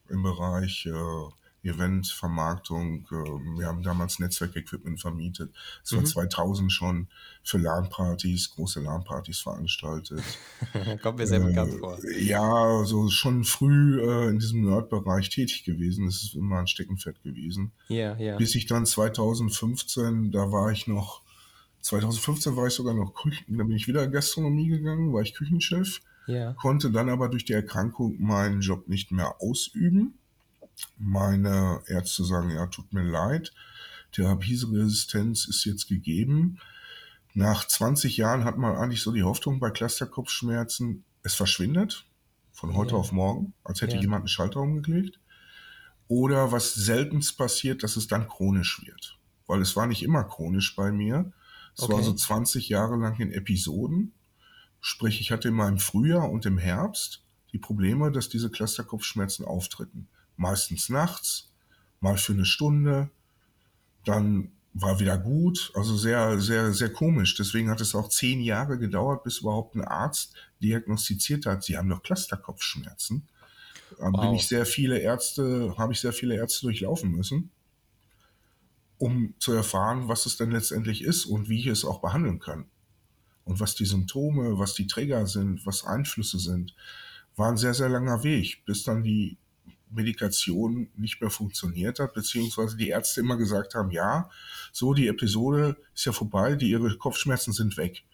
im 0.08 0.22
Bereich 0.22 0.86
äh, 0.86 1.39
Event, 1.62 2.06
Vermarktung. 2.08 3.06
Äh, 3.10 3.58
wir 3.58 3.66
haben 3.66 3.82
damals 3.82 4.18
Netzwerkequipment 4.18 5.00
vermietet. 5.00 5.52
Es 5.84 5.92
war 5.92 6.00
Mhm. 6.00 6.06
2000 6.06 6.72
schon 6.72 7.08
für 7.42 7.58
LAN-Partys, 7.58 8.50
große 8.54 8.80
LAN-Partys 8.80 9.40
veranstaltet. 9.40 10.22
Kommt 11.02 11.18
mir 11.18 11.26
sehr 11.26 11.40
bekannt 11.40 11.74
vor. 11.80 11.98
Äh, 12.04 12.24
ja, 12.24 12.42
also 12.42 13.08
schon 13.10 13.44
früh 13.44 14.00
äh, 14.00 14.28
in 14.30 14.38
diesem 14.38 14.64
Nerd-Bereich 14.64 15.28
tätig 15.30 15.64
gewesen. 15.64 16.06
Das 16.06 16.22
ist 16.22 16.34
immer 16.34 16.58
ein 16.60 16.66
Steckenpferd 16.66 17.22
gewesen. 17.22 17.72
Ja, 17.88 18.16
ja. 18.16 18.36
Bis 18.36 18.54
ich 18.54 18.66
dann 18.66 18.86
2015, 18.86 20.30
da 20.32 20.50
war 20.52 20.70
ich 20.72 20.86
noch, 20.86 21.22
2015 21.82 22.56
war 22.56 22.66
ich 22.66 22.74
sogar 22.74 22.94
noch 22.94 23.14
Küchen, 23.14 23.58
da 23.58 23.64
bin 23.64 23.76
ich 23.76 23.88
wieder 23.88 24.06
Gastronomie 24.08 24.68
gegangen, 24.68 25.12
war 25.12 25.22
ich 25.22 25.34
Küchenchef, 25.34 26.00
Ja. 26.26 26.52
konnte 26.54 26.90
dann 26.90 27.08
aber 27.08 27.28
durch 27.28 27.44
die 27.44 27.52
Erkrankung 27.54 28.16
meinen 28.20 28.60
Job 28.60 28.88
nicht 28.88 29.10
mehr 29.12 29.40
ausüben. 29.40 30.14
Meine 30.98 31.82
Ärzte 31.86 32.24
sagen, 32.24 32.50
ja, 32.50 32.66
tut 32.66 32.92
mir 32.92 33.02
leid, 33.02 33.52
Therapieresistenz 34.12 35.46
ist 35.46 35.64
jetzt 35.64 35.88
gegeben. 35.88 36.58
Nach 37.34 37.66
20 37.66 38.16
Jahren 38.16 38.44
hat 38.44 38.58
man 38.58 38.76
eigentlich 38.76 39.02
so 39.02 39.12
die 39.12 39.22
Hoffnung 39.22 39.60
bei 39.60 39.70
Clusterkopfschmerzen, 39.70 41.04
es 41.22 41.34
verschwindet 41.34 42.06
von 42.52 42.74
heute 42.74 42.92
Ja. 42.92 42.98
auf 42.98 43.12
morgen, 43.12 43.54
als 43.64 43.82
hätte 43.82 43.96
Ja. 43.96 44.00
jemand 44.02 44.22
einen 44.22 44.28
Schalter 44.28 44.60
umgelegt. 44.60 45.20
Oder 46.08 46.50
was 46.50 46.74
seltenst 46.74 47.38
passiert, 47.38 47.82
dass 47.84 47.96
es 47.96 48.08
dann 48.08 48.28
chronisch 48.28 48.82
wird. 48.84 49.16
Weil 49.46 49.60
es 49.62 49.76
war 49.76 49.86
nicht 49.86 50.02
immer 50.02 50.24
chronisch 50.24 50.74
bei 50.74 50.90
mir. 50.90 51.32
Es 51.76 51.82
war 51.88 51.94
Okay. 51.96 52.04
so 52.04 52.12
20 52.14 52.68
Jahre 52.68 52.96
lang 52.96 53.18
in 53.20 53.30
Episoden. 53.32 54.12
Sprich, 54.80 55.20
ich 55.20 55.30
hatte 55.30 55.48
immer 55.48 55.68
im 55.68 55.78
Frühjahr 55.78 56.28
und 56.28 56.46
im 56.46 56.58
Herbst 56.58 57.22
die 57.52 57.58
Probleme, 57.58 58.10
dass 58.10 58.28
diese 58.28 58.50
Clusterkopfschmerzen 58.50 59.44
auftreten. 59.44 60.08
Meistens 60.40 60.88
nachts, 60.88 61.50
mal 62.00 62.16
für 62.18 62.32
eine 62.32 62.46
Stunde, 62.46 63.10
dann 64.04 64.52
war 64.72 65.00
wieder 65.00 65.18
gut. 65.18 65.72
Also 65.74 65.96
sehr, 65.96 66.40
sehr, 66.40 66.72
sehr 66.72 66.92
komisch. 66.92 67.36
Deswegen 67.36 67.70
hat 67.70 67.80
es 67.80 67.94
auch 67.94 68.08
zehn 68.08 68.40
Jahre 68.40 68.78
gedauert, 68.78 69.24
bis 69.24 69.38
überhaupt 69.40 69.74
ein 69.76 69.84
Arzt 69.84 70.34
diagnostiziert 70.62 71.46
hat, 71.46 71.64
sie 71.64 71.76
haben 71.78 71.88
doch 71.88 72.02
Clusterkopfschmerzen. 72.02 73.28
Da 73.98 74.10
bin 74.12 74.32
Wow. 74.32 74.34
ich 74.34 74.48
sehr 74.48 74.66
viele 74.66 74.98
Ärzte, 75.00 75.74
habe 75.78 75.92
ich 75.94 76.00
sehr 76.00 76.12
viele 76.14 76.36
Ärzte 76.36 76.62
durchlaufen 76.66 77.12
müssen, 77.12 77.52
um 78.98 79.34
zu 79.38 79.52
erfahren, 79.52 80.08
was 80.08 80.26
es 80.26 80.36
denn 80.36 80.50
letztendlich 80.50 81.02
ist 81.02 81.24
und 81.24 81.48
wie 81.48 81.60
ich 81.60 81.66
es 81.66 81.84
auch 81.84 82.00
behandeln 82.00 82.38
kann. 82.38 82.66
Und 83.44 83.60
was 83.60 83.74
die 83.74 83.86
Symptome, 83.86 84.58
was 84.58 84.74
die 84.74 84.86
Trigger 84.88 85.26
sind, 85.26 85.66
was 85.66 85.84
Einflüsse 85.84 86.38
sind, 86.38 86.76
war 87.36 87.50
ein 87.50 87.58
sehr, 87.58 87.74
sehr 87.74 87.90
langer 87.90 88.24
Weg, 88.24 88.64
bis 88.66 88.84
dann 88.84 89.04
die 89.04 89.38
Medikation 89.90 90.88
nicht 90.96 91.20
mehr 91.20 91.30
funktioniert 91.30 91.98
hat, 91.98 92.14
beziehungsweise 92.14 92.76
die 92.76 92.88
Ärzte 92.88 93.20
immer 93.20 93.36
gesagt 93.36 93.74
haben, 93.74 93.90
ja, 93.90 94.30
so, 94.72 94.94
die 94.94 95.08
Episode 95.08 95.76
ist 95.94 96.04
ja 96.04 96.12
vorbei, 96.12 96.54
die 96.54 96.70
ihre 96.70 96.96
Kopfschmerzen 96.96 97.52
sind 97.52 97.76
weg. 97.76 98.04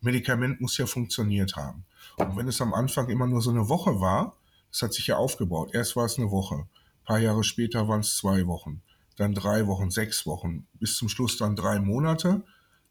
Medikament 0.00 0.60
muss 0.60 0.76
ja 0.76 0.86
funktioniert 0.86 1.56
haben. 1.56 1.84
Und 2.16 2.36
wenn 2.36 2.48
es 2.48 2.60
am 2.60 2.74
Anfang 2.74 3.08
immer 3.08 3.26
nur 3.26 3.40
so 3.40 3.50
eine 3.50 3.68
Woche 3.68 4.00
war, 4.00 4.36
das 4.70 4.82
hat 4.82 4.92
sich 4.92 5.06
ja 5.06 5.16
aufgebaut. 5.16 5.70
Erst 5.72 5.96
war 5.96 6.04
es 6.04 6.18
eine 6.18 6.30
Woche, 6.30 6.56
ein 6.56 7.04
paar 7.04 7.18
Jahre 7.18 7.44
später 7.44 7.88
waren 7.88 8.00
es 8.00 8.16
zwei 8.16 8.46
Wochen, 8.46 8.82
dann 9.16 9.34
drei 9.34 9.66
Wochen, 9.66 9.90
sechs 9.90 10.26
Wochen, 10.26 10.66
bis 10.74 10.96
zum 10.96 11.08
Schluss 11.08 11.36
dann 11.36 11.56
drei 11.56 11.80
Monate. 11.80 12.42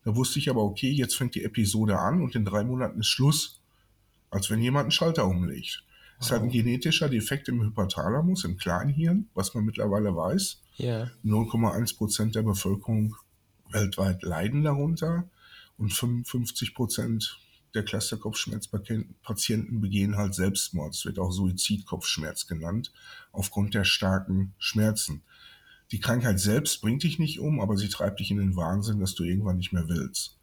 Da 0.04 0.16
wusste 0.16 0.40
ich 0.40 0.50
aber, 0.50 0.64
okay, 0.64 0.92
jetzt 0.92 1.16
fängt 1.16 1.36
die 1.36 1.44
Episode 1.44 2.00
an 2.00 2.22
und 2.22 2.36
in 2.36 2.46
drei 2.46 2.64
Monaten 2.64 3.00
ist 3.00 3.08
Schluss. 3.08 3.62
Als 4.30 4.50
wenn 4.50 4.62
jemand 4.62 4.86
einen 4.86 4.92
Schalter 4.92 5.28
umlegt. 5.28 5.84
Das 6.24 6.30
ist 6.30 6.40
halt 6.40 6.44
ein 6.44 6.50
genetischer 6.50 7.10
Defekt 7.10 7.50
im 7.50 7.62
Hypothalamus, 7.62 8.46
im 8.46 8.56
Kleinhirn, 8.56 9.28
was 9.34 9.54
man 9.54 9.66
mittlerweile 9.66 10.16
weiß. 10.16 10.62
Ja. 10.78 11.12
0,1 11.26 11.98
Prozent 11.98 12.36
der 12.36 12.44
Bevölkerung 12.44 13.14
weltweit 13.70 14.24
leiden 14.24 14.64
darunter 14.64 15.30
und 15.78 15.92
55 15.92 16.76
Prozent 16.76 17.40
der 17.74 17.84
Clusterkopfschmerzpatienten 17.84 19.82
begehen 19.82 20.16
halt 20.16 20.34
Selbstmord. 20.34 20.96
Es 20.96 21.04
wird 21.04 21.20
auch 21.20 21.32
Suizidkopfschmerz 21.32 22.48
genannt, 22.48 22.94
aufgrund 23.34 23.74
der 23.74 23.84
starken 23.84 24.54
Schmerzen. 24.58 25.24
Die 25.92 26.00
Krankheit 26.00 26.40
selbst 26.40 26.80
bringt 26.80 27.04
dich 27.04 27.20
nicht 27.20 27.42
um, 27.42 27.60
aber 27.60 27.76
sie 27.76 27.90
treibt 27.90 28.22
dich 28.22 28.32
in 28.32 28.38
den 28.38 28.56
Wahnsinn, 28.56 29.02
dass 29.02 29.14
du 29.14 29.26
irgendwann 29.26 29.58
nicht 29.58 29.74
mehr 29.74 29.90
willst. 29.90 30.38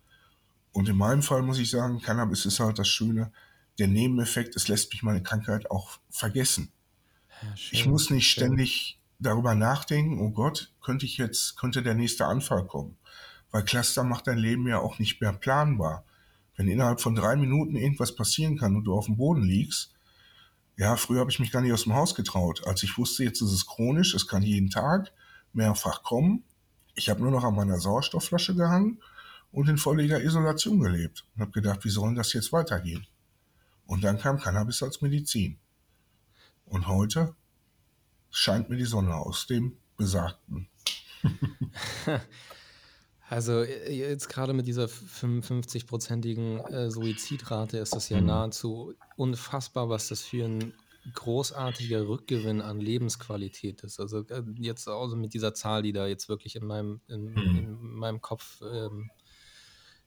Und 0.73 0.91
in 0.91 0.97
meinem 0.97 1.23
Fall 1.23 1.41
muss 1.41 1.59
ich 1.59 1.71
sagen, 1.71 2.03
Cannabis 2.03 2.45
ist 2.45 2.61
halt 2.61 2.79
das 2.79 2.89
Schöne. 2.89 3.33
Der 3.81 3.89
Nebeneffekt, 3.89 4.57
es 4.57 4.69
lässt 4.69 4.93
mich 4.93 5.03
meine 5.03 5.23
Krankheit 5.23 5.71
auch 5.71 5.99
vergessen. 6.11 6.71
ja 7.43 7.57
schön, 7.57 7.79
Ich 7.79 7.87
muss 7.87 8.11
nicht 8.11 8.29
schön. 8.29 8.45
ständig 8.45 9.01
darüber 9.19 9.55
nachdenken, 9.55 10.21
oh 10.21 10.31
Gott, 10.31 10.71
könnte 10.83 11.07
ich 11.07 11.17
jetzt, 11.17 11.57
könnte 11.57 11.83
der 11.83 11.95
nächste 11.95 12.27
Anfall 12.27 12.67
kommen. 12.67 12.99
Weil 13.51 13.65
Cluster 13.65 14.05
macht 14.05 14.27
dein 14.27 14.39
Leben 14.39 14.69
ja 14.69 14.79
auch 14.79 14.99
nicht 14.99 15.21
mehr 15.23 15.33
planbar. 15.33 16.05
Wenn 16.57 16.69
innerhalb 16.69 17.01
von 17.01 17.15
drei 17.15 17.37
Minuten 17.37 17.75
irgendwas 17.75 18.15
passieren 18.15 18.59
kann 18.59 18.77
und 18.77 18.85
du 18.85 18.95
auf 18.95 19.07
dem 19.07 19.17
Boden 19.17 19.43
liegst, 19.43 19.95
ja, 20.77 20.97
früher 20.97 21.21
habe 21.21 21.31
ich 21.31 21.41
mich 21.41 21.51
gar 21.51 21.63
nicht 21.63 21.73
aus 21.73 21.85
dem 21.85 21.95
Haus 21.95 22.15
getraut. 22.15 22.67
Als 22.67 22.83
ich 22.83 22.99
wusste, 22.99 23.25
jetzt 23.25 23.41
ist 23.41 23.53
es 23.53 23.67
chronisch, 23.67 24.15
es 24.15 24.27
kann 24.27 24.43
jeden 24.43 24.69
Tag 24.69 25.11
mehrfach 25.55 26.03
kommen. 26.03 26.45
Ich 26.95 27.09
habe 27.09 27.23
nur 27.23 27.31
noch 27.31 27.45
an 27.45 27.55
meiner 27.55 27.81
Sauerstoffflasche 27.81 28.55
gehangen 28.55 29.01
und 29.53 29.69
in 29.69 29.79
völliger 29.79 30.23
Isolation 30.23 30.81
gelebt 30.81 31.25
und 31.35 31.43
habe 31.43 31.53
gedacht, 31.53 31.85
wie 31.85 31.91
soll 31.91 32.09
denn 32.09 32.17
das 32.17 32.35
jetzt 32.35 32.53
weitergehen? 32.53 33.07
Und 33.91 34.05
dann 34.05 34.19
kam 34.19 34.39
Cannabis 34.39 34.85
als 34.85 35.01
Medizin. 35.03 35.59
Und 36.65 36.87
heute 36.87 37.35
scheint 38.31 38.71
mir 38.71 38.77
die 38.77 38.85
Sonne 38.85 39.17
aus 39.17 39.49
dem 39.49 39.79
Besagten. 39.97 40.69
Also 43.29 43.61
äh, 43.63 43.93
jetzt 43.93 44.29
gerade 44.29 44.53
mit 44.53 44.67
dieser 44.67 44.87
55-prozentigen 44.87 46.59
äh, 46.67 46.91
Suizidrate 46.91 47.79
ist 47.79 47.95
das 47.95 48.09
ja 48.09 48.21
Mhm. 48.21 48.27
nahezu 48.27 48.95
unfassbar, 49.17 49.89
was 49.89 50.09
das 50.09 50.23
für 50.23 50.45
ein 50.47 50.75
großartiger 51.15 52.09
Rückgewinn 52.09 52.61
an 52.61 52.81
Lebensqualität 52.81 53.85
ist. 53.85 54.01
Also 54.01 54.27
äh, 54.31 54.43
jetzt 54.57 54.89
also 54.89 55.15
mit 55.15 55.33
dieser 55.33 55.55
Zahl, 55.55 55.83
die 55.83 55.93
da 55.93 56.09
jetzt 56.09 56.29
wirklich 56.29 56.57
in 56.57 56.67
meinem, 56.67 57.03
in, 57.07 57.27
Mhm. 57.27 57.57
in 57.57 57.81
meinem 57.81 58.21
Kopf, 58.21 58.63
ähm, 58.63 59.11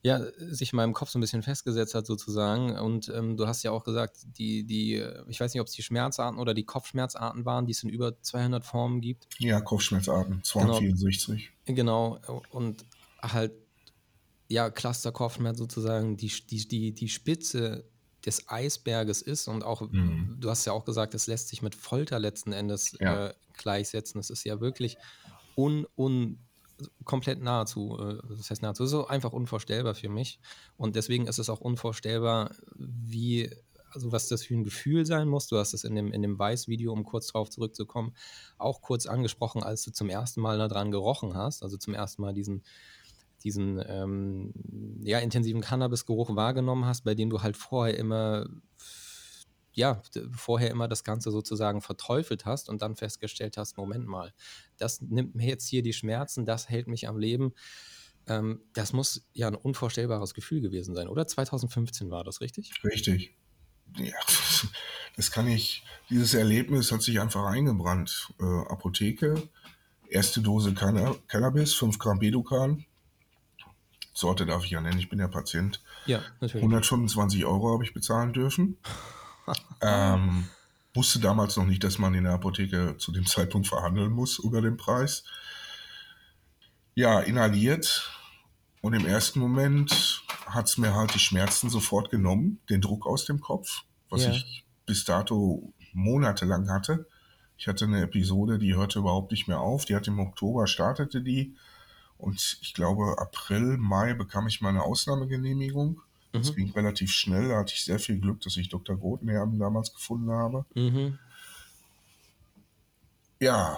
ja, 0.06 0.22
sich 0.38 0.74
in 0.74 0.78
meinem 0.78 0.94
Kopf 0.94 1.10
so 1.10 1.18
ein 1.18 1.22
bisschen 1.22 1.44
festgesetzt 1.44 1.96
hat 1.96 2.06
sozusagen. 2.06 2.78
Und 2.78 3.08
ähm, 3.10 3.38
du 3.38 3.48
hast 3.48 3.64
ja 3.64 3.72
auch 3.72 3.86
gesagt, 3.86 4.18
die, 4.38 4.66
die, 4.66 5.02
ich 5.30 5.40
weiß 5.40 5.54
nicht, 5.54 5.62
ob 5.62 5.68
es 5.68 5.74
die 5.74 5.82
Schmerzarten 5.82 6.40
oder 6.40 6.54
die 6.54 6.66
Kopfschmerzarten 6.66 7.46
waren, 7.46 7.66
die 7.66 7.72
es 7.72 7.84
in 7.84 7.90
über 7.90 8.22
200 8.22 8.66
Formen 8.66 9.00
gibt. 9.00 9.28
Ja, 9.40 9.62
Kopfschmerzarten, 9.62 10.44
264. 10.44 11.52
Genau, 11.66 12.20
und 12.52 12.84
halt, 13.22 13.54
ja, 14.50 14.70
Cluster-Kopfschmerz 14.70 15.58
sozusagen 15.58 16.18
die, 16.18 16.28
die, 16.50 16.68
die, 16.68 16.94
die 16.94 17.08
Spitze 17.10 17.86
des 18.26 18.50
Eisberges 18.50 19.22
ist 19.22 19.48
und 19.48 19.64
auch, 19.64 19.82
Mhm. 19.90 20.38
du 20.40 20.50
hast 20.50 20.66
ja 20.66 20.74
auch 20.74 20.86
gesagt, 20.86 21.14
das 21.14 21.28
lässt 21.28 21.48
sich 21.50 21.62
mit 21.62 21.76
Folter 21.76 22.20
letzten 22.20 22.52
Endes 22.52 22.96
Ja. 23.00 23.28
äh, 23.28 23.34
gleichsetzen. 23.58 24.20
Das 24.20 24.30
ist 24.30 24.44
ja 24.44 24.60
wirklich 24.60 24.98
un, 25.56 25.86
un, 25.98 26.40
komplett 27.04 27.42
nahezu, 27.42 27.98
äh, 28.00 28.18
das 28.38 28.50
heißt 28.50 28.62
nahezu, 28.62 28.86
so 28.86 29.08
einfach 29.08 29.34
unvorstellbar 29.34 29.96
für 29.96 30.10
mich. 30.10 30.40
Und 30.78 30.96
deswegen 30.96 31.28
ist 31.28 31.40
es 31.40 31.50
auch 31.50 31.62
unvorstellbar, 31.62 32.52
wie, 32.76 33.50
also 33.92 34.12
was 34.12 34.28
das 34.28 34.44
für 34.44 34.56
ein 34.56 34.64
Gefühl 34.64 35.06
sein 35.06 35.28
muss. 35.28 35.48
Du 35.48 35.58
hast 35.58 35.74
es 35.74 35.84
in 35.84 35.96
dem, 35.96 36.12
in 36.12 36.22
dem 36.22 36.38
Weiß-Video, 36.38 36.92
um 36.92 37.04
kurz 37.04 37.32
darauf 37.32 37.50
zurückzukommen, 37.50 38.16
auch 38.58 38.82
kurz 38.82 39.06
angesprochen, 39.06 39.64
als 39.64 39.84
du 39.84 39.92
zum 39.92 40.10
ersten 40.10 40.42
Mal 40.42 40.58
daran 40.58 40.92
gerochen 40.92 41.36
hast, 41.36 41.64
also 41.64 41.78
zum 41.78 41.94
ersten 41.94 42.22
Mal 42.22 42.34
diesen, 42.34 42.64
diesen 43.44 43.84
ähm, 43.88 44.54
ja, 45.02 45.20
intensiven 45.20 45.62
Cannabisgeruch 45.62 46.36
wahrgenommen 46.36 46.86
hast, 46.86 47.04
bei 47.04 47.14
dem 47.14 47.30
du 47.30 47.42
halt 47.42 47.58
vorher 47.58 47.98
immer 47.98 48.48
ja, 49.74 50.02
vorher 50.32 50.72
immer 50.72 50.88
das 50.88 51.04
Ganze 51.04 51.32
sozusagen 51.32 51.82
verteufelt 51.82 52.46
hast 52.46 52.70
und 52.70 52.82
dann 52.82 52.96
festgestellt 52.96 53.58
hast, 53.58 53.78
Moment 53.78 54.08
mal, 54.08 54.34
das 54.78 55.02
nimmt 55.02 55.36
mir 55.36 55.48
jetzt 55.48 55.68
hier 55.68 55.84
die 55.84 55.94
Schmerzen, 55.94 56.46
das 56.46 56.70
hält 56.70 56.88
mich 56.88 57.08
am 57.08 57.18
Leben. 57.18 57.54
Ähm, 58.28 58.62
das 58.74 58.94
muss 58.94 59.28
ja 59.34 59.48
ein 59.48 59.56
unvorstellbares 59.56 60.34
Gefühl 60.34 60.62
gewesen 60.62 60.96
sein, 60.96 61.08
oder? 61.08 61.28
2015 61.28 62.10
war 62.10 62.24
das, 62.24 62.40
richtig? 62.40 62.72
Richtig. 62.84 63.36
Ja, 63.98 64.16
das 65.16 65.32
kann 65.32 65.48
ich, 65.48 65.84
dieses 66.10 66.34
Erlebnis 66.34 66.92
hat 66.92 67.02
sich 67.02 67.20
einfach 67.20 67.46
eingebrannt. 67.46 68.34
Äh, 68.40 68.44
Apotheke, 68.44 69.50
erste 70.10 70.42
Dose 70.42 70.74
Canna 70.74 71.16
Cannabis, 71.28 71.74
5 71.74 72.00
Gramm 72.00 72.20
Beducan. 72.20 72.86
Sorte 74.14 74.46
darf 74.46 74.64
ich 74.64 74.72
ja 74.72 74.80
nennen, 74.80 75.00
ich 75.00 75.10
bin 75.10 75.20
ja 75.20 75.28
Patient. 75.28 75.82
Ja, 76.06 76.22
natürlich. 76.40 76.64
125 76.64 77.46
Euro 77.46 77.74
habe 77.74 77.84
ich 77.84 77.94
bezahlen 77.94 78.32
dürfen. 78.32 78.78
ähm, 79.82 80.48
wusste 80.94 81.20
damals 81.20 81.58
noch 81.58 81.66
nicht, 81.66 81.84
dass 81.84 81.98
man 81.98 82.14
in 82.14 82.24
der 82.24 82.34
Apotheke 82.34 82.98
zu 82.98 83.12
dem 83.12 83.26
Zeitpunkt 83.26 83.68
verhandeln 83.68 84.12
muss 84.12 84.40
über 84.40 84.62
den 84.62 84.78
Preis. 84.78 85.24
Ja, 86.96 87.20
inhaliert. 87.20 88.10
Und 88.82 88.94
im 88.94 89.06
ersten 89.06 89.40
Moment 89.40 90.24
hat 90.46 90.68
es 90.68 90.78
mir 90.78 90.94
halt 90.94 91.16
die 91.16 91.20
Schmerzen 91.20 91.70
sofort 91.70 92.10
genommen, 92.12 92.60
den 92.70 92.82
Druck 92.82 93.08
aus 93.08 93.26
dem 93.26 93.40
Kopf, 93.40 93.84
was 94.10 94.24
Ja. 94.26 94.32
ich 94.32 94.66
bis 94.86 95.06
dato 95.06 95.74
monatelang 95.94 96.70
hatte. 96.70 97.08
Ich 97.58 97.68
hatte 97.68 97.86
eine 97.86 98.02
Episode, 98.02 98.60
die 98.60 98.76
hörte 98.76 99.00
überhaupt 99.00 99.32
nicht 99.32 99.48
mehr 99.48 99.62
auf. 99.62 99.86
Die 99.86 99.96
hat 99.96 100.08
im 100.08 100.20
Oktober 100.20 100.68
startete 100.68 101.22
die. 101.22 101.56
Und 102.18 102.58
ich 102.62 102.74
glaube, 102.74 103.16
April, 103.20 103.78
Mai 103.78 104.14
bekam 104.14 104.48
ich 104.48 104.62
meine 104.62 104.84
Ausnahmegenehmigung. 104.84 106.02
Das 106.34 106.52
Mhm. 106.52 106.56
ging 106.56 106.72
relativ 106.72 107.12
schnell. 107.12 107.50
Da 107.50 107.58
hatte 107.60 107.74
ich 107.74 107.86
sehr 107.86 108.00
viel 108.00 108.20
Glück, 108.20 108.42
dass 108.42 108.58
ich 108.58 108.68
Dr. 108.70 108.98
Grotenherben 108.98 109.60
damals 109.60 109.94
gefunden 109.94 110.32
habe. 110.32 110.66
Mhm. 110.76 111.18
Ja, 113.40 113.78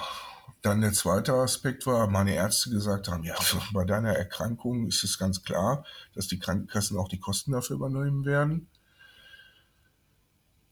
dann 0.61 0.81
der 0.81 0.93
zweite 0.93 1.33
Aspekt 1.33 1.85
war, 1.85 2.07
meine 2.07 2.33
Ärzte 2.33 2.69
gesagt 2.69 3.07
haben, 3.07 3.23
ja, 3.23 3.35
bei 3.73 3.83
deiner 3.83 4.13
Erkrankung 4.13 4.87
ist 4.87 5.03
es 5.03 5.17
ganz 5.19 5.43
klar, 5.43 5.85
dass 6.13 6.27
die 6.27 6.39
Krankenkassen 6.39 6.97
auch 6.97 7.07
die 7.09 7.19
Kosten 7.19 7.51
dafür 7.51 7.75
übernehmen 7.75 8.25
werden. 8.25 8.67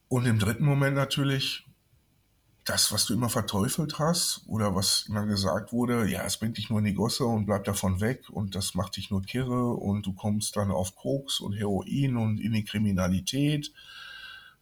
Und 0.08 0.26
im 0.26 0.40
dritten 0.40 0.66
Moment 0.66 0.96
natürlich 0.96 1.66
das, 2.66 2.93
was 2.93 3.05
du 3.05 3.14
immer 3.14 3.30
verteufelt 3.30 3.99
hast 3.99 4.41
oder 4.47 4.74
was 4.74 5.05
immer 5.09 5.26
gesagt 5.26 5.74
wurde, 5.74 6.07
ja, 6.09 6.24
es 6.24 6.38
bringt 6.38 6.57
dich 6.57 6.70
nur 6.70 6.80
in 6.80 6.86
die 6.86 6.93
Gosse 6.93 7.26
und 7.26 7.45
bleib 7.45 7.66
davon 7.66 7.99
weg 7.99 8.30
und 8.30 8.55
das 8.55 8.74
macht 8.74 8.95
dich 8.95 9.11
nur 9.11 9.22
kirre 9.22 9.74
und 9.74 10.05
du 10.05 10.14
kommst 10.14 10.55
dann 10.55 10.72
auf 10.72 10.95
Koks 10.95 11.39
und 11.41 11.53
Heroin 11.53 12.16
und 12.16 12.39
in 12.39 12.53
die 12.53 12.64
Kriminalität. 12.64 13.74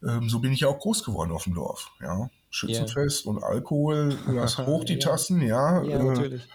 Ähm, 0.04 0.30
so 0.30 0.40
bin 0.40 0.52
ich 0.52 0.66
auch 0.66 0.80
groß 0.80 1.04
geworden 1.04 1.32
auf 1.32 1.44
dem 1.44 1.54
Dorf, 1.54 1.92
ja. 2.02 2.30
Schützenfest 2.50 3.26
und 3.28 3.44
Alkohol, 3.44 4.18
lass 4.28 4.58
hoch 4.66 4.84
die 4.84 4.94
Ja. 4.94 5.00
Tassen, 5.00 5.42
ja. 5.42 5.84
Ja, 5.84 6.00
äh, 6.00 6.04
natürlich. 6.04 6.48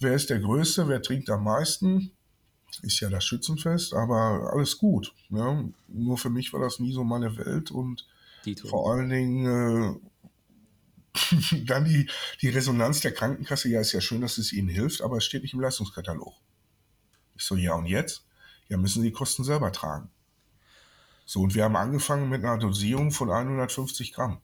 wer 0.00 0.14
ist 0.14 0.30
der 0.30 0.40
Größte, 0.40 0.88
wer 0.88 1.02
trinkt 1.02 1.28
am 1.28 1.44
meisten? 1.44 2.12
Ist 2.82 2.98
ja 3.00 3.08
das 3.10 3.24
Schützenfest, 3.24 3.94
aber 3.94 4.50
alles 4.52 4.78
gut. 4.78 5.12
Ne? 5.28 5.72
Nur 5.86 6.18
für 6.18 6.30
mich 6.30 6.52
war 6.52 6.60
das 6.60 6.80
nie 6.80 6.92
so 6.92 7.04
meine 7.04 7.36
Welt 7.36 7.70
und 7.70 8.06
vor 8.68 8.90
allen 8.90 9.10
Dingen 9.10 9.46
äh, 9.46 10.08
dann 11.66 11.84
die, 11.84 12.08
die 12.40 12.48
Resonanz 12.48 13.00
der 13.00 13.12
Krankenkasse. 13.12 13.68
Ja, 13.68 13.80
ist 13.80 13.92
ja 13.92 14.00
schön, 14.00 14.20
dass 14.20 14.38
es 14.38 14.52
ihnen 14.52 14.68
hilft, 14.68 15.00
aber 15.02 15.18
es 15.18 15.24
steht 15.24 15.42
nicht 15.42 15.54
im 15.54 15.60
Leistungskatalog. 15.60 16.34
Ich 17.36 17.44
so, 17.44 17.56
ja 17.56 17.74
und 17.74 17.86
jetzt? 17.86 18.24
Ja, 18.68 18.76
müssen 18.76 19.02
sie 19.02 19.08
die 19.08 19.14
Kosten 19.14 19.44
selber 19.44 19.72
tragen. 19.72 20.10
So, 21.26 21.40
und 21.40 21.54
wir 21.54 21.64
haben 21.64 21.76
angefangen 21.76 22.28
mit 22.28 22.44
einer 22.44 22.58
Dosierung 22.58 23.10
von 23.10 23.30
150 23.30 24.12
Gramm. 24.12 24.40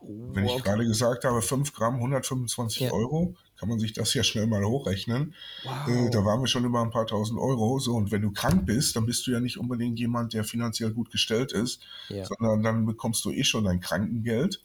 Wenn 0.00 0.44
ich 0.44 0.62
gerade 0.62 0.86
gesagt 0.86 1.24
habe, 1.24 1.42
5 1.42 1.72
Gramm, 1.72 1.96
125 1.96 2.80
Ja. 2.82 2.92
Euro, 2.92 3.34
kann 3.58 3.68
man 3.68 3.78
sich 3.78 3.92
das 3.92 4.12
ja 4.14 4.22
schnell 4.22 4.46
mal 4.46 4.64
hochrechnen. 4.64 5.34
Wow. 5.64 5.88
Äh, 5.88 6.10
da 6.10 6.24
waren 6.24 6.40
wir 6.42 6.46
schon 6.46 6.64
über 6.64 6.82
ein 6.82 6.90
paar 6.90 7.06
tausend 7.06 7.40
Euro. 7.40 7.78
So, 7.78 7.94
und 7.94 8.12
wenn 8.12 8.22
du 8.22 8.30
krank 8.30 8.66
bist, 8.66 8.94
dann 8.94 9.06
bist 9.06 9.26
du 9.26 9.32
ja 9.32 9.40
nicht 9.40 9.58
unbedingt 9.58 9.98
jemand, 9.98 10.34
der 10.34 10.44
finanziell 10.44 10.92
gut 10.92 11.10
gestellt 11.10 11.52
ist, 11.52 11.80
Ja. 12.08 12.24
sondern 12.26 12.62
dann 12.62 12.86
bekommst 12.86 13.24
du 13.24 13.30
eh 13.30 13.44
schon 13.44 13.64
dein 13.64 13.80
Krankengeld 13.80 14.62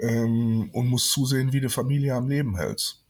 ähm, 0.00 0.70
und 0.72 0.88
musst 0.88 1.10
zusehen, 1.10 1.52
wie 1.52 1.60
du 1.60 1.70
Familie 1.70 2.14
am 2.14 2.28
Leben 2.28 2.56
hältst. 2.56 3.02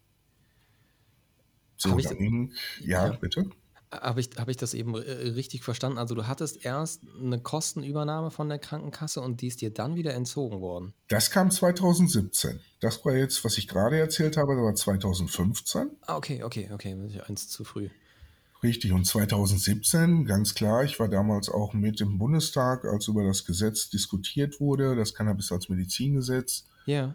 So, 1.77 1.97
dann 1.97 2.19
ging, 2.19 2.53
ja, 2.85 3.07
Ja. 3.07 3.13
bitte. 3.13 3.51
Habe 3.93 4.21
ich, 4.21 4.31
hab 4.37 4.49
ich 4.49 4.57
das 4.57 4.73
eben 4.73 4.95
äh, 4.95 4.99
richtig 5.31 5.65
verstanden? 5.65 5.99
Also 5.99 6.15
du 6.15 6.29
hattest 6.29 6.65
erst 6.65 7.03
eine 7.21 7.41
Kostenübernahme 7.41 8.31
von 8.31 8.49
der 8.49 8.61
Krankenkasse 8.61 9.21
und 9.21 9.41
die 9.41 9.49
ist 9.49 9.63
dir 9.63 9.71
dann 9.73 9.97
wieder 9.97 10.15
entzogen 10.15 10.61
worden. 10.61 10.95
Das 11.09 11.33
kam 11.33 11.51
2017. 11.51 12.61
Das 12.81 13.05
war 13.05 13.17
jetzt, 13.17 13.45
was 13.45 13.59
ich 13.59 13.67
gerade 13.67 13.99
erzählt 13.99 14.37
habe, 14.37 14.55
das 14.55 14.65
war 14.65 14.75
2015. 14.77 15.91
Ah, 16.03 16.17
okay, 16.17 16.45
okay, 16.45 16.71
okay, 16.73 16.95
bin 16.95 17.09
ich 17.09 17.21
eins 17.29 17.49
zu 17.49 17.65
früh. 17.65 17.89
Richtig, 18.63 18.93
und 18.93 19.07
2017, 19.07 20.25
ganz 20.27 20.55
klar, 20.55 20.85
ich 20.85 21.01
war 21.01 21.09
damals 21.09 21.49
auch 21.49 21.73
mit 21.73 22.01
im 22.01 22.19
Bundestag, 22.19 22.85
als 22.85 23.09
über 23.09 23.25
das 23.25 23.45
Gesetz 23.45 23.89
diskutiert 23.89 24.61
wurde, 24.61 24.95
das 24.95 25.15
Cannabis 25.15 25.51
als 25.51 25.69
Medizingesetz, 25.69 26.67
Ja. 26.87 27.15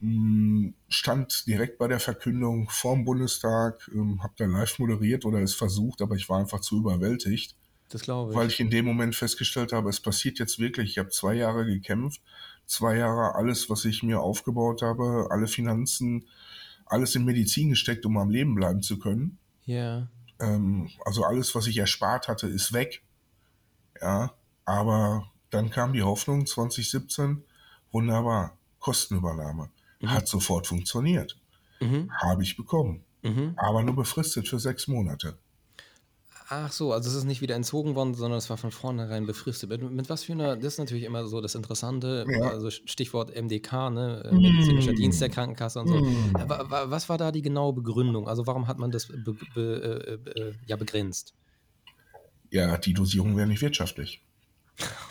mh, 0.00 0.72
stand 0.88 1.46
direkt 1.46 1.78
bei 1.78 1.88
der 1.88 2.00
Verkündung 2.00 2.68
vorm 2.70 3.04
Bundestag, 3.04 3.90
ähm, 3.94 4.22
habe 4.22 4.34
da 4.36 4.46
live 4.46 4.78
moderiert 4.78 5.24
oder 5.24 5.40
es 5.40 5.54
versucht, 5.54 6.02
aber 6.02 6.14
ich 6.16 6.28
war 6.28 6.38
einfach 6.40 6.60
zu 6.60 6.78
überwältigt, 6.78 7.54
Das 7.88 8.02
glaube 8.02 8.32
ich. 8.32 8.36
weil 8.38 8.48
ich 8.48 8.60
in 8.60 8.70
dem 8.70 8.84
Moment 8.86 9.14
festgestellt 9.14 9.72
habe, 9.72 9.90
es 9.90 10.00
passiert 10.00 10.38
jetzt 10.38 10.58
wirklich. 10.58 10.90
Ich 10.92 10.98
habe 10.98 11.10
zwei 11.10 11.34
Jahre 11.34 11.66
gekämpft, 11.66 12.20
zwei 12.66 12.96
Jahre 12.96 13.34
alles, 13.34 13.68
was 13.68 13.84
ich 13.84 14.02
mir 14.02 14.20
aufgebaut 14.20 14.82
habe, 14.82 15.28
alle 15.30 15.46
Finanzen, 15.48 16.26
alles 16.86 17.14
in 17.14 17.24
Medizin 17.24 17.70
gesteckt, 17.70 18.04
um 18.06 18.16
am 18.16 18.30
Leben 18.30 18.54
bleiben 18.54 18.82
zu 18.82 18.98
können. 18.98 19.38
ja. 19.66 20.08
Ähm, 20.42 20.88
also 21.04 21.24
alles, 21.24 21.54
was 21.54 21.66
ich 21.66 21.76
erspart 21.76 22.26
hatte, 22.26 22.46
ist 22.48 22.72
weg. 22.72 23.02
Ja, 24.00 24.32
aber 24.64 25.30
dann 25.50 25.68
kam 25.70 25.92
die 25.92 26.02
Hoffnung 26.02 26.46
2017, 26.46 27.44
wunderbar, 27.92 28.56
Kostenübernahme. 28.80 29.70
Hat 30.04 30.26
sofort 30.26 30.66
funktioniert. 30.66 31.36
Mhm. 31.80 32.10
Habe 32.12 32.42
ich 32.42 32.56
bekommen. 32.56 33.04
Mhm. 33.22 33.52
Aber 33.56 33.82
nur 33.82 33.94
befristet 33.94 34.48
für 34.48 34.58
sechs 34.58 34.88
Monate. 34.88 35.36
Ach 36.52 36.72
so, 36.72 36.92
also 36.92 37.08
es 37.08 37.14
ist 37.14 37.24
nicht 37.24 37.42
wieder 37.42 37.54
entzogen 37.54 37.94
worden, 37.94 38.12
sondern 38.14 38.38
es 38.38 38.50
war 38.50 38.56
von 38.56 38.72
vornherein 38.72 39.24
befristet. 39.24 39.70
Mit, 39.70 39.88
mit 39.88 40.08
was 40.10 40.24
für 40.24 40.32
einer, 40.32 40.56
das 40.56 40.72
ist 40.74 40.78
natürlich 40.78 41.04
immer 41.04 41.24
so 41.28 41.40
das 41.40 41.54
Interessante, 41.54 42.26
Ja. 42.28 42.48
also 42.50 42.70
Stichwort 42.70 43.30
MDK, 43.36 43.90
ne, 43.90 44.24
äh, 44.24 44.34
medizinischer 44.34 44.90
Mm. 44.92 44.96
Dienst 44.96 45.20
der 45.20 45.28
Krankenkasse 45.28 45.78
und 45.80 45.86
so. 45.88 46.00
Mm. 46.00 46.34
Wa- 46.48 46.68
wa- 46.68 46.90
Was 46.90 47.08
war 47.08 47.18
da 47.18 47.30
die 47.30 47.42
genaue 47.42 47.72
Begründung? 47.72 48.26
Also 48.26 48.48
warum 48.48 48.66
hat 48.66 48.78
man 48.80 48.90
das 48.90 49.06
be, 49.06 49.36
be, 49.54 50.20
äh, 50.34 50.40
äh, 50.40 50.54
ja, 50.66 50.74
begrenzt? 50.74 51.34
Ja, 52.50 52.76
die 52.78 52.94
Dosierung 52.94 53.36
wäre 53.36 53.46
nicht 53.46 53.62
wirtschaftlich. 53.62 54.20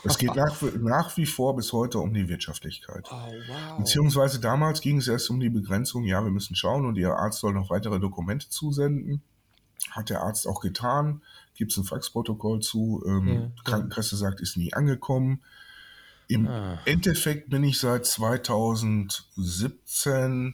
Es 0.04 0.18
geht 0.18 0.36
nach, 0.44 0.62
nach 0.80 1.16
wie 1.18 1.26
vor 1.26 1.56
bis 1.56 1.74
heute 1.74 2.00
um 2.00 2.14
die 2.14 2.30
Wirtschaftlichkeit. 2.30 3.08
Oh, 3.12 3.16
wow. 3.48 3.78
Beziehungsweise 3.78 4.40
damals 4.40 4.80
ging 4.82 4.98
es 4.98 5.08
erst 5.08 5.30
um 5.30 5.40
die 5.40 5.50
Begrenzung, 5.50 6.04
ja, 6.06 6.24
wir 6.24 6.32
müssen 6.32 6.56
schauen 6.56 6.86
und 6.86 6.98
Ihr 6.98 7.14
Arzt 7.16 7.40
soll 7.40 7.54
noch 7.54 7.70
weitere 7.70 8.00
Dokumente 8.00 8.50
zusenden. 8.50 9.22
Hat 9.92 10.10
der 10.10 10.22
Arzt 10.22 10.46
auch 10.48 10.60
getan, 10.62 11.22
gibt 11.56 11.72
es 11.72 11.78
ein 11.78 11.84
Faxprotokoll 11.86 12.60
zu, 12.62 13.04
ähm, 13.08 13.28
ja. 13.28 13.52
Krankenkasse 13.64 14.18
sagt, 14.18 14.42
ist 14.42 14.58
nie 14.58 14.74
angekommen. 14.74 15.42
Im 16.28 16.48
Ah. 16.48 16.80
Endeffekt 16.86 17.50
bin 17.50 17.64
ich 17.64 17.80
seit 17.80 18.06
2017, 18.06 20.54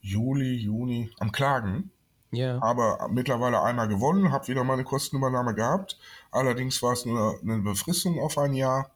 Juli, 0.00 0.54
Juni, 0.56 1.10
am 1.18 1.32
Klagen. 1.32 1.90
Ja, 2.30 2.62
Aber 2.62 3.08
mittlerweile 3.10 3.62
einmal 3.62 3.88
gewonnen, 3.88 4.32
habe 4.32 4.48
wieder 4.48 4.64
meine 4.64 4.84
Kostenübernahme 4.84 5.54
gehabt. 5.54 5.98
Allerdings 6.30 6.82
war 6.82 6.92
es 6.92 7.06
nur 7.06 7.38
eine 7.40 7.58
Befristung 7.58 8.20
auf 8.20 8.36
ein 8.36 8.52
Jahr. 8.52 8.90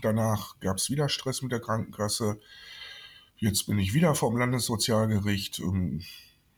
Danach 0.00 0.58
gab 0.60 0.78
es 0.78 0.88
wieder 0.88 1.08
Stress 1.08 1.42
mit 1.42 1.52
der 1.52 1.60
Krankenkasse. 1.60 2.40
Jetzt 3.36 3.66
bin 3.66 3.78
ich 3.78 3.92
wieder 3.92 4.14
vom 4.14 4.36
Landessozialgericht. 4.36 5.60
Ähm, 5.60 6.00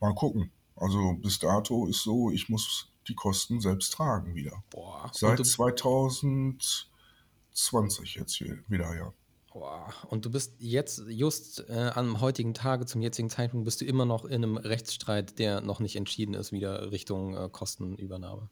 Mal 0.00 0.14
gucken. 0.14 0.50
Also 0.76 1.14
bis 1.14 1.38
dato 1.38 1.86
ist 1.86 2.02
so, 2.02 2.30
ich 2.30 2.48
muss 2.48 2.88
die 3.08 3.14
Kosten 3.14 3.60
selbst 3.60 3.92
tragen 3.92 4.34
wieder. 4.34 4.62
boah. 4.70 5.10
Seit 5.12 5.30
und, 5.30 5.40
du, 5.40 5.44
2020 5.44 8.16
jetzt 8.16 8.34
hier 8.34 8.58
wieder, 8.68 8.94
ja. 8.94 9.12
Boah. 9.58 9.92
und 10.08 10.24
du 10.24 10.30
bist 10.30 10.54
jetzt, 10.58 11.02
just 11.08 11.64
äh, 11.68 11.90
am 11.94 12.20
heutigen 12.20 12.54
Tage, 12.54 12.86
zum 12.86 13.00
jetzigen 13.00 13.30
Zeitpunkt, 13.30 13.64
bist 13.64 13.80
du 13.80 13.84
immer 13.84 14.04
noch 14.04 14.24
in 14.24 14.44
einem 14.44 14.56
Rechtsstreit, 14.56 15.38
der 15.38 15.60
noch 15.60 15.80
nicht 15.80 15.96
entschieden 15.96 16.34
ist, 16.34 16.52
wieder 16.52 16.90
Richtung 16.92 17.36
äh, 17.36 17.48
Kostenübernahme. 17.50 18.48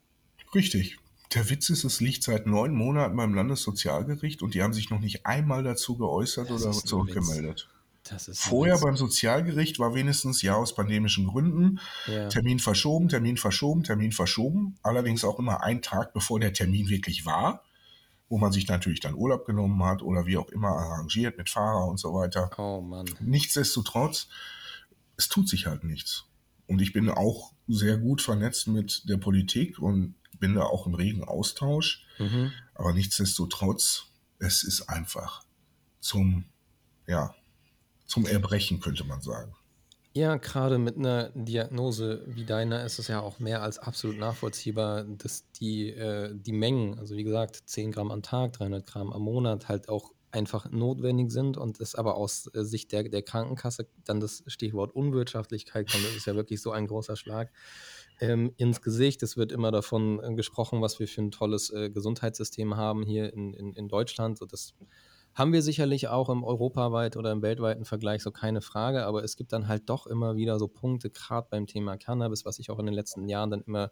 Richtig. 0.53 0.97
Der 1.33 1.49
Witz 1.49 1.69
ist, 1.69 1.83
es 1.83 2.01
liegt 2.01 2.23
seit 2.23 2.45
neun 2.45 2.73
Monaten 2.73 3.15
beim 3.15 3.33
Landessozialgericht 3.33 4.41
und 4.41 4.53
die 4.53 4.63
haben 4.63 4.73
sich 4.73 4.89
noch 4.89 4.99
nicht 4.99 5.25
einmal 5.25 5.63
dazu 5.63 5.97
geäußert 5.97 6.49
Das 6.49 6.63
oder 6.63 6.71
zurückgemeldet. 6.71 7.67
Vorher 8.33 8.77
beim 8.77 8.95
Sozialgericht 8.95 9.79
war 9.79 9.95
wenigstens 9.95 10.43
ja 10.43 10.55
aus 10.55 10.75
pandemischen 10.75 11.25
Gründen 11.25 11.79
Ja. 12.05 12.29
Termin 12.29 12.59
verschoben, 12.59 13.09
Termin 13.09 13.37
verschoben, 13.37 13.83
Termin 13.83 14.11
verschoben. 14.11 14.77
Allerdings 14.83 15.23
auch 15.23 15.39
immer 15.39 15.63
einen 15.63 15.81
Tag 15.81 16.13
bevor 16.13 16.39
der 16.39 16.53
Termin 16.53 16.89
wirklich 16.89 17.25
war, 17.25 17.63
wo 18.29 18.37
man 18.37 18.51
sich 18.51 18.67
natürlich 18.67 18.99
dann 18.99 19.15
Urlaub 19.15 19.45
genommen 19.45 19.83
hat 19.83 20.01
oder 20.01 20.25
wie 20.25 20.37
auch 20.37 20.49
immer 20.49 20.69
arrangiert 20.69 21.37
mit 21.37 21.49
Fahrer 21.49 21.85
und 21.87 21.97
so 21.99 22.13
weiter. 22.13 22.49
Oh 22.57 22.81
Mann. 22.81 23.05
Nichtsdestotrotz, 23.19 24.27
es 25.17 25.29
tut 25.29 25.47
sich 25.47 25.67
halt 25.67 25.83
nichts. 25.83 26.25
Und 26.67 26.81
ich 26.81 26.93
bin 26.93 27.09
auch 27.09 27.53
sehr 27.67 27.97
gut 27.97 28.21
vernetzt 28.21 28.67
mit 28.67 29.07
der 29.07 29.17
Politik 29.17 29.79
und 29.79 30.15
bin 30.39 30.55
da 30.55 30.63
auch 30.63 30.87
im 30.87 30.95
regen 30.95 31.23
Austausch. 31.23 32.05
Mhm. 32.17 32.51
Aber 32.73 32.93
nichtsdestotrotz, 32.93 34.07
es 34.39 34.63
ist 34.63 34.89
einfach 34.89 35.43
zum, 35.99 36.45
ja, 37.07 37.33
zum 38.05 38.25
Erbrechen, 38.25 38.79
könnte 38.79 39.03
man 39.03 39.21
sagen. 39.21 39.55
Ja, 40.17 40.37
gerade 40.37 40.77
mit 40.77 40.95
einer 40.95 41.29
Diagnose 41.35 42.23
wie 42.25 42.45
deiner 42.45 42.85
ist 42.85 42.99
es 42.99 43.09
ja 43.09 43.19
auch 43.19 43.39
mehr 43.39 43.61
als 43.61 43.79
absolut 43.79 44.17
nachvollziehbar, 44.17 45.03
dass 45.03 45.51
die, 45.51 45.89
äh, 45.89 46.33
die 46.33 46.53
Mengen, 46.53 46.97
also 46.97 47.17
wie 47.17 47.25
gesagt, 47.25 47.63
10 47.65 47.91
Gramm 47.91 48.11
am 48.11 48.23
Tag, 48.23 48.53
300 48.53 48.85
Gramm 48.85 49.11
am 49.11 49.23
Monat, 49.23 49.67
halt 49.67 49.89
auch 49.89 50.13
einfach 50.31 50.71
notwendig 50.71 51.31
sind 51.31 51.57
und 51.57 51.81
es 51.81 51.95
aber 51.95 52.15
aus 52.15 52.49
äh, 52.53 52.63
Sicht 52.63 52.93
der, 52.93 53.03
der 53.03 53.23
Krankenkasse 53.23 53.89
dann 54.05 54.21
das 54.21 54.41
Stichwort 54.47 54.95
Unwirtschaftlichkeit 54.95 55.91
kommt. 55.91 56.05
Das 56.05 56.15
ist 56.15 56.27
ja 56.27 56.35
wirklich 56.35 56.61
so 56.61 56.71
ein 56.71 56.87
großer 56.87 57.17
Schlag 57.17 57.51
ähm, 58.21 58.53
ins 58.55 58.81
Gesicht. 58.81 59.21
Es 59.21 59.35
wird 59.35 59.51
immer 59.51 59.71
davon 59.71 60.21
äh, 60.23 60.33
gesprochen, 60.33 60.81
was 60.81 60.97
wir 60.97 61.09
für 61.09 61.23
ein 61.23 61.31
tolles 61.31 61.71
äh, 61.71 61.89
Gesundheitssystem 61.89 62.77
haben 62.77 63.03
hier 63.03 63.33
in, 63.33 63.53
in, 63.53 63.73
in 63.73 63.89
Deutschland. 63.89 64.37
So 64.37 64.45
das 64.45 64.75
haben 65.35 65.53
wir 65.53 65.61
sicherlich 65.61 66.07
auch 66.07 66.29
im 66.29 66.43
europaweit 66.43 67.17
oder 67.17 67.31
im 67.31 67.41
weltweiten 67.41 67.85
Vergleich 67.85 68.23
so 68.23 68.31
keine 68.31 68.61
Frage, 68.61 69.05
aber 69.05 69.23
es 69.23 69.35
gibt 69.35 69.53
dann 69.53 69.67
halt 69.67 69.89
doch 69.89 70.07
immer 70.07 70.35
wieder 70.35 70.57
so 70.57 70.67
Punkte, 70.67 71.09
gerade 71.09 71.47
beim 71.49 71.67
Thema 71.67 71.97
Cannabis, 71.97 72.45
was 72.45 72.57
ich 72.57 72.71
auch 72.71 72.79
in 72.79 72.85
den 72.85 72.95
letzten 72.95 73.27
Jahren 73.27 73.51
dann 73.51 73.61
immer 73.61 73.91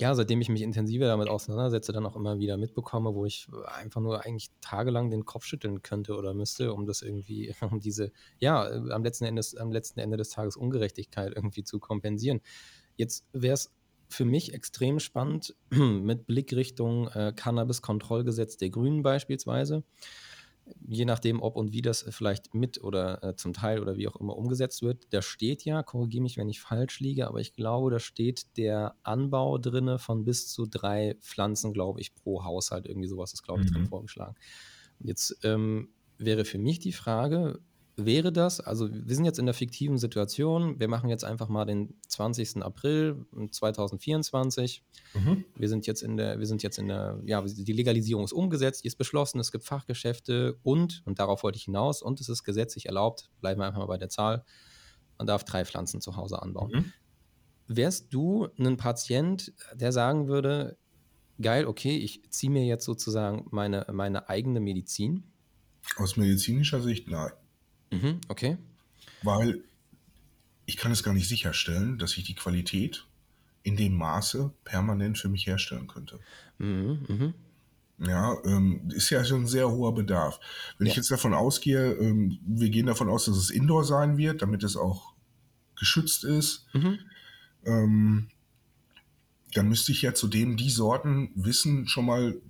ja, 0.00 0.14
seitdem 0.14 0.40
ich 0.40 0.48
mich 0.48 0.62
intensiver 0.62 1.06
damit 1.06 1.28
auseinandersetze, 1.28 1.92
dann 1.92 2.06
auch 2.06 2.16
immer 2.16 2.38
wieder 2.38 2.56
mitbekomme, 2.56 3.14
wo 3.14 3.26
ich 3.26 3.46
einfach 3.66 4.00
nur 4.00 4.24
eigentlich 4.24 4.50
tagelang 4.60 5.10
den 5.10 5.24
Kopf 5.24 5.44
schütteln 5.44 5.82
könnte 5.82 6.16
oder 6.16 6.34
müsste, 6.34 6.72
um 6.72 6.86
das 6.86 7.02
irgendwie, 7.02 7.54
um 7.70 7.78
diese, 7.78 8.10
ja, 8.38 8.66
am 8.66 9.04
letzten, 9.04 9.26
Endes, 9.26 9.56
am 9.56 9.70
letzten 9.70 10.00
Ende 10.00 10.16
des 10.16 10.30
Tages 10.30 10.56
Ungerechtigkeit 10.56 11.32
irgendwie 11.36 11.62
zu 11.62 11.78
kompensieren. 11.78 12.40
Jetzt 12.96 13.26
wäre 13.32 13.54
es 13.54 13.72
für 14.08 14.24
mich 14.24 14.54
extrem 14.54 14.98
spannend 14.98 15.54
mit 15.70 16.26
Blickrichtung 16.26 17.08
äh, 17.08 17.32
Cannabis-Kontrollgesetz 17.34 18.56
der 18.56 18.70
Grünen 18.70 19.02
beispielsweise 19.02 19.84
je 20.88 21.04
nachdem, 21.04 21.42
ob 21.42 21.56
und 21.56 21.72
wie 21.72 21.82
das 21.82 22.04
vielleicht 22.10 22.54
mit 22.54 22.82
oder 22.82 23.22
äh, 23.22 23.36
zum 23.36 23.52
Teil 23.52 23.80
oder 23.80 23.96
wie 23.96 24.08
auch 24.08 24.16
immer 24.16 24.36
umgesetzt 24.36 24.82
wird, 24.82 25.06
da 25.10 25.22
steht 25.22 25.64
ja, 25.64 25.82
korrigiere 25.82 26.22
mich, 26.22 26.36
wenn 26.36 26.48
ich 26.48 26.60
falsch 26.60 27.00
liege, 27.00 27.26
aber 27.26 27.40
ich 27.40 27.54
glaube, 27.54 27.90
da 27.90 27.98
steht 27.98 28.56
der 28.56 28.96
Anbau 29.02 29.58
drinne 29.58 29.98
von 29.98 30.24
bis 30.24 30.48
zu 30.48 30.66
drei 30.66 31.16
Pflanzen, 31.20 31.72
glaube 31.72 32.00
ich, 32.00 32.14
pro 32.14 32.44
Haushalt. 32.44 32.86
Irgendwie 32.86 33.08
sowas 33.08 33.32
ist, 33.32 33.42
glaube 33.42 33.62
ich, 33.62 33.70
mhm. 33.70 33.74
drin 33.74 33.86
vorgeschlagen. 33.86 34.36
Jetzt 35.00 35.38
ähm, 35.42 35.88
wäre 36.18 36.44
für 36.44 36.58
mich 36.58 36.78
die 36.78 36.92
Frage, 36.92 37.60
wäre 37.96 38.32
das, 38.32 38.60
also 38.60 38.88
wir 38.90 39.14
sind 39.14 39.24
jetzt 39.24 39.38
in 39.38 39.44
der 39.44 39.54
fiktiven 39.54 39.98
Situation, 39.98 40.80
wir 40.80 40.88
machen 40.88 41.10
jetzt 41.10 41.24
einfach 41.24 41.48
mal 41.48 41.66
den 41.66 41.94
20. 42.08 42.62
April 42.62 43.26
2024. 43.50 44.82
Mhm. 45.14 45.44
Wir 45.56 45.68
sind 45.68 45.86
jetzt 45.86 46.02
in 46.02 46.16
der, 46.16 46.38
wir 46.38 46.46
sind 46.46 46.62
jetzt 46.62 46.78
in 46.78 46.88
der, 46.88 47.20
ja, 47.26 47.42
die 47.42 47.72
Legalisierung 47.72 48.24
ist 48.24 48.32
umgesetzt, 48.32 48.84
die 48.84 48.88
ist 48.88 48.96
beschlossen, 48.96 49.40
es 49.40 49.52
gibt 49.52 49.64
Fachgeschäfte 49.64 50.58
und, 50.62 51.02
und 51.04 51.18
darauf 51.18 51.42
wollte 51.42 51.58
ich 51.58 51.64
hinaus, 51.64 52.02
und 52.02 52.20
es 52.20 52.28
ist 52.28 52.44
gesetzlich 52.44 52.86
erlaubt, 52.86 53.30
bleiben 53.40 53.60
wir 53.60 53.66
einfach 53.66 53.80
mal 53.80 53.86
bei 53.86 53.98
der 53.98 54.08
Zahl, 54.08 54.44
man 55.18 55.26
darf 55.26 55.44
drei 55.44 55.64
Pflanzen 55.64 56.00
zu 56.00 56.16
Hause 56.16 56.40
anbauen. 56.40 56.72
Mhm. 56.72 56.92
Wärst 57.68 58.12
du 58.12 58.48
ein 58.58 58.76
Patient, 58.76 59.52
der 59.74 59.92
sagen 59.92 60.28
würde, 60.28 60.78
geil, 61.40 61.66
okay, 61.66 61.96
ich 61.96 62.22
ziehe 62.30 62.50
mir 62.50 62.64
jetzt 62.64 62.84
sozusagen 62.84 63.46
meine, 63.50 63.86
meine 63.92 64.28
eigene 64.28 64.60
Medizin? 64.60 65.24
Aus 65.96 66.16
medizinischer 66.16 66.80
Sicht 66.80 67.08
nein. 67.08 67.32
Mhm, 67.92 68.20
okay. 68.28 68.58
Weil 69.22 69.62
ich 70.66 70.76
kann 70.76 70.92
es 70.92 71.02
gar 71.02 71.14
nicht 71.14 71.28
sicherstellen, 71.28 71.98
dass 71.98 72.16
ich 72.16 72.24
die 72.24 72.34
Qualität 72.34 73.06
in 73.62 73.76
dem 73.76 73.94
Maße 73.94 74.52
permanent 74.64 75.18
für 75.18 75.28
mich 75.28 75.46
herstellen 75.46 75.86
könnte. 75.86 76.18
Mhm, 76.58 77.06
mh. 77.08 77.34
Ja, 78.08 78.36
ähm, 78.44 78.90
ist 78.90 79.10
ja 79.10 79.24
schon 79.24 79.42
ein 79.42 79.46
sehr 79.46 79.70
hoher 79.70 79.94
Bedarf. 79.94 80.40
Wenn 80.78 80.86
ja. 80.86 80.90
ich 80.90 80.96
jetzt 80.96 81.10
davon 81.10 81.34
ausgehe, 81.34 81.92
ähm, 81.92 82.38
wir 82.44 82.68
gehen 82.70 82.86
davon 82.86 83.08
aus, 83.08 83.26
dass 83.26 83.36
es 83.36 83.50
Indoor 83.50 83.84
sein 83.84 84.16
wird, 84.16 84.42
damit 84.42 84.64
es 84.64 84.76
auch 84.76 85.14
geschützt 85.78 86.24
ist, 86.24 86.66
mhm. 86.72 86.98
ähm, 87.64 88.28
dann 89.54 89.68
müsste 89.68 89.92
ich 89.92 90.02
ja 90.02 90.14
zudem 90.14 90.56
die 90.56 90.70
Sorten 90.70 91.30
wissen, 91.34 91.86
schon 91.86 92.06
mal, 92.06 92.40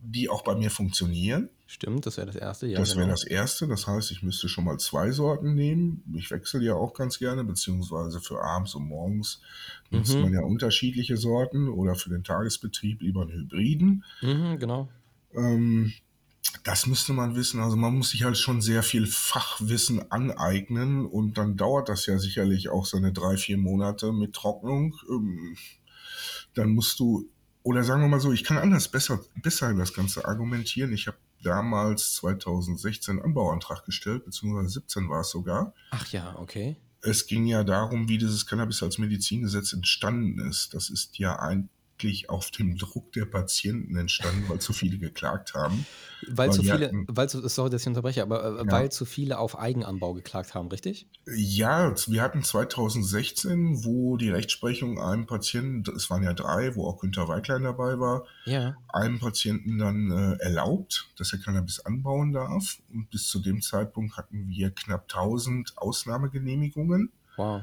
die 0.00 0.28
auch 0.28 0.42
bei 0.42 0.56
mir 0.56 0.70
funktionieren. 0.70 1.50
Stimmt, 1.68 2.06
das 2.06 2.16
wäre 2.16 2.28
das 2.28 2.36
erste. 2.36 2.68
Ja, 2.68 2.78
das 2.78 2.90
genau. 2.90 3.00
wäre 3.00 3.10
das 3.10 3.24
erste. 3.24 3.66
Das 3.66 3.88
heißt, 3.88 4.12
ich 4.12 4.22
müsste 4.22 4.48
schon 4.48 4.64
mal 4.64 4.78
zwei 4.78 5.10
Sorten 5.10 5.54
nehmen. 5.54 6.04
Ich 6.14 6.30
wechsle 6.30 6.62
ja 6.62 6.74
auch 6.74 6.94
ganz 6.94 7.18
gerne, 7.18 7.42
beziehungsweise 7.42 8.20
für 8.20 8.40
abends 8.40 8.76
und 8.76 8.86
morgens 8.86 9.40
mhm. 9.90 9.98
nutzt 9.98 10.16
man 10.16 10.32
ja 10.32 10.42
unterschiedliche 10.42 11.16
Sorten 11.16 11.68
oder 11.68 11.96
für 11.96 12.08
den 12.08 12.22
Tagesbetrieb 12.22 13.02
lieber 13.02 13.22
einen 13.22 13.32
Hybriden. 13.32 14.04
Mhm, 14.22 14.58
genau. 14.60 14.88
Ähm, 15.34 15.92
das 16.62 16.86
müsste 16.86 17.12
man 17.12 17.34
wissen. 17.34 17.58
Also 17.60 17.76
man 17.76 17.96
muss 17.96 18.10
sich 18.10 18.22
halt 18.22 18.38
schon 18.38 18.62
sehr 18.62 18.84
viel 18.84 19.08
Fachwissen 19.08 20.10
aneignen 20.12 21.04
und 21.04 21.36
dann 21.36 21.56
dauert 21.56 21.88
das 21.88 22.06
ja 22.06 22.18
sicherlich 22.18 22.68
auch 22.68 22.86
seine 22.86 23.12
drei, 23.12 23.36
vier 23.36 23.58
Monate 23.58 24.12
mit 24.12 24.34
Trocknung. 24.34 24.94
Ähm, 25.10 25.56
dann 26.54 26.70
musst 26.70 27.00
du 27.00 27.28
oder 27.64 27.82
sagen 27.82 28.02
wir 28.02 28.08
mal 28.08 28.20
so, 28.20 28.32
ich 28.32 28.44
kann 28.44 28.58
anders 28.58 28.86
besser, 28.86 29.18
besser 29.42 29.74
das 29.74 29.92
Ganze 29.92 30.24
argumentieren. 30.24 30.92
Ich 30.92 31.08
habe 31.08 31.16
damals 31.42 32.14
2016 32.14 33.20
Anbauantrag 33.20 33.84
gestellt, 33.84 34.24
beziehungsweise 34.24 34.68
17 34.68 35.08
war 35.08 35.20
es 35.20 35.30
sogar. 35.30 35.74
Ach 35.90 36.06
ja, 36.08 36.36
okay. 36.38 36.76
Es 37.02 37.26
ging 37.26 37.46
ja 37.46 37.62
darum, 37.62 38.08
wie 38.08 38.18
dieses 38.18 38.46
Cannabis 38.46 38.82
als 38.82 38.98
Medizingesetz 38.98 39.72
entstanden 39.72 40.40
ist. 40.40 40.74
Das 40.74 40.90
ist 40.90 41.18
ja 41.18 41.38
ein 41.38 41.68
wirklich 41.96 42.28
auf 42.28 42.50
dem 42.50 42.76
Druck 42.76 43.12
der 43.12 43.24
Patienten 43.24 43.96
entstanden, 43.96 44.44
weil 44.48 44.58
zu 44.58 44.74
viele 44.74 44.98
geklagt 44.98 45.54
haben. 45.54 45.86
Weil, 46.26 46.48
weil 46.48 46.52
zu 46.52 46.62
viele, 46.62 46.86
hatten, 46.86 47.06
weil 47.08 47.28
zu, 47.28 47.46
sorry, 47.48 47.70
dass 47.70 47.82
ich 47.82 47.88
unterbreche, 47.88 48.22
aber 48.22 48.44
äh, 48.44 48.56
ja. 48.58 48.70
weil 48.70 48.92
zu 48.92 49.06
viele 49.06 49.38
auf 49.38 49.58
Eigenanbau 49.58 50.12
geklagt 50.12 50.54
haben, 50.54 50.68
richtig? 50.68 51.08
Ja, 51.26 51.94
wir 52.06 52.22
hatten 52.22 52.42
2016, 52.42 53.84
wo 53.84 54.18
die 54.18 54.28
Rechtsprechung 54.28 55.00
einem 55.00 55.26
Patienten, 55.26 55.90
es 55.96 56.10
waren 56.10 56.22
ja 56.22 56.34
drei, 56.34 56.74
wo 56.76 56.86
auch 56.86 56.98
Günter 56.98 57.28
Weiklein 57.28 57.62
dabei 57.62 57.98
war, 57.98 58.24
ja. 58.44 58.76
einem 58.88 59.18
Patienten 59.18 59.78
dann 59.78 60.10
äh, 60.10 60.42
erlaubt, 60.42 61.08
dass 61.16 61.32
er 61.32 61.38
Cannabis 61.38 61.80
anbauen 61.80 62.32
darf. 62.32 62.78
Und 62.92 63.10
bis 63.10 63.28
zu 63.28 63.38
dem 63.38 63.62
Zeitpunkt 63.62 64.18
hatten 64.18 64.48
wir 64.48 64.70
knapp 64.70 65.04
1000 65.04 65.78
Ausnahmegenehmigungen. 65.78 67.10
Wow. 67.36 67.62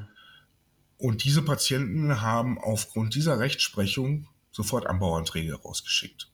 Und 1.04 1.22
diese 1.22 1.42
Patienten 1.42 2.22
haben 2.22 2.56
aufgrund 2.56 3.14
dieser 3.14 3.38
Rechtsprechung 3.38 4.26
sofort 4.52 4.86
Anbauanträge 4.86 5.52
rausgeschickt. 5.54 6.30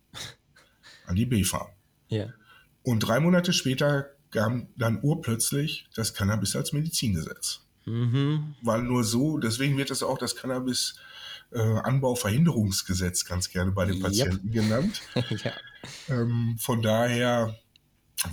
An 1.06 1.16
die 1.16 1.26
BFA. 1.26 1.70
Ja. 2.06 2.28
Und 2.84 3.00
drei 3.00 3.18
Monate 3.18 3.52
später 3.52 4.10
kam 4.30 4.68
dann 4.76 5.00
urplötzlich 5.02 5.88
das 5.96 6.14
Cannabis 6.14 6.54
als 6.54 6.72
Medizingesetz. 6.72 7.66
Mhm. 7.84 8.54
Weil 8.62 8.84
nur 8.84 9.02
so, 9.02 9.38
deswegen 9.38 9.76
wird 9.76 9.90
es 9.90 10.04
auch 10.04 10.18
das 10.18 10.36
Cannabis 10.36 10.94
äh, 11.50 11.58
Anbauverhinderungsgesetz 11.58 13.24
ganz 13.24 13.50
gerne 13.50 13.72
bei 13.72 13.86
den 13.86 13.98
Patienten 14.00 14.52
yep. 14.52 14.54
genannt. 14.54 15.02
ja. 15.42 15.52
ähm, 16.08 16.56
von 16.60 16.80
daher 16.80 17.58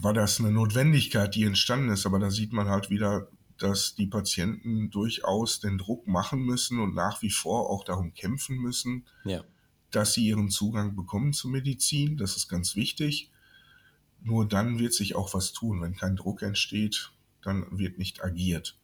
war 0.02 0.14
das 0.14 0.40
eine 0.40 0.52
Notwendigkeit, 0.52 1.34
die 1.34 1.46
entstanden 1.46 1.90
ist, 1.90 2.06
aber 2.06 2.20
da 2.20 2.30
sieht 2.30 2.54
man 2.54 2.70
halt 2.70 2.92
wieder, 2.92 3.28
dass 3.58 3.96
die 3.96 4.08
Patienten 4.08 4.90
durchaus 4.90 5.60
den 5.60 5.78
Druck 5.78 6.08
machen 6.08 6.42
müssen 6.42 6.80
und 6.80 6.94
nach 6.94 7.22
wie 7.22 7.30
vor 7.30 7.70
auch 7.70 7.84
darum 7.84 8.14
kämpfen 8.14 8.58
müssen, 8.58 9.06
ja. 9.26 9.44
dass 9.92 10.14
sie 10.14 10.26
ihren 10.26 10.50
Zugang 10.50 10.96
bekommen 10.96 11.34
zur 11.34 11.52
Medizin. 11.52 12.18
Das 12.18 12.38
ist 12.38 12.48
ganz 12.48 12.76
wichtig. 12.76 13.32
Nur 14.22 14.48
dann 14.48 14.80
wird 14.80 14.94
sich 14.94 15.16
auch 15.16 15.34
was 15.34 15.54
tun. 15.54 15.82
Wenn 15.82 15.96
kein 15.96 16.16
Druck 16.16 16.42
entsteht, 16.42 17.12
dann 17.42 17.78
wird 17.78 17.98
nicht 17.98 18.24
agiert. 18.24 18.78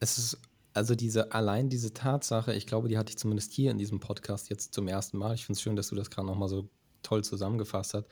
Es 0.00 0.18
ist 0.18 0.38
also 0.76 0.94
diese, 0.94 1.32
allein 1.32 1.70
diese 1.70 1.94
Tatsache, 1.94 2.52
ich 2.52 2.66
glaube, 2.66 2.88
die 2.88 2.98
hatte 2.98 3.08
ich 3.08 3.16
zumindest 3.16 3.52
hier 3.52 3.70
in 3.70 3.78
diesem 3.78 3.98
Podcast 3.98 4.50
jetzt 4.50 4.74
zum 4.74 4.88
ersten 4.88 5.16
Mal. 5.16 5.34
Ich 5.34 5.46
finde 5.46 5.56
es 5.56 5.62
schön, 5.62 5.74
dass 5.74 5.88
du 5.88 5.94
das 5.94 6.10
gerade 6.10 6.26
nochmal 6.26 6.50
so 6.50 6.68
toll 7.02 7.24
zusammengefasst 7.24 7.94
hast. 7.94 8.06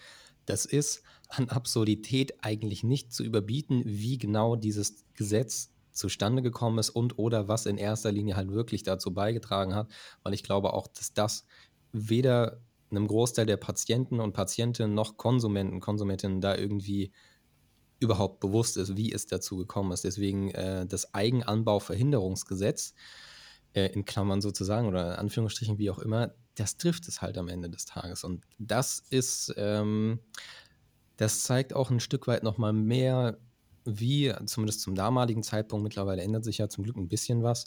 Das 0.46 0.64
ist 0.64 1.02
an 1.28 1.48
Absurdität 1.48 2.34
eigentlich 2.42 2.84
nicht 2.84 3.12
zu 3.12 3.24
überbieten, 3.24 3.82
wie 3.84 4.18
genau 4.18 4.56
dieses 4.56 5.04
Gesetz 5.14 5.70
zustande 5.92 6.42
gekommen 6.42 6.78
ist 6.78 6.90
und 6.90 7.18
oder 7.18 7.48
was 7.48 7.66
in 7.66 7.78
erster 7.78 8.12
Linie 8.12 8.36
halt 8.36 8.50
wirklich 8.50 8.82
dazu 8.82 9.14
beigetragen 9.14 9.74
hat, 9.74 9.88
weil 10.22 10.34
ich 10.34 10.42
glaube 10.42 10.72
auch, 10.72 10.88
dass 10.88 11.14
das 11.14 11.46
weder 11.92 12.60
einem 12.90 13.06
Großteil 13.06 13.46
der 13.46 13.56
Patienten 13.56 14.20
und 14.20 14.32
Patientinnen 14.32 14.94
noch 14.94 15.16
Konsumenten, 15.16 15.80
Konsumentinnen 15.80 16.40
da 16.40 16.56
irgendwie 16.56 17.12
überhaupt 18.00 18.40
bewusst 18.40 18.76
ist, 18.76 18.96
wie 18.96 19.12
es 19.12 19.26
dazu 19.26 19.56
gekommen 19.56 19.92
ist. 19.92 20.04
Deswegen 20.04 20.50
äh, 20.50 20.86
das 20.86 21.14
Eigenanbauverhinderungsgesetz, 21.14 22.94
äh, 23.72 23.86
in 23.92 24.04
Klammern 24.04 24.40
sozusagen 24.40 24.88
oder 24.88 25.14
in 25.14 25.20
Anführungsstrichen 25.20 25.78
wie 25.78 25.90
auch 25.90 25.98
immer, 25.98 26.34
das 26.54 26.76
trifft 26.76 27.08
es 27.08 27.22
halt 27.22 27.38
am 27.38 27.48
Ende 27.48 27.70
des 27.70 27.84
Tages. 27.84 28.24
Und 28.24 28.44
das 28.58 29.02
ist, 29.10 29.52
ähm, 29.56 30.20
das 31.16 31.42
zeigt 31.42 31.74
auch 31.74 31.90
ein 31.90 32.00
Stück 32.00 32.26
weit 32.26 32.42
nochmal 32.42 32.72
mehr, 32.72 33.38
wie, 33.84 34.32
zumindest 34.46 34.80
zum 34.80 34.94
damaligen 34.94 35.42
Zeitpunkt, 35.42 35.84
mittlerweile 35.84 36.22
ändert 36.22 36.44
sich 36.44 36.58
ja 36.58 36.68
zum 36.68 36.84
Glück 36.84 36.96
ein 36.96 37.08
bisschen 37.08 37.42
was, 37.42 37.66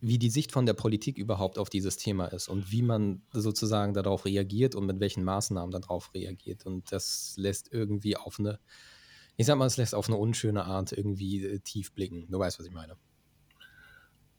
wie 0.00 0.18
die 0.18 0.30
Sicht 0.30 0.52
von 0.52 0.66
der 0.66 0.74
Politik 0.74 1.18
überhaupt 1.18 1.58
auf 1.58 1.70
dieses 1.70 1.96
Thema 1.96 2.26
ist 2.26 2.48
und 2.48 2.70
wie 2.70 2.82
man 2.82 3.22
sozusagen 3.32 3.94
darauf 3.94 4.24
reagiert 4.24 4.74
und 4.74 4.86
mit 4.86 5.00
welchen 5.00 5.24
Maßnahmen 5.24 5.72
darauf 5.72 6.14
reagiert. 6.14 6.66
Und 6.66 6.92
das 6.92 7.34
lässt 7.36 7.72
irgendwie 7.72 8.16
auf 8.16 8.38
eine, 8.38 8.60
ich 9.36 9.46
sag 9.46 9.56
mal, 9.56 9.66
es 9.66 9.78
lässt 9.78 9.94
auf 9.94 10.08
eine 10.08 10.18
unschöne 10.18 10.64
Art 10.64 10.92
irgendwie 10.92 11.44
äh, 11.44 11.58
tief 11.60 11.92
blicken. 11.92 12.26
Du 12.30 12.38
weißt, 12.38 12.58
was 12.58 12.66
ich 12.66 12.72
meine 12.72 12.96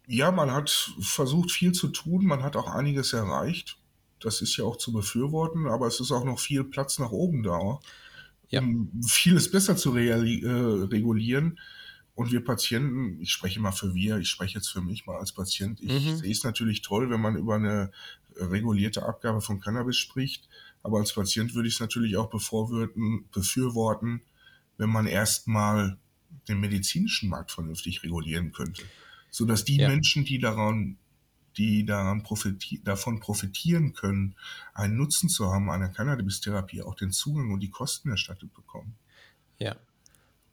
ja, 0.08 0.32
man 0.32 0.52
hat 0.52 0.94
versucht 1.00 1.52
viel 1.52 1.74
zu 1.74 1.90
tun, 1.90 2.26
man 2.26 2.42
hat 2.42 2.56
auch 2.56 2.74
einiges 2.74 3.14
erreicht. 3.14 3.78
Das 4.20 4.42
ist 4.42 4.58
ja 4.58 4.64
auch 4.64 4.78
zu 4.78 4.92
befürworten, 4.94 5.68
aber 5.68 5.86
es 5.86 6.00
ist 6.00 6.12
auch 6.12 6.24
noch 6.26 6.40
viel 6.40 6.64
Platz 6.64 6.98
nach 6.98 7.12
oben 7.12 7.44
da, 7.44 7.80
ja. 8.50 8.62
um 8.62 8.90
vieles 9.06 9.52
besser 9.52 9.76
zu 9.76 9.96
äh, 9.96 10.14
regulieren. 10.14 11.60
Und 12.16 12.32
wir 12.32 12.44
Patienten, 12.44 13.22
ich 13.22 13.32
spreche 13.32 13.60
mal 13.60 13.72
für 13.72 13.94
wir, 13.94 14.18
ich 14.18 14.30
spreche 14.30 14.56
jetzt 14.56 14.70
für 14.70 14.82
mich 14.82 15.06
mal 15.06 15.18
als 15.18 15.34
Patient, 15.34 15.80
ich 15.82 15.92
mhm. 15.92 16.18
sehe 16.18 16.32
es 16.32 16.44
natürlich 16.44 16.82
toll, 16.82 17.12
wenn 17.12 17.22
man 17.22 17.36
über 17.36 17.56
eine 17.56 17.92
regulierte 18.38 19.04
Abgabe 19.04 19.42
von 19.42 19.60
Cannabis 19.60 19.98
spricht. 19.98 20.50
Aber 20.82 20.98
als 21.00 21.14
Patient 21.14 21.54
würde 21.54 21.68
ich 21.68 21.76
es 21.76 21.80
natürlich 21.80 22.18
auch 22.18 22.30
befürworten, 22.30 24.22
wenn 24.78 24.90
man 24.90 25.06
erstmal 25.06 25.98
den 26.48 26.60
medizinischen 26.60 27.30
Markt 27.30 27.52
vernünftig 27.52 28.04
regulieren 28.04 28.52
könnte. 28.52 28.84
Sodass 29.30 29.66
die 29.66 29.78
ja. 29.78 29.90
Menschen, 29.90 30.26
die 30.26 30.40
daran, 30.40 30.98
die 31.58 31.86
daran 31.86 32.24
profiti 32.24 32.82
davon 32.84 33.20
profitieren 33.20 33.94
können, 33.94 34.36
einen 34.74 34.98
Nutzen 34.98 35.30
zu 35.30 35.52
haben 35.52 35.70
an 35.70 35.82
der 35.82 35.90
Cannabis-Therapie, 35.90 36.82
auch 36.82 36.96
den 36.96 37.12
Zugang 37.12 37.52
und 37.52 37.60
die 37.62 37.70
Kosten 37.70 38.10
erstattet 38.10 38.54
bekommen. 38.54 38.96
Ja. 39.60 39.76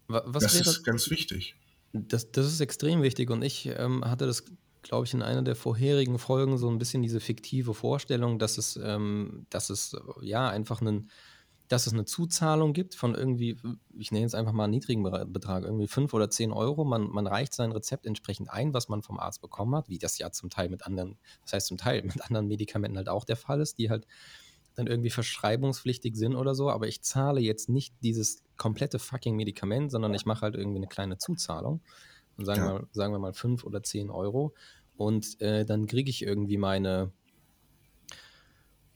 Was 0.09 0.43
das 0.43 0.55
ist 0.55 0.85
ganz 0.85 1.09
wichtig. 1.11 1.57
Das, 1.93 2.31
das 2.33 2.47
ist 2.47 2.61
extrem 2.61 3.03
wichtig 3.03 3.31
und 3.31 3.43
ich 3.43 3.67
ähm, 3.67 4.05
hatte 4.05 4.27
das, 4.27 4.45
glaube 4.83 5.07
ich, 5.07 5.15
in 5.15 5.23
einer 5.23 5.43
der 5.43 5.55
vorherigen 5.55 6.19
Folgen 6.19 6.59
so 6.59 6.69
ein 6.69 6.79
bisschen 6.79 7.03
diese 7.03 7.21
fiktive 7.21 7.73
Vorstellung, 7.73 8.39
dass 8.39 8.59
es, 8.59 8.79
ähm, 8.83 9.47
dass 9.51 9.71
es 9.71 9.97
ja 10.21 10.49
einfach 10.49 10.81
einen, 10.81 11.09
dass 11.69 11.87
es 11.87 11.93
eine 11.95 12.05
Zuzahlung 12.05 12.73
gibt 12.75 12.95
von 12.95 13.15
irgendwie, 13.15 13.57
ich 13.97 14.13
nenne 14.13 14.23
jetzt 14.23 14.35
einfach 14.35 14.53
mal 14.53 14.65
einen 14.65 14.73
niedrigen 14.73 15.03
Betrag, 15.03 15.65
irgendwie 15.65 15.89
5 15.89 16.13
oder 16.13 16.29
10 16.29 16.53
Euro. 16.53 16.85
Man, 16.85 17.09
man 17.09 17.27
reicht 17.27 17.55
sein 17.55 17.73
Rezept 17.73 18.07
entsprechend 18.07 18.51
ein, 18.51 18.75
was 18.75 18.89
man 18.89 19.03
vom 19.03 19.19
Arzt 19.19 19.41
bekommen 19.41 19.75
hat, 19.75 19.89
wie 19.89 19.99
das 19.99 20.19
ja 20.19 20.31
zum 20.31 20.51
Teil 20.51 20.69
mit 20.69 20.87
anderen, 20.87 21.17
das 21.43 21.55
heißt 21.55 21.67
zum 21.69 21.79
Teil 21.79 22.03
mit 22.05 22.23
anderen 22.23 22.49
Medikamenten 22.49 22.99
halt 22.99 23.09
auch 23.09 23.25
der 23.25 23.37
Fall 23.37 23.61
ist, 23.61 23.79
die 23.79 23.91
halt 23.91 24.07
dann 24.75 24.87
irgendwie 24.89 25.11
verschreibungspflichtig 25.11 26.17
sind 26.17 26.35
oder 26.35 26.55
so, 26.55 26.69
aber 26.69 26.89
ich 26.89 27.01
zahle 27.03 27.41
jetzt 27.41 27.69
nicht 27.69 27.95
dieses 28.03 28.43
komplette 28.57 28.99
fucking 28.99 29.37
Medikament, 29.37 29.91
sondern 29.91 30.13
ich 30.15 30.27
mache 30.27 30.43
halt 30.43 30.57
irgendwie 30.57 30.79
eine 30.79 30.89
kleine 30.89 31.17
Zuzahlung. 31.17 31.81
Und 32.37 32.47
sagen, 32.47 32.63
ja. 32.63 32.73
wir, 32.81 32.89
sagen 32.91 33.13
wir 33.13 33.21
mal 33.21 33.33
5 33.33 33.63
oder 33.63 33.85
10 33.85 34.11
Euro. 34.11 34.55
Und 34.97 35.41
äh, 35.41 35.65
dann 35.65 35.87
kriege 35.87 36.11
ich 36.11 36.23
irgendwie 36.23 36.57
meine 36.57 37.13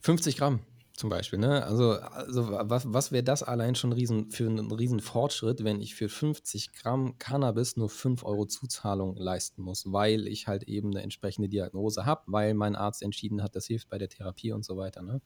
50 0.01 0.37
Gramm 0.37 0.61
zum 0.99 1.11
Beispiel, 1.11 1.38
ne? 1.38 1.64
Also, 1.64 1.92
also 1.92 2.49
was, 2.51 2.92
was 2.92 3.12
wäre 3.12 3.22
das 3.22 3.44
allein 3.44 3.76
schon 3.76 3.92
riesen, 3.92 4.30
für 4.30 4.46
einen 4.46 4.70
riesen 4.72 5.01
Fortschritt, 5.01 5.62
wenn 5.62 5.80
ich 5.80 5.94
für 5.94 6.09
50 6.09 6.72
Gramm 6.72 7.18
Cannabis 7.18 7.76
nur 7.76 7.88
5 7.88 8.24
Euro 8.24 8.46
Zuzahlung 8.46 9.16
leisten 9.16 9.62
muss, 9.62 9.84
weil 9.92 10.26
ich 10.26 10.49
halt 10.49 10.64
eben 10.64 10.90
eine 10.90 11.03
entsprechende 11.03 11.49
Diagnose 11.49 12.05
habe, 12.05 12.22
weil 12.26 12.55
mein 12.55 12.74
Arzt 12.74 13.03
entschieden 13.03 13.42
hat, 13.42 13.55
das 13.55 13.66
hilft 13.66 13.88
bei 13.88 13.99
der 13.99 14.09
Therapie 14.09 14.51
und 14.51 14.64
so 14.64 14.76
weiter. 14.76 15.03
Ne? 15.03 15.22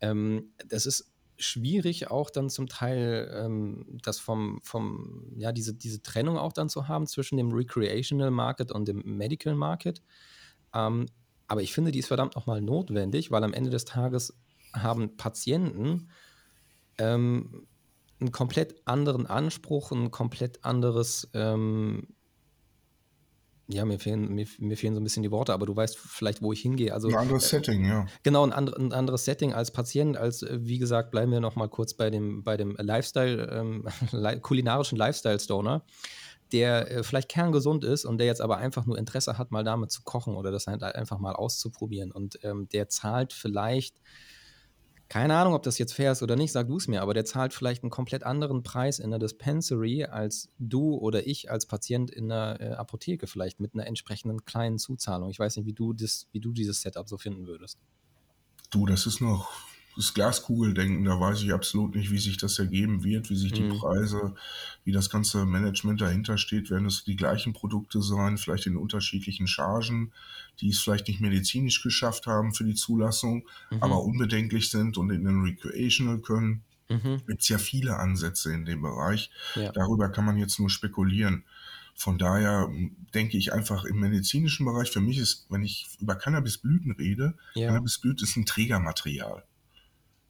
Ähm, 0.00 0.52
das 0.68 0.84
ist 0.84 1.12
schwierig 1.38 2.10
auch 2.10 2.28
dann 2.28 2.50
zum 2.50 2.66
Teil 2.66 3.30
ähm, 3.34 3.98
das 4.02 4.18
vom, 4.18 4.60
vom, 4.62 5.32
ja, 5.38 5.52
diese, 5.52 5.74
diese 5.74 6.02
Trennung 6.02 6.36
auch 6.36 6.52
dann 6.52 6.68
zu 6.68 6.88
haben 6.88 7.06
zwischen 7.06 7.38
dem 7.38 7.52
Recreational 7.52 8.30
Market 8.30 8.70
und 8.70 8.86
dem 8.86 9.02
Medical 9.04 9.54
Market. 9.54 10.02
Ähm, 10.74 11.06
aber 11.48 11.62
ich 11.62 11.72
finde, 11.72 11.92
die 11.92 12.00
ist 12.00 12.08
verdammt 12.08 12.34
nochmal 12.34 12.60
notwendig, 12.60 13.30
weil 13.30 13.44
am 13.44 13.52
Ende 13.52 13.70
des 13.70 13.84
Tages 13.84 14.36
haben 14.82 15.16
Patienten 15.16 16.08
ähm, 16.98 17.66
einen 18.20 18.32
komplett 18.32 18.74
anderen 18.86 19.26
Anspruch, 19.26 19.92
ein 19.92 20.10
komplett 20.10 20.64
anderes, 20.64 21.28
ähm, 21.34 22.08
ja, 23.68 23.84
mir 23.84 23.98
fehlen, 23.98 24.32
mir, 24.32 24.46
mir, 24.58 24.76
fehlen 24.76 24.94
so 24.94 25.00
ein 25.00 25.04
bisschen 25.04 25.24
die 25.24 25.32
Worte, 25.32 25.52
aber 25.52 25.66
du 25.66 25.74
weißt 25.74 25.98
vielleicht, 25.98 26.40
wo 26.40 26.52
ich 26.52 26.60
hingehe. 26.60 26.94
Also, 26.94 27.08
ein 27.08 27.16
anderes 27.16 27.46
äh, 27.46 27.56
Setting, 27.56 27.84
ja. 27.84 28.06
Genau, 28.22 28.44
ein, 28.46 28.52
andre, 28.52 28.76
ein, 28.76 28.92
anderes 28.92 29.24
Setting 29.24 29.52
als 29.52 29.72
Patient, 29.72 30.16
als, 30.16 30.42
äh, 30.42 30.58
wie 30.62 30.78
gesagt, 30.78 31.10
bleiben 31.10 31.32
wir 31.32 31.40
noch 31.40 31.56
mal 31.56 31.68
kurz 31.68 31.94
bei 31.94 32.08
dem, 32.08 32.44
bei 32.44 32.56
dem 32.56 32.76
Lifestyle, 32.78 33.50
ähm, 33.50 33.88
kulinarischen 34.42 34.96
Lifestyle-Stoner, 34.96 35.84
der 36.52 36.90
äh, 36.90 37.02
vielleicht 37.02 37.28
kerngesund 37.28 37.82
ist 37.84 38.04
und 38.04 38.18
der 38.18 38.28
jetzt 38.28 38.40
aber 38.40 38.58
einfach 38.58 38.86
nur 38.86 38.96
Interesse 38.98 39.36
hat, 39.36 39.50
mal 39.50 39.64
damit 39.64 39.90
zu 39.90 40.02
kochen 40.04 40.36
oder 40.36 40.52
das 40.52 40.68
halt 40.68 40.84
einfach 40.84 41.18
mal 41.18 41.34
auszuprobieren. 41.34 42.12
Und 42.12 42.38
ähm, 42.44 42.68
der 42.68 42.88
zahlt 42.88 43.32
vielleicht 43.32 44.00
keine 45.08 45.36
Ahnung, 45.36 45.54
ob 45.54 45.62
das 45.62 45.78
jetzt 45.78 45.94
fair 45.94 46.12
ist 46.12 46.22
oder 46.22 46.34
nicht, 46.34 46.52
sag 46.52 46.66
du 46.66 46.76
es 46.76 46.88
mir, 46.88 47.00
aber 47.00 47.14
der 47.14 47.24
zahlt 47.24 47.54
vielleicht 47.54 47.82
einen 47.82 47.90
komplett 47.90 48.24
anderen 48.24 48.62
Preis 48.62 48.98
in 48.98 49.10
der 49.10 49.20
Dispensary 49.20 50.04
als 50.04 50.48
du 50.58 50.94
oder 50.94 51.26
ich 51.26 51.50
als 51.50 51.66
Patient 51.66 52.10
in 52.10 52.28
der 52.28 52.60
äh, 52.60 52.72
Apotheke, 52.72 53.26
vielleicht 53.26 53.60
mit 53.60 53.74
einer 53.74 53.86
entsprechenden 53.86 54.44
kleinen 54.44 54.78
Zuzahlung. 54.78 55.30
Ich 55.30 55.38
weiß 55.38 55.56
nicht, 55.56 55.66
wie 55.66 55.72
du, 55.72 55.92
das, 55.92 56.26
wie 56.32 56.40
du 56.40 56.52
dieses 56.52 56.80
Setup 56.80 57.08
so 57.08 57.18
finden 57.18 57.46
würdest. 57.46 57.78
Du, 58.70 58.84
das 58.84 59.06
ist 59.06 59.20
noch 59.20 59.48
das 59.96 60.12
Glaskugeldenken, 60.12 61.04
da 61.04 61.18
weiß 61.18 61.42
ich 61.42 61.52
absolut 61.52 61.94
nicht, 61.94 62.10
wie 62.10 62.18
sich 62.18 62.36
das 62.36 62.58
ergeben 62.58 63.02
wird, 63.02 63.30
wie 63.30 63.36
sich 63.36 63.52
die 63.52 63.62
mhm. 63.62 63.78
Preise, 63.78 64.34
wie 64.84 64.92
das 64.92 65.08
ganze 65.08 65.46
Management 65.46 66.02
dahinter 66.02 66.36
steht. 66.36 66.70
Werden 66.70 66.86
es 66.86 67.04
die 67.04 67.16
gleichen 67.16 67.54
Produkte 67.54 68.02
sein, 68.02 68.36
vielleicht 68.36 68.66
in 68.66 68.76
unterschiedlichen 68.76 69.46
Chargen, 69.46 70.12
die 70.60 70.68
es 70.68 70.80
vielleicht 70.80 71.08
nicht 71.08 71.20
medizinisch 71.20 71.82
geschafft 71.82 72.26
haben 72.26 72.52
für 72.52 72.64
die 72.64 72.74
Zulassung, 72.74 73.46
mhm. 73.70 73.82
aber 73.82 74.02
unbedenklich 74.02 74.70
sind 74.70 74.98
und 74.98 75.10
in 75.10 75.24
den 75.24 75.42
Recreational 75.42 76.18
können. 76.18 76.62
Mhm. 76.88 77.22
Gibt 77.26 77.42
es 77.42 77.48
ja 77.48 77.58
viele 77.58 77.96
Ansätze 77.96 78.52
in 78.52 78.66
dem 78.66 78.82
Bereich. 78.82 79.30
Ja. 79.54 79.72
Darüber 79.72 80.10
kann 80.10 80.26
man 80.26 80.36
jetzt 80.36 80.60
nur 80.60 80.70
spekulieren. 80.70 81.44
Von 81.94 82.18
daher 82.18 82.70
denke 83.14 83.38
ich 83.38 83.54
einfach 83.54 83.86
im 83.86 83.98
medizinischen 83.98 84.66
Bereich, 84.66 84.90
für 84.90 85.00
mich 85.00 85.16
ist, 85.16 85.46
wenn 85.48 85.62
ich 85.62 85.88
über 85.98 86.14
Cannabisblüten 86.14 86.92
rede, 86.92 87.34
ja. 87.54 87.68
Cannabisblüte 87.68 88.24
ist 88.24 88.36
ein 88.36 88.44
Trägermaterial. 88.44 89.42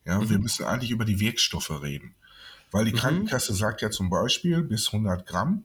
Ja, 0.07 0.21
mhm. 0.21 0.31
wir 0.31 0.39
müssen 0.39 0.65
eigentlich 0.65 0.91
über 0.91 1.05
die 1.05 1.21
Wirkstoffe 1.21 1.83
reden. 1.83 2.15
Weil 2.71 2.85
die 2.85 2.93
mhm. 2.93 2.97
Krankenkasse 2.97 3.55
sagt 3.55 3.83
ja 3.83 3.91
zum 3.91 4.09
Beispiel 4.09 4.63
bis 4.63 4.87
100 4.89 5.27
Gramm, 5.27 5.65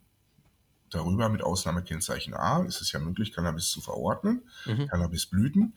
darüber 0.90 1.30
mit 1.30 1.42
Ausnahmekennzeichen 1.42 2.34
A, 2.34 2.64
ist 2.64 2.82
es 2.82 2.92
ja 2.92 3.00
möglich, 3.00 3.32
Cannabis 3.34 3.70
zu 3.70 3.82
verordnen, 3.82 4.42
mhm. 4.66 4.88
Cannabisblüten. 4.88 5.74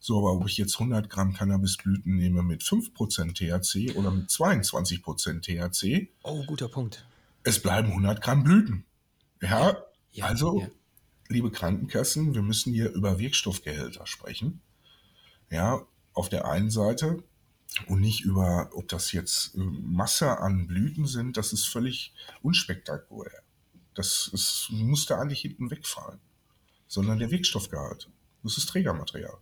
So, 0.00 0.18
aber 0.18 0.32
ob 0.32 0.46
ich 0.46 0.56
jetzt 0.58 0.74
100 0.74 1.10
Gramm 1.10 1.32
Cannabisblüten 1.32 2.16
nehme 2.16 2.42
mit 2.42 2.62
5% 2.62 3.34
THC 3.34 3.96
oder 3.96 4.10
mit 4.10 4.28
22% 4.28 5.40
THC. 5.42 6.08
Oh, 6.22 6.44
guter 6.44 6.68
Punkt. 6.68 7.04
Es 7.42 7.60
bleiben 7.60 7.88
100 7.88 8.20
Gramm 8.20 8.44
Blüten. 8.44 8.84
Ja, 9.40 9.76
ja 10.12 10.26
also, 10.26 10.60
ja. 10.60 10.68
liebe 11.28 11.50
Krankenkassen, 11.50 12.34
wir 12.34 12.42
müssen 12.42 12.72
hier 12.72 12.92
über 12.92 13.18
Wirkstoffgehälter 13.18 14.06
sprechen. 14.06 14.60
Ja, 15.50 15.82
auf 16.12 16.28
der 16.28 16.46
einen 16.46 16.70
Seite 16.70 17.22
und 17.86 18.00
nicht 18.00 18.24
über, 18.24 18.70
ob 18.72 18.88
das 18.88 19.12
jetzt 19.12 19.54
äh, 19.54 19.58
Masse 19.60 20.38
an 20.38 20.66
Blüten 20.66 21.06
sind, 21.06 21.36
das 21.36 21.52
ist 21.52 21.64
völlig 21.64 22.14
unspektakulär. 22.42 23.42
Das 23.94 24.30
ist, 24.32 24.68
musste 24.70 25.18
eigentlich 25.18 25.40
hinten 25.40 25.70
wegfallen, 25.70 26.20
sondern 26.86 27.18
der 27.18 27.30
Wirkstoffgehalt. 27.30 28.10
Das 28.42 28.56
ist 28.56 28.68
Trägermaterial. 28.68 29.38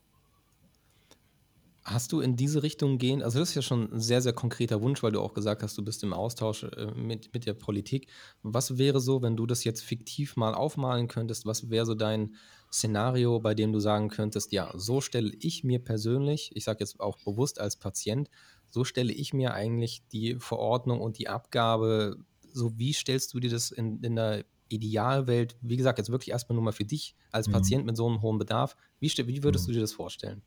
Hast 1.85 2.11
du 2.11 2.21
in 2.21 2.35
diese 2.35 2.65
Richtung 2.65 2.99
gehen, 2.99 3.23
also 3.23 3.39
das 3.39 3.51
ist 3.51 3.55
ja 3.55 3.63
schon 3.63 3.93
ein 3.93 4.01
sehr, 4.01 4.21
sehr 4.21 4.33
konkreter 4.33 4.81
Wunsch, 4.81 5.05
weil 5.05 5.13
du 5.13 5.21
auch 5.21 5.35
gesagt 5.35 5.63
hast, 5.63 5.79
du 5.79 5.85
bist 5.85 6.03
im 6.03 6.13
Austausch 6.13 6.65
äh, 6.65 6.91
mit, 6.97 7.33
mit 7.33 7.47
der 7.47 7.55
Politik. 7.55 8.09
Was 8.43 8.77
wäre 8.77 9.01
so, 9.01 9.23
wenn 9.23 9.37
du 9.37 9.47
das 9.47 9.63
jetzt 9.63 9.85
fiktiv 9.85 10.37
mal 10.37 10.53
aufmalen 10.53 11.07
könntest, 11.07 11.47
was 11.47 11.71
wäre 11.71 11.87
so 11.87 11.95
dein 11.95 12.35
Szenario, 12.77 13.41
bei 13.41 13.55
dem 13.55 13.73
du 13.73 13.81
sagen 13.81 14.09
könntest, 14.09 14.53
ja, 14.53 14.71
so 14.75 15.01
stelle 15.01 15.33
ich 15.41 15.65
mir 15.65 15.79
persönlich, 15.79 16.51
ich 16.55 16.65
sage 16.65 16.81
jetzt 16.81 17.01
auch 17.01 17.19
bewusst 17.25 17.59
als 17.59 17.77
Patient, 17.77 18.29
so 18.71 18.85
stelle 18.85 19.13
ich 19.13 19.33
mir 19.33 19.55
eigentlich 19.55 20.03
die 20.13 20.37
Verordnung 20.39 21.01
und 21.01 21.19
die 21.19 21.29
Abgabe, 21.29 22.19
so 22.53 22.79
wie 22.79 22.93
stellst 22.93 23.33
du 23.33 23.41
dir 23.41 23.51
das 23.51 23.71
in, 23.71 24.03
in 24.03 24.17
der 24.17 24.45
Idealwelt, 24.69 25.57
wie 25.63 25.77
gesagt, 25.77 25.99
jetzt 25.99 26.11
wirklich 26.11 26.31
erstmal 26.31 26.55
nur 26.55 26.65
mal 26.65 26.73
für 26.73 26.85
dich 26.85 27.15
als 27.31 27.49
mhm. 27.49 27.53
Patient 27.53 27.87
mit 27.87 27.97
so 27.97 28.07
einem 28.07 28.21
hohen 28.21 28.39
Bedarf, 28.39 28.77
wie, 29.01 29.09
wie 29.09 29.43
würdest 29.43 29.67
mhm. 29.67 29.73
du 29.73 29.75
dir 29.75 29.81
das 29.81 29.93
vorstellen? 29.93 30.43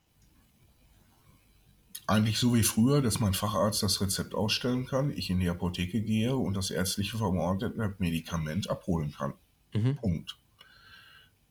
Eigentlich 2.06 2.38
so 2.38 2.54
wie 2.56 2.64
früher, 2.64 3.02
dass 3.02 3.20
mein 3.20 3.34
Facharzt 3.34 3.84
das 3.84 4.02
Rezept 4.02 4.34
ausstellen 4.34 4.86
kann, 4.86 5.12
ich 5.12 5.30
in 5.30 5.40
die 5.40 5.50
Apotheke 5.50 6.02
gehe 6.02 6.36
und 6.36 6.56
das 6.56 6.72
ärztliche 6.72 7.18
verordnete 7.18 7.96
Medikament 8.00 8.70
abholen 8.70 9.14
kann. 9.14 9.34
Mhm. 9.74 9.96
Punkt. 9.96 10.39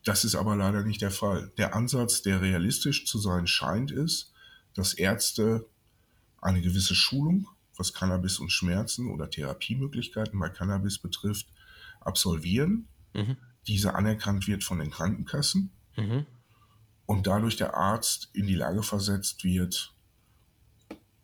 Das 0.08 0.24
ist 0.24 0.36
aber 0.36 0.56
leider 0.56 0.84
nicht 0.84 1.02
der 1.02 1.10
Fall. 1.10 1.52
Der 1.58 1.76
Ansatz, 1.76 2.22
der 2.22 2.40
realistisch 2.40 3.04
zu 3.04 3.18
sein 3.18 3.46
scheint, 3.46 3.90
ist, 3.90 4.32
dass 4.72 4.94
Ärzte 4.94 5.68
eine 6.40 6.62
gewisse 6.62 6.94
Schulung, 6.94 7.46
was 7.76 7.92
Cannabis 7.92 8.38
und 8.38 8.50
Schmerzen 8.50 9.10
oder 9.10 9.28
Therapiemöglichkeiten 9.28 10.40
bei 10.40 10.48
Cannabis 10.48 10.98
betrifft, 10.98 11.48
absolvieren. 12.00 12.88
Mhm. 13.12 13.36
Diese 13.66 13.96
anerkannt 13.96 14.48
wird 14.48 14.64
von 14.64 14.78
den 14.78 14.90
Krankenkassen 14.90 15.72
mhm. 15.98 16.24
und 17.04 17.26
dadurch 17.26 17.56
der 17.56 17.74
Arzt 17.74 18.30
in 18.32 18.46
die 18.46 18.54
Lage 18.54 18.82
versetzt 18.82 19.44
wird, 19.44 19.92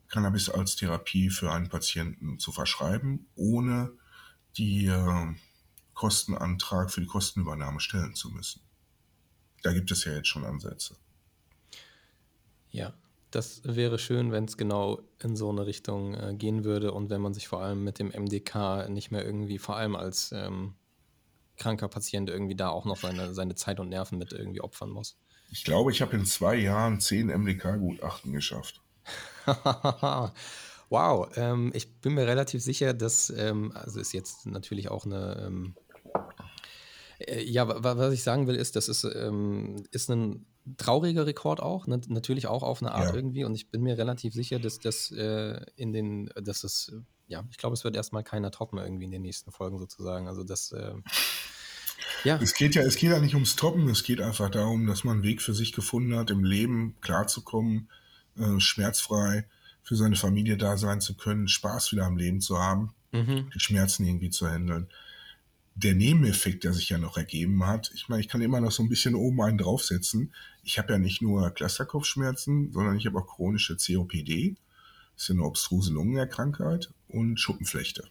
Cannabis 0.08 0.50
als 0.50 0.76
Therapie 0.76 1.30
für 1.30 1.50
einen 1.50 1.70
Patienten 1.70 2.38
zu 2.38 2.52
verschreiben, 2.52 3.28
ohne 3.34 3.92
die 4.58 4.88
äh, 4.88 5.34
Kostenantrag 5.94 6.90
für 6.90 7.00
die 7.00 7.06
Kostenübernahme 7.06 7.80
stellen 7.80 8.14
zu 8.14 8.28
müssen 8.28 8.63
da 9.64 9.72
gibt 9.72 9.90
es 9.90 10.04
ja 10.04 10.12
jetzt 10.12 10.28
schon 10.28 10.44
Ansätze. 10.44 10.94
Ja, 12.70 12.92
das 13.30 13.62
wäre 13.64 13.98
schön, 13.98 14.30
wenn 14.30 14.44
es 14.44 14.56
genau 14.56 15.00
in 15.20 15.36
so 15.36 15.48
eine 15.48 15.66
Richtung 15.66 16.14
äh, 16.14 16.34
gehen 16.34 16.64
würde 16.64 16.92
und 16.92 17.10
wenn 17.10 17.20
man 17.20 17.34
sich 17.34 17.48
vor 17.48 17.62
allem 17.62 17.82
mit 17.82 17.98
dem 17.98 18.08
MDK 18.08 18.88
nicht 18.88 19.10
mehr 19.10 19.24
irgendwie, 19.24 19.58
vor 19.58 19.76
allem 19.76 19.96
als 19.96 20.32
ähm, 20.32 20.74
kranker 21.56 21.88
Patient, 21.88 22.28
irgendwie 22.28 22.54
da 22.54 22.68
auch 22.68 22.84
noch 22.84 22.98
seine, 22.98 23.34
seine 23.34 23.54
Zeit 23.54 23.80
und 23.80 23.88
Nerven 23.88 24.18
mit 24.18 24.32
irgendwie 24.32 24.60
opfern 24.60 24.90
muss. 24.90 25.16
Ich 25.50 25.64
glaube, 25.64 25.92
ich 25.92 26.02
habe 26.02 26.14
in 26.14 26.26
zwei 26.26 26.56
Jahren 26.56 27.00
zehn 27.00 27.28
MDK-Gutachten 27.28 28.32
geschafft. 28.32 28.82
wow, 30.88 31.28
ähm, 31.36 31.72
ich 31.74 32.00
bin 32.00 32.14
mir 32.14 32.26
relativ 32.26 32.62
sicher, 32.62 32.92
dass, 32.92 33.30
ähm, 33.30 33.72
also 33.74 33.98
ist 33.98 34.12
jetzt 34.12 34.46
natürlich 34.46 34.90
auch 34.90 35.06
eine, 35.06 35.44
ähm, 35.46 35.74
äh, 35.76 35.83
ja, 37.44 37.66
was 37.66 38.12
ich 38.12 38.22
sagen 38.22 38.46
will, 38.46 38.56
ist, 38.56 38.76
das 38.76 38.88
ist, 38.88 39.04
ähm, 39.04 39.84
ist 39.90 40.10
ein 40.10 40.46
trauriger 40.76 41.26
Rekord 41.26 41.60
auch, 41.60 41.86
ne? 41.86 42.00
natürlich 42.08 42.46
auch 42.46 42.62
auf 42.62 42.82
eine 42.82 42.92
Art 42.92 43.10
ja. 43.10 43.14
irgendwie. 43.14 43.44
Und 43.44 43.54
ich 43.54 43.70
bin 43.70 43.82
mir 43.82 43.98
relativ 43.98 44.34
sicher, 44.34 44.58
dass 44.58 44.78
das 44.78 45.10
äh, 45.12 45.60
in 45.76 45.92
den, 45.92 46.30
dass 46.36 46.64
es, 46.64 46.92
ja, 47.26 47.44
ich 47.50 47.58
glaube, 47.58 47.74
es 47.74 47.84
wird 47.84 47.96
erstmal 47.96 48.24
keiner 48.24 48.50
toppen 48.50 48.78
irgendwie 48.78 49.04
in 49.04 49.10
den 49.10 49.22
nächsten 49.22 49.52
Folgen 49.52 49.78
sozusagen. 49.78 50.28
Also 50.28 50.42
das, 50.42 50.72
äh, 50.72 50.94
ja. 52.24 52.38
Es 52.42 52.54
geht 52.54 52.74
ja, 52.74 52.82
es 52.82 52.96
geht 52.96 53.10
ja 53.10 53.20
nicht 53.20 53.34
ums 53.34 53.56
Toppen, 53.56 53.88
es 53.88 54.02
geht 54.02 54.20
einfach 54.20 54.50
darum, 54.50 54.86
dass 54.86 55.04
man 55.04 55.16
einen 55.16 55.24
Weg 55.24 55.42
für 55.42 55.54
sich 55.54 55.72
gefunden 55.72 56.16
hat, 56.16 56.30
im 56.30 56.44
Leben 56.44 56.96
klarzukommen, 57.00 57.90
äh, 58.38 58.58
schmerzfrei 58.58 59.46
für 59.82 59.96
seine 59.96 60.16
Familie 60.16 60.56
da 60.56 60.78
sein 60.78 61.00
zu 61.00 61.14
können, 61.14 61.46
Spaß 61.46 61.92
wieder 61.92 62.06
am 62.06 62.16
Leben 62.16 62.40
zu 62.40 62.58
haben, 62.58 62.94
mhm. 63.12 63.50
die 63.54 63.60
Schmerzen 63.60 64.06
irgendwie 64.06 64.30
zu 64.30 64.48
handeln 64.48 64.88
der 65.74 65.94
Nebeneffekt, 65.94 66.64
der 66.64 66.72
sich 66.72 66.88
ja 66.88 66.98
noch 66.98 67.16
ergeben 67.16 67.66
hat, 67.66 67.90
ich 67.94 68.08
meine, 68.08 68.20
ich 68.20 68.28
kann 68.28 68.40
immer 68.40 68.60
noch 68.60 68.70
so 68.70 68.82
ein 68.82 68.88
bisschen 68.88 69.14
oben 69.14 69.40
einen 69.42 69.58
draufsetzen. 69.58 70.32
Ich 70.62 70.78
habe 70.78 70.92
ja 70.92 70.98
nicht 70.98 71.20
nur 71.20 71.50
Clusterkopfschmerzen, 71.50 72.72
sondern 72.72 72.96
ich 72.96 73.06
habe 73.06 73.18
auch 73.18 73.26
chronische 73.26 73.76
COPD, 73.76 74.56
das 75.14 75.24
ist 75.24 75.30
eine 75.30 75.44
obstruse 75.44 75.92
Lungenerkrankheit 75.92 76.92
und 77.08 77.38
Schuppenflechte. 77.38 78.04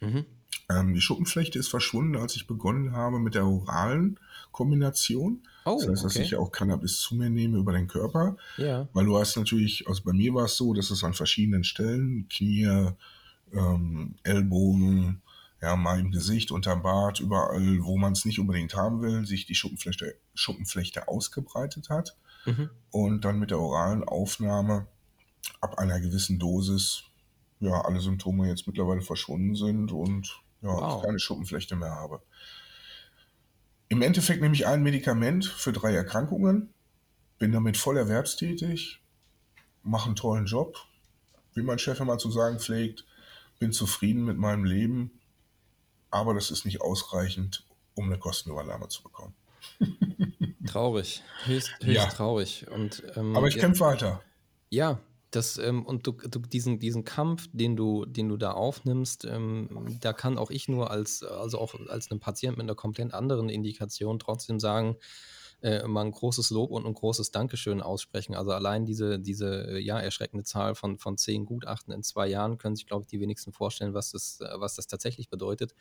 Mhm. 0.00 0.24
Ähm, 0.70 0.94
die 0.94 1.00
Schuppenflechte 1.00 1.58
ist 1.58 1.68
verschwunden, 1.68 2.16
als 2.16 2.36
ich 2.36 2.46
begonnen 2.46 2.92
habe 2.92 3.18
mit 3.18 3.34
der 3.34 3.46
oralen 3.46 4.18
Kombination. 4.52 5.42
Oh, 5.64 5.78
das 5.78 5.88
heißt, 5.88 6.04
dass 6.04 6.16
okay. 6.16 6.24
ich 6.24 6.36
auch 6.36 6.52
Cannabis 6.52 7.00
zu 7.00 7.16
mir 7.16 7.28
nehme 7.28 7.58
über 7.58 7.72
den 7.72 7.86
Körper. 7.86 8.36
Ja. 8.56 8.88
Weil 8.92 9.06
du 9.06 9.18
hast 9.18 9.36
natürlich, 9.36 9.86
also 9.88 10.02
bei 10.04 10.12
mir 10.12 10.32
war 10.34 10.44
es 10.44 10.56
so, 10.56 10.72
dass 10.72 10.90
es 10.90 11.04
an 11.04 11.14
verschiedenen 11.14 11.64
Stellen, 11.64 12.28
Knie, 12.28 12.90
ähm, 13.52 14.14
Ellbogen, 14.22 15.22
ja, 15.62 15.76
mal 15.76 16.00
im 16.00 16.10
Gesicht, 16.10 16.50
unterm 16.50 16.82
Bart, 16.82 17.20
überall, 17.20 17.84
wo 17.84 17.98
man 17.98 18.12
es 18.12 18.24
nicht 18.24 18.38
unbedingt 18.38 18.74
haben 18.74 19.02
will, 19.02 19.26
sich 19.26 19.46
die 19.46 19.54
Schuppenflechte, 19.54 20.16
Schuppenflechte 20.34 21.08
ausgebreitet 21.08 21.90
hat. 21.90 22.16
Mhm. 22.46 22.70
Und 22.90 23.24
dann 23.24 23.38
mit 23.38 23.50
der 23.50 23.58
oralen 23.58 24.02
Aufnahme 24.02 24.86
ab 25.60 25.78
einer 25.78 26.00
gewissen 26.00 26.38
Dosis, 26.38 27.04
ja, 27.60 27.82
alle 27.82 28.00
Symptome 28.00 28.48
jetzt 28.48 28.66
mittlerweile 28.66 29.02
verschwunden 29.02 29.54
sind 29.54 29.92
und 29.92 30.40
ja, 30.62 30.70
wow. 30.70 30.96
ich 30.96 31.06
keine 31.06 31.18
Schuppenflechte 31.18 31.76
mehr 31.76 31.94
habe. 31.94 32.22
Im 33.88 34.00
Endeffekt 34.02 34.40
nehme 34.40 34.54
ich 34.54 34.66
ein 34.66 34.82
Medikament 34.82 35.44
für 35.44 35.72
drei 35.72 35.94
Erkrankungen, 35.94 36.72
bin 37.38 37.52
damit 37.52 37.76
voll 37.76 37.98
erwerbstätig, 37.98 39.02
mache 39.82 40.06
einen 40.06 40.16
tollen 40.16 40.46
Job, 40.46 40.78
wie 41.54 41.62
mein 41.62 41.78
Chef 41.78 42.00
immer 42.00 42.16
zu 42.16 42.30
sagen 42.30 42.60
pflegt, 42.60 43.04
bin 43.58 43.72
zufrieden 43.72 44.24
mit 44.24 44.38
meinem 44.38 44.64
Leben 44.64 45.19
aber 46.10 46.34
das 46.34 46.50
ist 46.50 46.64
nicht 46.64 46.80
ausreichend, 46.80 47.64
um 47.94 48.06
eine 48.06 48.18
Kostenübernahme 48.18 48.88
zu 48.88 49.02
bekommen. 49.02 49.34
traurig, 50.66 51.22
höchst, 51.44 51.70
höchst 51.82 51.94
ja. 51.94 52.06
traurig. 52.06 52.66
Und, 52.70 53.02
ähm, 53.16 53.36
aber 53.36 53.48
ich 53.48 53.54
ja, 53.56 53.60
kämpfe 53.62 53.80
weiter. 53.80 54.22
Ja, 54.70 55.00
das, 55.30 55.58
ähm, 55.58 55.86
und 55.86 56.06
du, 56.06 56.12
du, 56.12 56.40
diesen, 56.40 56.78
diesen 56.80 57.04
Kampf, 57.04 57.48
den 57.52 57.76
du, 57.76 58.04
den 58.04 58.28
du 58.28 58.36
da 58.36 58.52
aufnimmst, 58.52 59.24
ähm, 59.24 59.68
da 60.00 60.12
kann 60.12 60.38
auch 60.38 60.50
ich 60.50 60.68
nur 60.68 60.90
als, 60.90 61.22
also 61.22 61.58
auch 61.58 61.74
als 61.88 62.10
ein 62.10 62.20
Patient 62.20 62.56
mit 62.56 62.64
einer 62.64 62.74
komplett 62.74 63.14
anderen 63.14 63.48
Indikation 63.48 64.18
trotzdem 64.18 64.58
sagen, 64.58 64.96
äh, 65.62 65.86
mal 65.86 66.04
ein 66.04 66.10
großes 66.10 66.50
Lob 66.50 66.70
und 66.70 66.86
ein 66.86 66.94
großes 66.94 67.30
Dankeschön 67.30 67.80
aussprechen. 67.82 68.34
Also 68.34 68.52
allein 68.52 68.84
diese, 68.84 69.18
diese 69.18 69.78
ja, 69.78 69.98
erschreckende 69.98 70.44
Zahl 70.44 70.74
von, 70.74 70.98
von 70.98 71.18
zehn 71.18 71.44
Gutachten 71.44 71.92
in 71.92 72.02
zwei 72.02 72.28
Jahren 72.28 72.58
können 72.58 72.76
sich, 72.76 72.86
glaube 72.86 73.02
ich, 73.02 73.08
die 73.08 73.20
wenigsten 73.20 73.52
vorstellen, 73.52 73.94
was 73.94 74.12
das, 74.12 74.40
äh, 74.40 74.48
was 74.58 74.76
das 74.76 74.86
tatsächlich 74.86 75.28
bedeutet. 75.28 75.74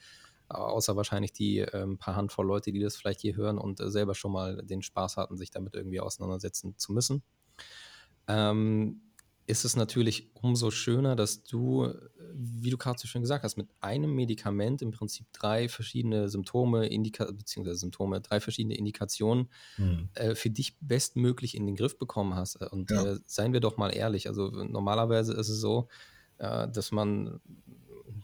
Außer 0.49 0.95
wahrscheinlich 0.95 1.31
die 1.31 1.59
äh, 1.59 1.95
paar 1.97 2.15
Handvoll 2.15 2.47
Leute, 2.47 2.71
die 2.71 2.79
das 2.79 2.97
vielleicht 2.97 3.21
hier 3.21 3.35
hören 3.35 3.57
und 3.57 3.79
äh, 3.79 3.89
selber 3.89 4.15
schon 4.15 4.31
mal 4.31 4.57
den 4.63 4.81
Spaß 4.81 5.17
hatten, 5.17 5.37
sich 5.37 5.51
damit 5.51 5.75
irgendwie 5.75 5.99
auseinandersetzen 5.99 6.75
zu 6.77 6.91
müssen. 6.91 7.23
Ähm, 8.27 9.08
ist 9.49 9.65
es 9.65 9.75
natürlich 9.75 10.29
umso 10.35 10.69
schöner, 10.69 11.15
dass 11.15 11.43
du, 11.43 11.91
wie 12.35 12.69
du 12.69 12.77
gerade 12.77 12.99
so 12.99 13.07
schön 13.07 13.23
gesagt 13.23 13.43
hast, 13.43 13.57
mit 13.57 13.67
einem 13.81 14.13
Medikament 14.13 14.83
im 14.83 14.91
Prinzip 14.91 15.25
drei 15.33 15.67
verschiedene 15.67 16.29
Symptome, 16.29 16.85
Indika 16.87 17.25
beziehungsweise 17.31 17.79
Symptome, 17.79 18.21
drei 18.21 18.39
verschiedene 18.39 18.77
Indikationen 18.77 19.49
mhm. 19.77 20.09
äh, 20.13 20.35
für 20.35 20.51
dich 20.51 20.77
bestmöglich 20.81 21.55
in 21.55 21.65
den 21.65 21.75
Griff 21.75 21.97
bekommen 21.97 22.35
hast. 22.35 22.57
Und 22.57 22.91
ja. 22.91 23.03
äh, 23.03 23.19
seien 23.25 23.51
wir 23.51 23.59
doch 23.59 23.77
mal 23.77 23.89
ehrlich, 23.89 24.27
also 24.27 24.49
normalerweise 24.49 25.33
ist 25.33 25.49
es 25.49 25.59
so, 25.59 25.87
äh, 26.37 26.67
dass 26.69 26.91
man 26.91 27.39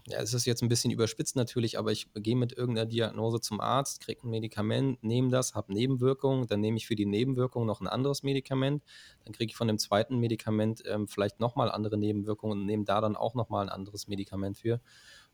ja, 0.07 0.19
es 0.19 0.33
ist 0.33 0.45
jetzt 0.45 0.61
ein 0.61 0.69
bisschen 0.69 0.91
überspitzt 0.91 1.35
natürlich, 1.35 1.77
aber 1.77 1.91
ich 1.91 2.07
gehe 2.13 2.35
mit 2.35 2.53
irgendeiner 2.53 2.85
Diagnose 2.85 3.39
zum 3.41 3.59
Arzt, 3.59 4.01
kriege 4.01 4.25
ein 4.25 4.29
Medikament, 4.29 5.03
nehme 5.03 5.29
das, 5.29 5.55
habe 5.55 5.73
Nebenwirkungen, 5.73 6.47
dann 6.47 6.59
nehme 6.59 6.77
ich 6.77 6.87
für 6.87 6.95
die 6.95 7.05
Nebenwirkungen 7.05 7.67
noch 7.67 7.81
ein 7.81 7.87
anderes 7.87 8.23
Medikament, 8.23 8.83
dann 9.23 9.33
kriege 9.33 9.51
ich 9.51 9.55
von 9.55 9.67
dem 9.67 9.77
zweiten 9.77 10.17
Medikament 10.19 10.83
ähm, 10.85 11.07
vielleicht 11.07 11.39
nochmal 11.39 11.71
andere 11.71 11.97
Nebenwirkungen 11.97 12.59
und 12.59 12.65
nehme 12.65 12.85
da 12.85 13.01
dann 13.01 13.15
auch 13.15 13.35
nochmal 13.35 13.65
ein 13.65 13.69
anderes 13.69 14.07
Medikament 14.07 14.57
für. 14.57 14.79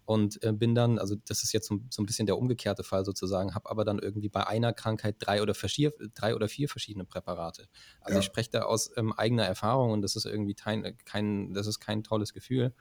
Und 0.05 0.43
äh, 0.43 0.51
bin 0.51 0.73
dann, 0.73 0.97
also 0.97 1.15
das 1.27 1.43
ist 1.43 1.53
jetzt 1.53 1.67
so, 1.67 1.79
so, 1.89 2.01
ein 2.01 2.05
bisschen 2.05 2.25
der 2.25 2.37
umgekehrte 2.37 2.83
Fall 2.83 3.05
sozusagen, 3.05 3.53
habe 3.53 3.69
aber 3.69 3.85
dann 3.85 3.99
irgendwie 3.99 4.29
bei 4.29 4.45
einer 4.47 4.73
Krankheit 4.73 5.17
drei 5.19 5.41
oder 5.41 5.53
vier, 5.53 5.93
drei 6.15 6.35
oder 6.35 6.49
vier 6.49 6.67
verschiedene 6.67 7.05
Präparate. 7.05 7.67
Also 8.01 8.15
ja. 8.15 8.19
ich 8.19 8.25
spreche 8.25 8.49
da 8.49 8.63
aus 8.63 8.89
ähm, 8.97 9.13
eigener 9.13 9.45
Erfahrung 9.45 9.91
und 9.91 10.01
das 10.01 10.15
ist 10.15 10.25
irgendwie 10.25 10.55
kein, 10.55 10.97
kein, 11.05 11.53
das 11.53 11.67
ist 11.67 11.79
kein 11.79 12.03
tolles 12.03 12.33
Gefühl. 12.33 12.73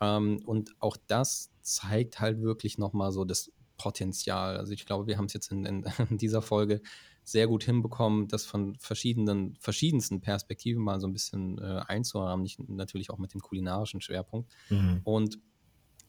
Ähm, 0.00 0.40
und 0.44 0.74
auch 0.80 0.96
das 1.06 1.50
zeigt 1.62 2.20
halt 2.20 2.40
wirklich 2.40 2.78
nochmal 2.78 3.12
so 3.12 3.24
das 3.24 3.52
Potenzial. 3.76 4.56
Also 4.56 4.72
ich 4.72 4.84
glaube, 4.84 5.06
wir 5.06 5.16
haben 5.16 5.24
es 5.26 5.32
jetzt 5.32 5.50
in, 5.50 5.64
in, 5.64 5.86
in, 6.10 6.18
dieser 6.18 6.42
Folge 6.42 6.82
sehr 7.22 7.46
gut 7.46 7.64
hinbekommen, 7.64 8.28
das 8.28 8.44
von 8.44 8.76
verschiedenen, 8.78 9.56
verschiedensten 9.60 10.20
Perspektiven 10.20 10.82
mal 10.82 11.00
so 11.00 11.06
ein 11.06 11.12
bisschen 11.12 11.58
äh, 11.58 11.82
einzurahmen, 11.86 12.42
nicht, 12.42 12.58
natürlich 12.68 13.10
auch 13.10 13.18
mit 13.18 13.32
dem 13.32 13.40
kulinarischen 13.40 14.00
Schwerpunkt. 14.00 14.50
Mhm. 14.68 15.00
Und 15.04 15.38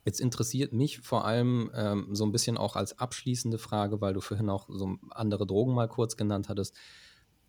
Jetzt 0.04 0.20
interessiert 0.20 0.74
mich 0.74 1.00
vor 1.00 1.26
allem 1.26 1.70
ähm, 1.76 2.08
so 2.16 2.26
ein 2.26 2.32
bisschen 2.32 2.58
auch 2.58 2.76
als 2.76 2.98
abschließende 2.98 3.60
Frage, 3.60 4.02
weil 4.02 4.14
du 4.14 4.22
vorhin 4.22 4.50
auch 4.50 4.68
so 4.68 4.98
andere 5.12 5.46
Drogen 5.46 5.76
mal 5.76 5.88
kurz 5.88 6.18
genannt 6.18 6.50
hattest. 6.50 6.76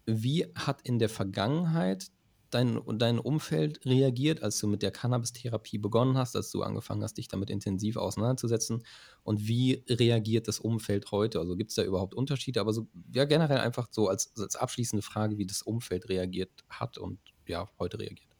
Wie 0.04 0.46
hat 0.54 0.82
in 0.82 0.98
der 0.98 1.08
Vergangenheit 1.08 2.08
dein, 2.54 2.80
dein 2.98 3.18
Umfeld 3.18 3.84
reagiert, 3.84 4.42
als 4.42 4.58
du 4.58 4.66
mit 4.66 4.82
der 4.82 4.90
Cannabis-Therapie 4.90 5.78
begonnen 5.78 6.16
hast, 6.16 6.36
als 6.36 6.50
du 6.50 6.62
angefangen 6.62 7.02
hast, 7.02 7.18
dich 7.18 7.28
damit 7.28 7.50
intensiv 7.50 7.96
auseinanderzusetzen? 7.96 8.84
Und 9.22 9.46
wie 9.46 9.84
reagiert 9.88 10.48
das 10.48 10.58
Umfeld 10.60 11.10
heute? 11.10 11.38
Also 11.38 11.56
gibt 11.56 11.70
es 11.70 11.76
da 11.76 11.82
überhaupt 11.82 12.14
Unterschiede? 12.14 12.60
Aber 12.60 12.72
so, 12.72 12.88
ja, 13.12 13.24
generell 13.24 13.58
einfach 13.58 13.88
so 13.90 14.08
als, 14.08 14.32
als 14.38 14.56
abschließende 14.56 15.02
Frage, 15.02 15.38
wie 15.38 15.46
das 15.46 15.62
Umfeld 15.62 16.08
reagiert 16.08 16.50
hat 16.68 16.98
und 16.98 17.18
ja, 17.46 17.68
heute 17.78 17.98
reagiert. 17.98 18.30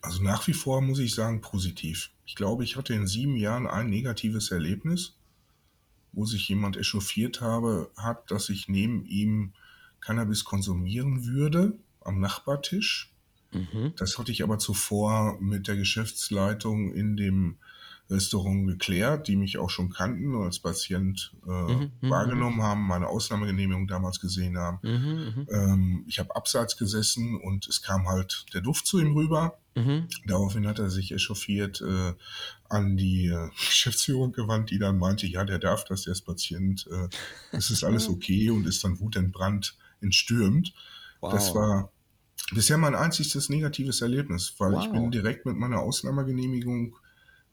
Also 0.00 0.22
nach 0.22 0.46
wie 0.48 0.54
vor 0.54 0.80
muss 0.80 0.98
ich 0.98 1.14
sagen, 1.14 1.40
positiv. 1.40 2.10
Ich 2.24 2.34
glaube, 2.34 2.64
ich 2.64 2.76
hatte 2.76 2.94
in 2.94 3.06
sieben 3.06 3.36
Jahren 3.36 3.66
ein 3.66 3.88
negatives 3.88 4.50
Erlebnis, 4.50 5.16
wo 6.12 6.24
sich 6.24 6.48
jemand 6.48 6.76
echauffiert 6.76 7.40
habe, 7.40 7.90
hat, 7.96 8.30
dass 8.30 8.48
ich 8.48 8.68
neben 8.68 9.04
ihm 9.04 9.52
Cannabis 10.00 10.44
konsumieren 10.44 11.26
würde 11.26 11.78
am 12.04 12.20
Nachbartisch. 12.20 13.12
Mhm. 13.52 13.92
Das 13.96 14.18
hatte 14.18 14.32
ich 14.32 14.42
aber 14.42 14.58
zuvor 14.58 15.38
mit 15.40 15.68
der 15.68 15.76
Geschäftsleitung 15.76 16.92
in 16.92 17.16
dem 17.16 17.56
Restaurant 18.10 18.66
geklärt, 18.66 19.28
die 19.28 19.36
mich 19.36 19.58
auch 19.58 19.70
schon 19.70 19.90
kannten 19.90 20.34
und 20.34 20.44
als 20.44 20.58
Patient 20.58 21.32
äh, 21.46 21.50
mhm, 21.50 21.92
mhm 22.00 22.10
wahrgenommen 22.10 22.58
mhm. 22.58 22.62
haben, 22.62 22.86
meine 22.86 23.08
Ausnahmegenehmigung 23.08 23.88
damals 23.88 24.20
gesehen 24.20 24.58
haben. 24.58 24.78
Mhm, 24.82 25.34
mhm, 25.36 25.46
ähm, 25.50 26.04
ich 26.06 26.18
habe 26.18 26.34
abseits 26.36 26.76
gesessen 26.76 27.40
und 27.40 27.66
es 27.66 27.82
kam 27.82 28.08
halt 28.08 28.46
der 28.54 28.60
Duft 28.60 28.86
zu 28.86 28.98
ihm 28.98 29.14
rüber. 29.14 29.58
Mhm. 29.74 30.08
Daraufhin 30.26 30.66
hat 30.66 30.78
er 30.78 30.90
sich 30.90 31.12
echauffiert 31.12 31.80
äh, 31.80 32.12
an 32.68 32.96
die 32.96 33.28
äh, 33.28 33.48
Geschäftsführung 33.68 34.32
gewandt, 34.32 34.70
die 34.70 34.78
dann 34.78 34.98
meinte, 34.98 35.26
ja, 35.26 35.44
der 35.44 35.58
darf 35.58 35.84
das, 35.84 36.02
der 36.02 36.12
ist 36.12 36.22
Patient, 36.22 36.86
äh, 36.90 37.08
es 37.56 37.70
ist 37.70 37.84
alles 37.84 38.08
okay 38.10 38.50
und 38.50 38.66
ist 38.66 38.84
dann 38.84 39.00
wutentbrannt 39.00 39.76
entstürmt. 40.00 40.74
Wow. 41.22 41.32
Das 41.32 41.54
war 41.54 41.90
bisher 42.52 42.76
mein 42.76 42.94
einziges 42.94 43.48
negatives 43.48 44.02
Erlebnis, 44.02 44.54
weil 44.58 44.72
wow. 44.72 44.84
ich 44.84 44.90
bin 44.90 45.10
direkt 45.10 45.46
mit 45.46 45.56
meiner 45.56 45.80
Ausnahmegenehmigung 45.80 46.96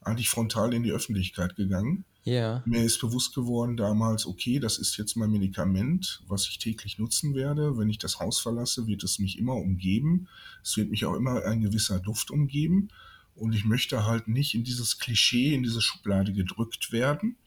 eigentlich 0.02 0.30
frontal 0.30 0.74
in 0.74 0.84
die 0.84 0.92
Öffentlichkeit 0.92 1.56
gegangen. 1.56 2.04
Ja. 2.24 2.64
Mir 2.66 2.84
ist 2.84 3.00
bewusst 3.00 3.34
geworden 3.34 3.78
damals, 3.78 4.26
okay, 4.26 4.60
das 4.60 4.78
ist 4.78 4.98
jetzt 4.98 5.16
mein 5.16 5.32
Medikament, 5.32 6.22
was 6.28 6.48
ich 6.48 6.58
täglich 6.58 6.98
nutzen 6.98 7.36
werde. 7.36 7.78
Wenn 7.78 7.90
ich 7.90 7.98
das 7.98 8.20
Haus 8.20 8.40
verlasse, 8.40 8.88
wird 8.88 9.04
es 9.04 9.20
mich 9.20 9.38
immer 9.38 9.56
umgeben. 9.56 10.28
Es 10.64 10.76
wird 10.76 10.90
mich 10.90 11.06
auch 11.06 11.16
immer 11.16 11.44
ein 11.46 11.62
gewisser 11.62 12.00
Duft 12.00 12.32
umgeben. 12.32 12.90
Und 13.36 13.54
ich 13.54 13.66
möchte 13.66 14.06
halt 14.06 14.28
nicht 14.28 14.54
in 14.54 14.64
dieses 14.64 15.00
Klischee, 15.00 15.54
in 15.54 15.64
diese 15.64 15.82
Schublade 15.82 16.34
gedrückt 16.34 16.92
werden. 16.92 17.38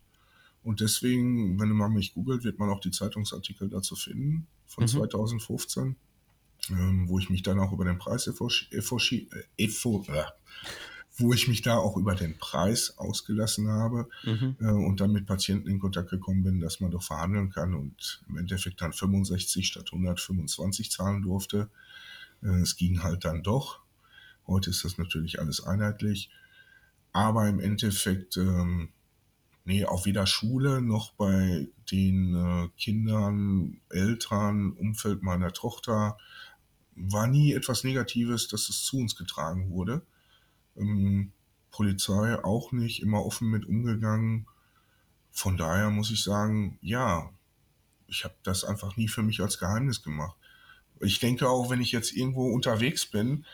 Und 0.62 0.80
deswegen, 0.80 1.58
wenn 1.60 1.70
man 1.70 1.92
mich 1.92 2.14
googelt, 2.14 2.44
wird 2.44 2.58
man 2.58 2.70
auch 2.70 2.80
die 2.80 2.92
Zeitungsartikel 2.92 3.68
dazu 3.68 3.96
finden 3.96 4.46
von 4.66 4.84
mhm. 4.84 4.88
2015 4.88 5.96
ähm, 6.70 7.08
wo 7.08 7.18
ich 7.18 7.30
mich 7.30 7.42
dann 7.42 7.58
auch 7.58 7.72
über 7.72 7.84
den 7.84 7.98
Preis 7.98 8.26
äh, 8.26 8.32
äh, 8.32 10.24
wo 11.16 11.32
ich 11.32 11.46
mich 11.48 11.62
da 11.62 11.76
auch 11.76 11.96
über 11.96 12.14
den 12.14 12.38
Preis 12.38 12.96
ausgelassen 12.96 13.68
habe 13.68 14.08
mhm. 14.24 14.56
äh, 14.60 14.64
und 14.64 15.00
dann 15.00 15.12
mit 15.12 15.26
Patienten 15.26 15.68
in 15.68 15.78
Kontakt 15.78 16.10
gekommen 16.10 16.42
bin, 16.42 16.60
dass 16.60 16.80
man 16.80 16.90
doch 16.90 17.02
verhandeln 17.02 17.50
kann 17.50 17.74
und 17.74 18.22
im 18.28 18.38
Endeffekt 18.38 18.80
dann 18.80 18.92
65 18.92 19.66
statt 19.66 19.90
125 19.92 20.90
zahlen 20.90 21.22
durfte. 21.22 21.68
Äh, 22.42 22.60
es 22.60 22.76
ging 22.76 23.02
halt 23.02 23.24
dann 23.24 23.42
doch. 23.42 23.80
Heute 24.46 24.70
ist 24.70 24.84
das 24.84 24.98
natürlich 24.98 25.38
alles 25.38 25.62
einheitlich. 25.64 26.30
Aber 27.12 27.46
im 27.46 27.60
Endeffekt, 27.60 28.38
ähm, 28.38 28.88
nee, 29.64 29.84
auch 29.84 30.06
weder 30.06 30.26
Schule 30.26 30.80
noch 30.80 31.12
bei 31.12 31.68
den 31.90 32.34
äh, 32.34 32.68
Kindern, 32.78 33.80
Eltern, 33.90 34.72
Umfeld 34.72 35.22
meiner 35.22 35.52
Tochter 35.52 36.16
war 36.94 37.26
nie 37.26 37.52
etwas 37.52 37.84
Negatives, 37.84 38.48
dass 38.48 38.68
es 38.68 38.82
zu 38.84 38.98
uns 38.98 39.16
getragen 39.16 39.70
wurde. 39.70 40.02
Ähm, 40.76 41.32
Polizei 41.70 42.42
auch 42.44 42.72
nicht, 42.72 43.02
immer 43.02 43.24
offen 43.24 43.48
mit 43.48 43.66
umgegangen. 43.66 44.46
Von 45.30 45.56
daher 45.56 45.90
muss 45.90 46.10
ich 46.10 46.22
sagen, 46.22 46.78
ja, 46.82 47.30
ich 48.06 48.24
habe 48.24 48.34
das 48.42 48.64
einfach 48.64 48.96
nie 48.96 49.08
für 49.08 49.22
mich 49.22 49.40
als 49.40 49.58
Geheimnis 49.58 50.02
gemacht. 50.02 50.36
Ich 51.00 51.18
denke 51.18 51.48
auch, 51.48 51.70
wenn 51.70 51.80
ich 51.80 51.92
jetzt 51.92 52.12
irgendwo 52.12 52.52
unterwegs 52.52 53.06
bin, 53.06 53.44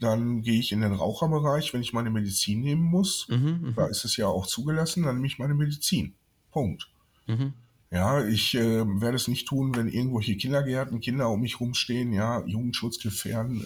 dann 0.00 0.42
gehe 0.42 0.60
ich 0.60 0.72
in 0.72 0.82
den 0.82 0.92
Raucherbereich, 0.92 1.72
wenn 1.72 1.80
ich 1.80 1.92
meine 1.92 2.10
Medizin 2.10 2.60
nehmen 2.60 2.82
muss. 2.82 3.26
Mhm, 3.28 3.60
mhm. 3.62 3.74
da 3.74 3.86
ist 3.86 4.04
es 4.04 4.16
ja 4.16 4.26
auch 4.26 4.46
zugelassen, 4.46 5.04
dann 5.04 5.16
nehme 5.16 5.26
ich 5.26 5.38
meine 5.38 5.54
Medizin. 5.54 6.14
Punkt. 6.50 6.88
Mhm. 7.26 7.54
Ja, 7.94 8.26
ich 8.26 8.56
äh, 8.56 8.84
werde 9.00 9.14
es 9.14 9.28
nicht 9.28 9.46
tun, 9.46 9.76
wenn 9.76 9.86
irgendwelche 9.86 10.36
Kindergärten, 10.36 10.98
Kinder 10.98 11.30
um 11.30 11.40
mich 11.40 11.60
rumstehen, 11.60 12.12
ja, 12.12 12.44
Jugendschutz 12.44 12.98
gefährden. 12.98 13.64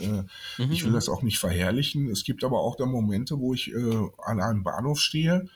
Äh, 0.58 0.62
mhm. 0.62 0.70
Ich 0.70 0.82
will 0.82 0.90
mhm. 0.90 0.96
das 0.96 1.08
auch 1.08 1.22
nicht 1.22 1.38
verherrlichen. 1.38 2.10
Es 2.10 2.24
gibt 2.24 2.44
aber 2.44 2.60
auch 2.60 2.76
da 2.76 2.84
Momente, 2.84 3.38
wo 3.38 3.54
ich 3.54 3.72
äh, 3.72 4.06
an 4.22 4.42
einem 4.42 4.64
Bahnhof 4.64 5.00
stehe 5.00 5.48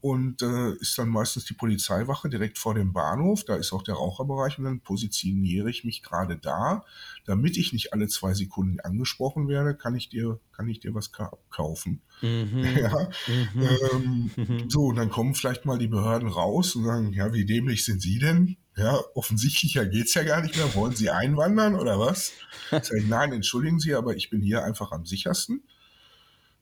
und 0.00 0.40
äh, 0.40 0.72
ist 0.76 0.96
dann 0.98 1.08
meistens 1.08 1.44
die 1.44 1.52
Polizeiwache 1.52 2.30
direkt 2.30 2.58
vor 2.58 2.74
dem 2.74 2.92
Bahnhof. 2.92 3.44
Da 3.44 3.56
ist 3.56 3.72
auch 3.72 3.82
der 3.82 3.96
Raucherbereich 3.96 4.58
und 4.58 4.64
dann 4.64 4.80
positioniere 4.80 5.68
ich 5.68 5.84
mich 5.84 6.02
gerade 6.02 6.38
da, 6.38 6.84
damit 7.26 7.58
ich 7.58 7.72
nicht 7.72 7.92
alle 7.92 8.08
zwei 8.08 8.32
Sekunden 8.32 8.80
angesprochen 8.80 9.46
werde, 9.48 9.74
kann 9.74 9.94
ich 9.94 10.08
dir, 10.08 10.40
kann 10.52 10.68
ich 10.68 10.80
dir 10.80 10.94
was 10.94 11.12
kaufen. 11.50 12.02
Mhm. 12.22 12.66
Ja. 12.80 13.08
Mhm. 13.26 13.68
Ähm, 13.92 14.30
mhm. 14.36 14.70
So, 14.70 14.86
und 14.86 14.96
dann 14.96 15.10
kommen 15.10 15.34
vielleicht 15.34 15.66
mal 15.66 15.78
die 15.78 15.88
Behörden 15.88 16.28
raus 16.28 16.74
und 16.76 16.84
sagen, 16.84 17.12
ja, 17.12 17.32
wie 17.34 17.44
dämlich 17.44 17.84
sind 17.84 18.00
Sie 18.00 18.18
denn? 18.18 18.56
Ja, 18.76 18.98
offensichtlicher 19.14 19.84
geht's 19.84 20.14
ja 20.14 20.22
gar 20.22 20.40
nicht 20.40 20.56
mehr. 20.56 20.74
Wollen 20.74 20.94
Sie 20.94 21.10
einwandern 21.10 21.74
oder 21.74 21.98
was? 21.98 22.32
Sag 22.70 22.90
ich, 22.92 23.06
nein, 23.06 23.32
entschuldigen 23.32 23.80
Sie, 23.80 23.94
aber 23.94 24.16
ich 24.16 24.30
bin 24.30 24.40
hier 24.40 24.64
einfach 24.64 24.92
am 24.92 25.04
sichersten. 25.04 25.62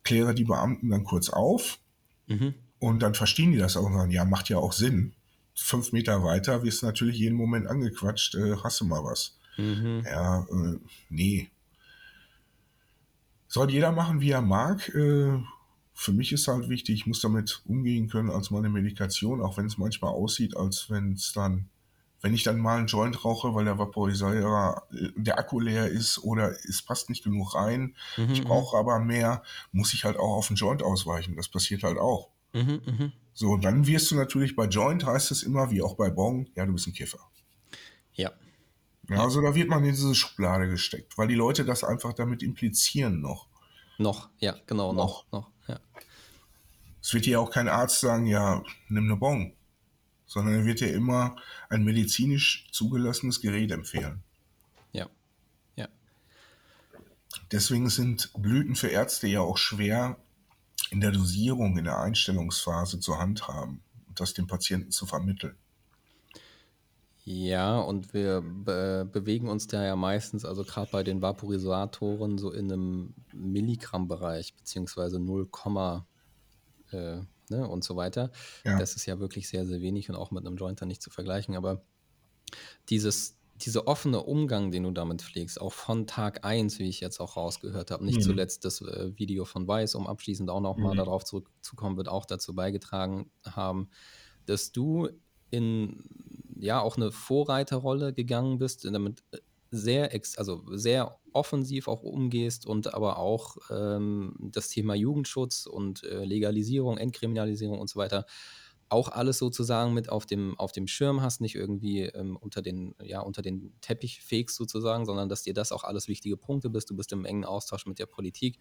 Kläre 0.02 0.34
die 0.34 0.44
Beamten 0.44 0.90
dann 0.90 1.04
kurz 1.04 1.28
auf. 1.28 1.78
Mhm 2.26 2.54
und 2.80 3.00
dann 3.00 3.14
verstehen 3.14 3.52
die 3.52 3.58
das 3.58 3.76
auch 3.76 3.84
und 3.84 3.94
sagen, 3.94 4.10
ja, 4.10 4.24
macht 4.24 4.48
ja 4.48 4.58
auch 4.58 4.72
Sinn. 4.72 5.14
Fünf 5.54 5.92
Meter 5.92 6.22
weiter 6.22 6.62
wirst 6.62 6.82
du 6.82 6.86
natürlich 6.86 7.18
jeden 7.18 7.36
Moment 7.36 7.66
angequatscht, 7.66 8.36
äh, 8.36 8.56
hast 8.62 8.80
du 8.80 8.84
mal 8.84 9.02
was. 9.02 9.36
Mhm. 9.56 10.04
Ja, 10.04 10.40
äh, 10.50 10.78
nee. 11.08 11.50
Soll 13.48 13.70
jeder 13.70 13.92
machen, 13.92 14.20
wie 14.20 14.30
er 14.30 14.42
mag. 14.42 14.88
Äh, 14.94 15.40
für 15.94 16.12
mich 16.12 16.32
ist 16.32 16.46
halt 16.46 16.68
wichtig, 16.68 17.00
ich 17.00 17.06
muss 17.06 17.20
damit 17.20 17.62
umgehen 17.66 18.08
können 18.08 18.30
als 18.30 18.52
meine 18.52 18.68
Medikation, 18.68 19.42
auch 19.42 19.56
wenn 19.56 19.66
es 19.66 19.78
manchmal 19.78 20.12
aussieht, 20.12 20.56
als 20.56 20.88
wenn 20.90 21.14
es 21.14 21.32
dann, 21.32 21.68
wenn 22.20 22.34
ich 22.34 22.44
dann 22.44 22.60
mal 22.60 22.78
einen 22.78 22.86
Joint 22.86 23.24
rauche, 23.24 23.52
weil 23.52 23.64
der 23.64 23.78
Vaporisierer, 23.78 24.84
äh, 24.92 25.08
der 25.16 25.40
Akku 25.40 25.58
leer 25.58 25.88
ist 25.88 26.18
oder 26.18 26.52
es 26.68 26.82
passt 26.82 27.08
nicht 27.08 27.24
genug 27.24 27.56
rein, 27.56 27.96
mhm. 28.16 28.30
ich 28.30 28.44
brauche 28.44 28.76
aber 28.76 29.00
mehr, 29.00 29.42
muss 29.72 29.92
ich 29.92 30.04
halt 30.04 30.18
auch 30.18 30.36
auf 30.36 30.46
den 30.46 30.56
Joint 30.56 30.84
ausweichen. 30.84 31.34
Das 31.34 31.48
passiert 31.48 31.82
halt 31.82 31.98
auch. 31.98 32.28
Mhm, 32.52 32.80
mh. 32.84 33.12
So, 33.34 33.50
und 33.50 33.64
dann 33.64 33.86
wirst 33.86 34.10
du 34.10 34.16
natürlich 34.16 34.56
bei 34.56 34.66
Joint 34.66 35.06
heißt 35.06 35.30
es 35.30 35.42
immer, 35.42 35.70
wie 35.70 35.80
auch 35.80 35.94
bei 35.94 36.10
Bong, 36.10 36.48
ja, 36.56 36.66
du 36.66 36.72
bist 36.72 36.88
ein 36.88 36.92
Kiffer. 36.92 37.20
Ja. 38.14 38.32
Ja, 39.08 39.22
also 39.22 39.40
da 39.40 39.54
wird 39.54 39.68
man 39.68 39.84
in 39.84 39.92
diese 39.92 40.14
Schublade 40.14 40.68
gesteckt, 40.68 41.16
weil 41.16 41.28
die 41.28 41.34
Leute 41.34 41.64
das 41.64 41.84
einfach 41.84 42.12
damit 42.12 42.42
implizieren 42.42 43.20
noch. 43.20 43.46
Noch, 43.96 44.28
ja, 44.38 44.56
genau, 44.66 44.92
noch, 44.92 45.24
noch, 45.30 45.46
noch 45.46 45.50
ja. 45.68 45.80
Es 47.00 47.14
wird 47.14 47.26
dir 47.26 47.40
auch 47.40 47.50
kein 47.50 47.68
Arzt 47.68 48.00
sagen, 48.00 48.26
ja, 48.26 48.62
nimm 48.88 49.04
eine 49.04 49.16
Bong, 49.16 49.54
sondern 50.26 50.54
er 50.54 50.64
wird 50.66 50.80
dir 50.80 50.92
immer 50.92 51.36
ein 51.68 51.84
medizinisch 51.84 52.66
zugelassenes 52.70 53.40
Gerät 53.40 53.70
empfehlen. 53.70 54.22
Ja, 54.92 55.08
ja. 55.76 55.88
Deswegen 57.50 57.88
sind 57.88 58.30
Blüten 58.36 58.74
für 58.74 58.88
Ärzte 58.88 59.26
ja 59.26 59.40
auch 59.40 59.58
schwer 59.58 60.18
in 60.90 61.00
der 61.00 61.12
Dosierung, 61.12 61.78
in 61.78 61.84
der 61.84 61.98
Einstellungsphase 61.98 63.00
zu 63.00 63.18
handhaben 63.18 63.82
und 64.06 64.20
das 64.20 64.34
dem 64.34 64.46
Patienten 64.46 64.90
zu 64.90 65.06
vermitteln. 65.06 65.56
Ja, 67.24 67.78
und 67.78 68.14
wir 68.14 68.40
be 68.40 69.06
bewegen 69.10 69.48
uns 69.48 69.66
da 69.66 69.84
ja 69.84 69.96
meistens, 69.96 70.46
also 70.46 70.64
gerade 70.64 70.90
bei 70.90 71.02
den 71.02 71.20
Vaporisatoren, 71.20 72.38
so 72.38 72.50
in 72.50 72.72
einem 72.72 73.14
Milligramm-Bereich, 73.34 74.54
beziehungsweise 74.54 75.18
0, 75.20 75.46
äh, 76.90 77.20
ne, 77.50 77.68
und 77.68 77.84
so 77.84 77.96
weiter. 77.96 78.30
Ja. 78.64 78.78
Das 78.78 78.96
ist 78.96 79.04
ja 79.04 79.18
wirklich 79.18 79.48
sehr, 79.48 79.66
sehr 79.66 79.82
wenig 79.82 80.08
und 80.08 80.16
auch 80.16 80.30
mit 80.30 80.46
einem 80.46 80.56
Jointer 80.56 80.86
nicht 80.86 81.02
zu 81.02 81.10
vergleichen. 81.10 81.54
Aber 81.54 81.82
dieses, 82.88 83.37
dieser 83.58 83.86
offene 83.86 84.22
Umgang, 84.22 84.70
den 84.70 84.84
du 84.84 84.90
damit 84.90 85.22
pflegst, 85.22 85.60
auch 85.60 85.72
von 85.72 86.06
Tag 86.06 86.44
1, 86.44 86.78
wie 86.78 86.88
ich 86.88 87.00
jetzt 87.00 87.20
auch 87.20 87.36
rausgehört 87.36 87.90
habe, 87.90 88.04
nicht 88.04 88.18
mhm. 88.18 88.22
zuletzt 88.22 88.64
das 88.64 88.80
äh, 88.80 89.12
Video 89.16 89.44
von 89.44 89.66
Weiß, 89.66 89.94
um 89.94 90.06
abschließend 90.06 90.50
auch 90.50 90.60
nochmal 90.60 90.92
mhm. 90.94 90.98
darauf 90.98 91.24
zurückzukommen, 91.24 91.96
wird 91.96 92.08
auch 92.08 92.24
dazu 92.24 92.54
beigetragen 92.54 93.30
haben, 93.44 93.88
dass 94.46 94.72
du 94.72 95.08
in 95.50 96.04
ja 96.58 96.80
auch 96.80 96.96
eine 96.96 97.12
Vorreiterrolle 97.12 98.12
gegangen 98.12 98.58
bist, 98.58 98.84
damit 98.84 99.22
äh, 99.32 99.38
sehr, 99.70 100.14
ex 100.14 100.38
also 100.38 100.62
sehr 100.70 101.18
offensiv 101.32 101.88
auch 101.88 102.02
umgehst 102.02 102.66
und 102.66 102.94
aber 102.94 103.18
auch 103.18 103.58
ähm, 103.70 104.34
das 104.38 104.68
Thema 104.70 104.94
Jugendschutz 104.94 105.66
und 105.66 106.04
äh, 106.04 106.24
Legalisierung, 106.24 106.96
Entkriminalisierung 106.96 107.78
und 107.78 107.90
so 107.90 107.98
weiter 107.98 108.24
auch 108.88 109.08
alles 109.08 109.38
sozusagen 109.38 109.92
mit 109.92 110.08
auf 110.08 110.26
dem, 110.26 110.58
auf 110.58 110.72
dem 110.72 110.86
Schirm 110.86 111.20
hast, 111.20 111.40
nicht 111.40 111.54
irgendwie 111.54 112.02
ähm, 112.02 112.36
unter, 112.36 112.62
den, 112.62 112.94
ja, 113.02 113.20
unter 113.20 113.42
den 113.42 113.72
Teppich 113.80 114.20
fegst 114.20 114.56
sozusagen, 114.56 115.04
sondern 115.04 115.28
dass 115.28 115.42
dir 115.42 115.54
das 115.54 115.72
auch 115.72 115.84
alles 115.84 116.08
wichtige 116.08 116.36
Punkte 116.36 116.70
bist. 116.70 116.90
Du 116.90 116.96
bist 116.96 117.12
im 117.12 117.24
engen 117.24 117.44
Austausch 117.44 117.86
mit 117.86 117.98
der 117.98 118.06
Politik. 118.06 118.58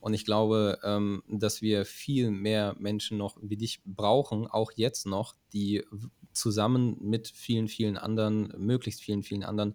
Und 0.00 0.14
ich 0.14 0.24
glaube, 0.24 0.78
ähm, 0.82 1.22
dass 1.28 1.62
wir 1.62 1.84
viel 1.84 2.30
mehr 2.30 2.74
Menschen 2.78 3.18
noch 3.18 3.36
wie 3.42 3.56
dich 3.56 3.80
brauchen, 3.84 4.46
auch 4.46 4.72
jetzt 4.76 5.06
noch, 5.06 5.34
die 5.52 5.84
zusammen 6.32 6.96
mit 7.00 7.28
vielen, 7.28 7.68
vielen 7.68 7.96
anderen, 7.96 8.52
möglichst 8.58 9.02
vielen, 9.02 9.22
vielen 9.22 9.42
anderen, 9.42 9.74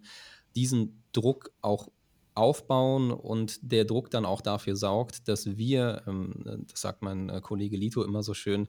diesen 0.54 1.02
Druck 1.12 1.50
auch 1.60 1.88
aufbauen 2.34 3.10
und 3.10 3.58
der 3.60 3.84
Druck 3.84 4.10
dann 4.10 4.24
auch 4.24 4.40
dafür 4.40 4.74
sorgt, 4.74 5.28
dass 5.28 5.56
wir, 5.58 6.02
ähm, 6.06 6.66
das 6.70 6.80
sagt 6.80 7.02
mein 7.02 7.28
äh, 7.28 7.40
Kollege 7.42 7.76
Lito 7.76 8.02
immer 8.02 8.22
so 8.22 8.32
schön, 8.32 8.68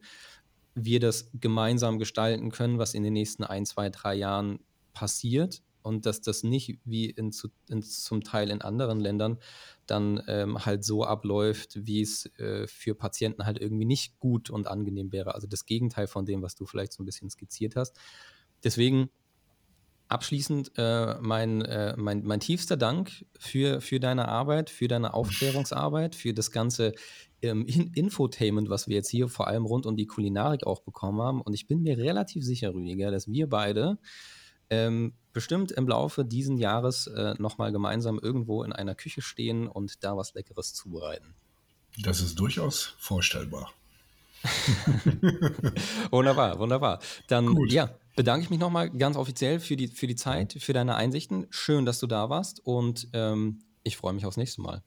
wir 0.76 1.00
das 1.00 1.30
gemeinsam 1.34 2.00
gestalten 2.00 2.52
können, 2.52 2.80
was 2.80 2.94
in 2.94 3.04
den 3.04 3.14
nächsten 3.14 3.44
ein, 3.44 3.66
zwei, 3.66 3.90
drei 3.90 4.16
Jahren 4.16 4.60
passiert 4.94 5.62
und 5.84 6.06
dass 6.06 6.22
das 6.22 6.44
nicht 6.44 6.80
wie 6.86 7.10
in, 7.10 7.32
zu, 7.32 7.50
in, 7.70 7.84
zum 7.84 8.24
Teil 8.24 8.50
in 8.50 8.62
anderen 8.62 9.00
Ländern 9.00 9.38
dann 9.86 10.24
ähm, 10.28 10.66
halt 10.66 10.84
so 10.84 11.04
abläuft, 11.04 11.86
wie 11.86 12.02
es 12.02 12.26
äh, 12.38 12.68
für 12.68 12.96
Patienten 12.96 13.46
halt 13.46 13.60
irgendwie 13.60 13.86
nicht 13.86 14.20
gut 14.20 14.50
und 14.50 14.68
angenehm 14.68 15.12
wäre. 15.12 15.36
Also 15.36 15.46
das 15.46 15.66
Gegenteil 15.66 16.08
von 16.08 16.26
dem, 16.26 16.42
was 16.42 16.56
du 16.56 16.66
vielleicht 16.66 16.94
so 16.94 17.04
ein 17.04 17.06
bisschen 17.06 17.30
skizziert 17.30 17.76
hast. 17.76 17.98
Deswegen 18.64 19.10
abschließend 20.08 20.72
äh, 20.78 21.16
mein, 21.20 21.64
äh, 21.64 21.96
mein, 21.98 22.24
mein 22.24 22.40
tiefster 22.40 22.78
Dank 22.78 23.26
für, 23.38 23.82
für 23.82 24.00
deine 24.00 24.28
Arbeit, 24.28 24.70
für 24.70 24.88
deine 24.88 25.14
Aufklärungsarbeit, 25.14 26.16
für 26.16 26.34
das 26.34 26.52
ganze 26.52 26.94
ähm, 27.44 27.66
Infotainment, 27.94 28.70
was 28.70 28.88
wir 28.88 28.96
jetzt 28.96 29.10
hier 29.10 29.28
vor 29.28 29.48
allem 29.48 29.66
rund 29.66 29.86
um 29.86 29.96
die 29.96 30.08
Kulinarik 30.08 30.66
auch 30.66 30.82
bekommen 30.82 31.22
haben. 31.22 31.42
Und 31.42 31.54
ich 31.54 31.68
bin 31.68 31.82
mir 31.82 31.98
relativ 31.98 32.44
sicher, 32.44 32.74
Rüdiger, 32.74 33.12
dass 33.12 33.28
wir 33.28 33.48
beide 33.48 33.98
ähm, 34.70 35.14
bestimmt 35.34 35.72
im 35.72 35.88
Laufe 35.88 36.26
dieses 36.26 36.60
Jahres 36.60 37.08
äh, 37.08 37.36
nochmal 37.38 37.72
gemeinsam 37.72 38.20
irgendwo 38.20 38.64
in 38.64 38.74
einer 38.74 38.96
Küche 38.96 39.22
stehen 39.22 39.68
und 39.68 40.04
da 40.04 40.16
was 40.18 40.34
Leckeres 40.34 40.74
zubereiten. 40.74 41.36
Das 42.02 42.22
ist 42.22 42.40
durchaus 42.40 42.96
vorstellbar. 42.98 43.72
wunderbar, 46.12 46.60
wunderbar. 46.60 47.00
Dann 47.28 47.54
Gut. 47.56 47.72
ja, 47.72 47.90
bedanke 48.16 48.44
ich 48.44 48.50
mich 48.50 48.60
nochmal 48.60 48.90
ganz 48.90 49.16
offiziell 49.16 49.60
für 49.60 49.76
die, 49.76 49.88
für 49.88 50.08
die 50.08 50.16
Zeit, 50.16 50.58
für 50.60 50.74
deine 50.74 50.96
Einsichten. 50.96 51.48
Schön, 51.50 51.86
dass 51.86 52.00
du 52.00 52.08
da 52.08 52.30
warst 52.30 52.60
und 52.66 53.08
ähm, 53.14 53.60
ich 53.84 53.98
freue 53.98 54.14
mich 54.14 54.26
aufs 54.26 54.38
nächste 54.38 54.62
Mal. 54.62 54.84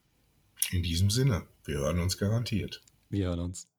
In 0.71 0.83
diesem 0.83 1.09
Sinne, 1.09 1.47
wir 1.63 1.75
hören 1.75 1.99
uns 1.99 2.17
garantiert. 2.17 2.81
Wir 3.09 3.27
hören 3.27 3.39
uns. 3.39 3.69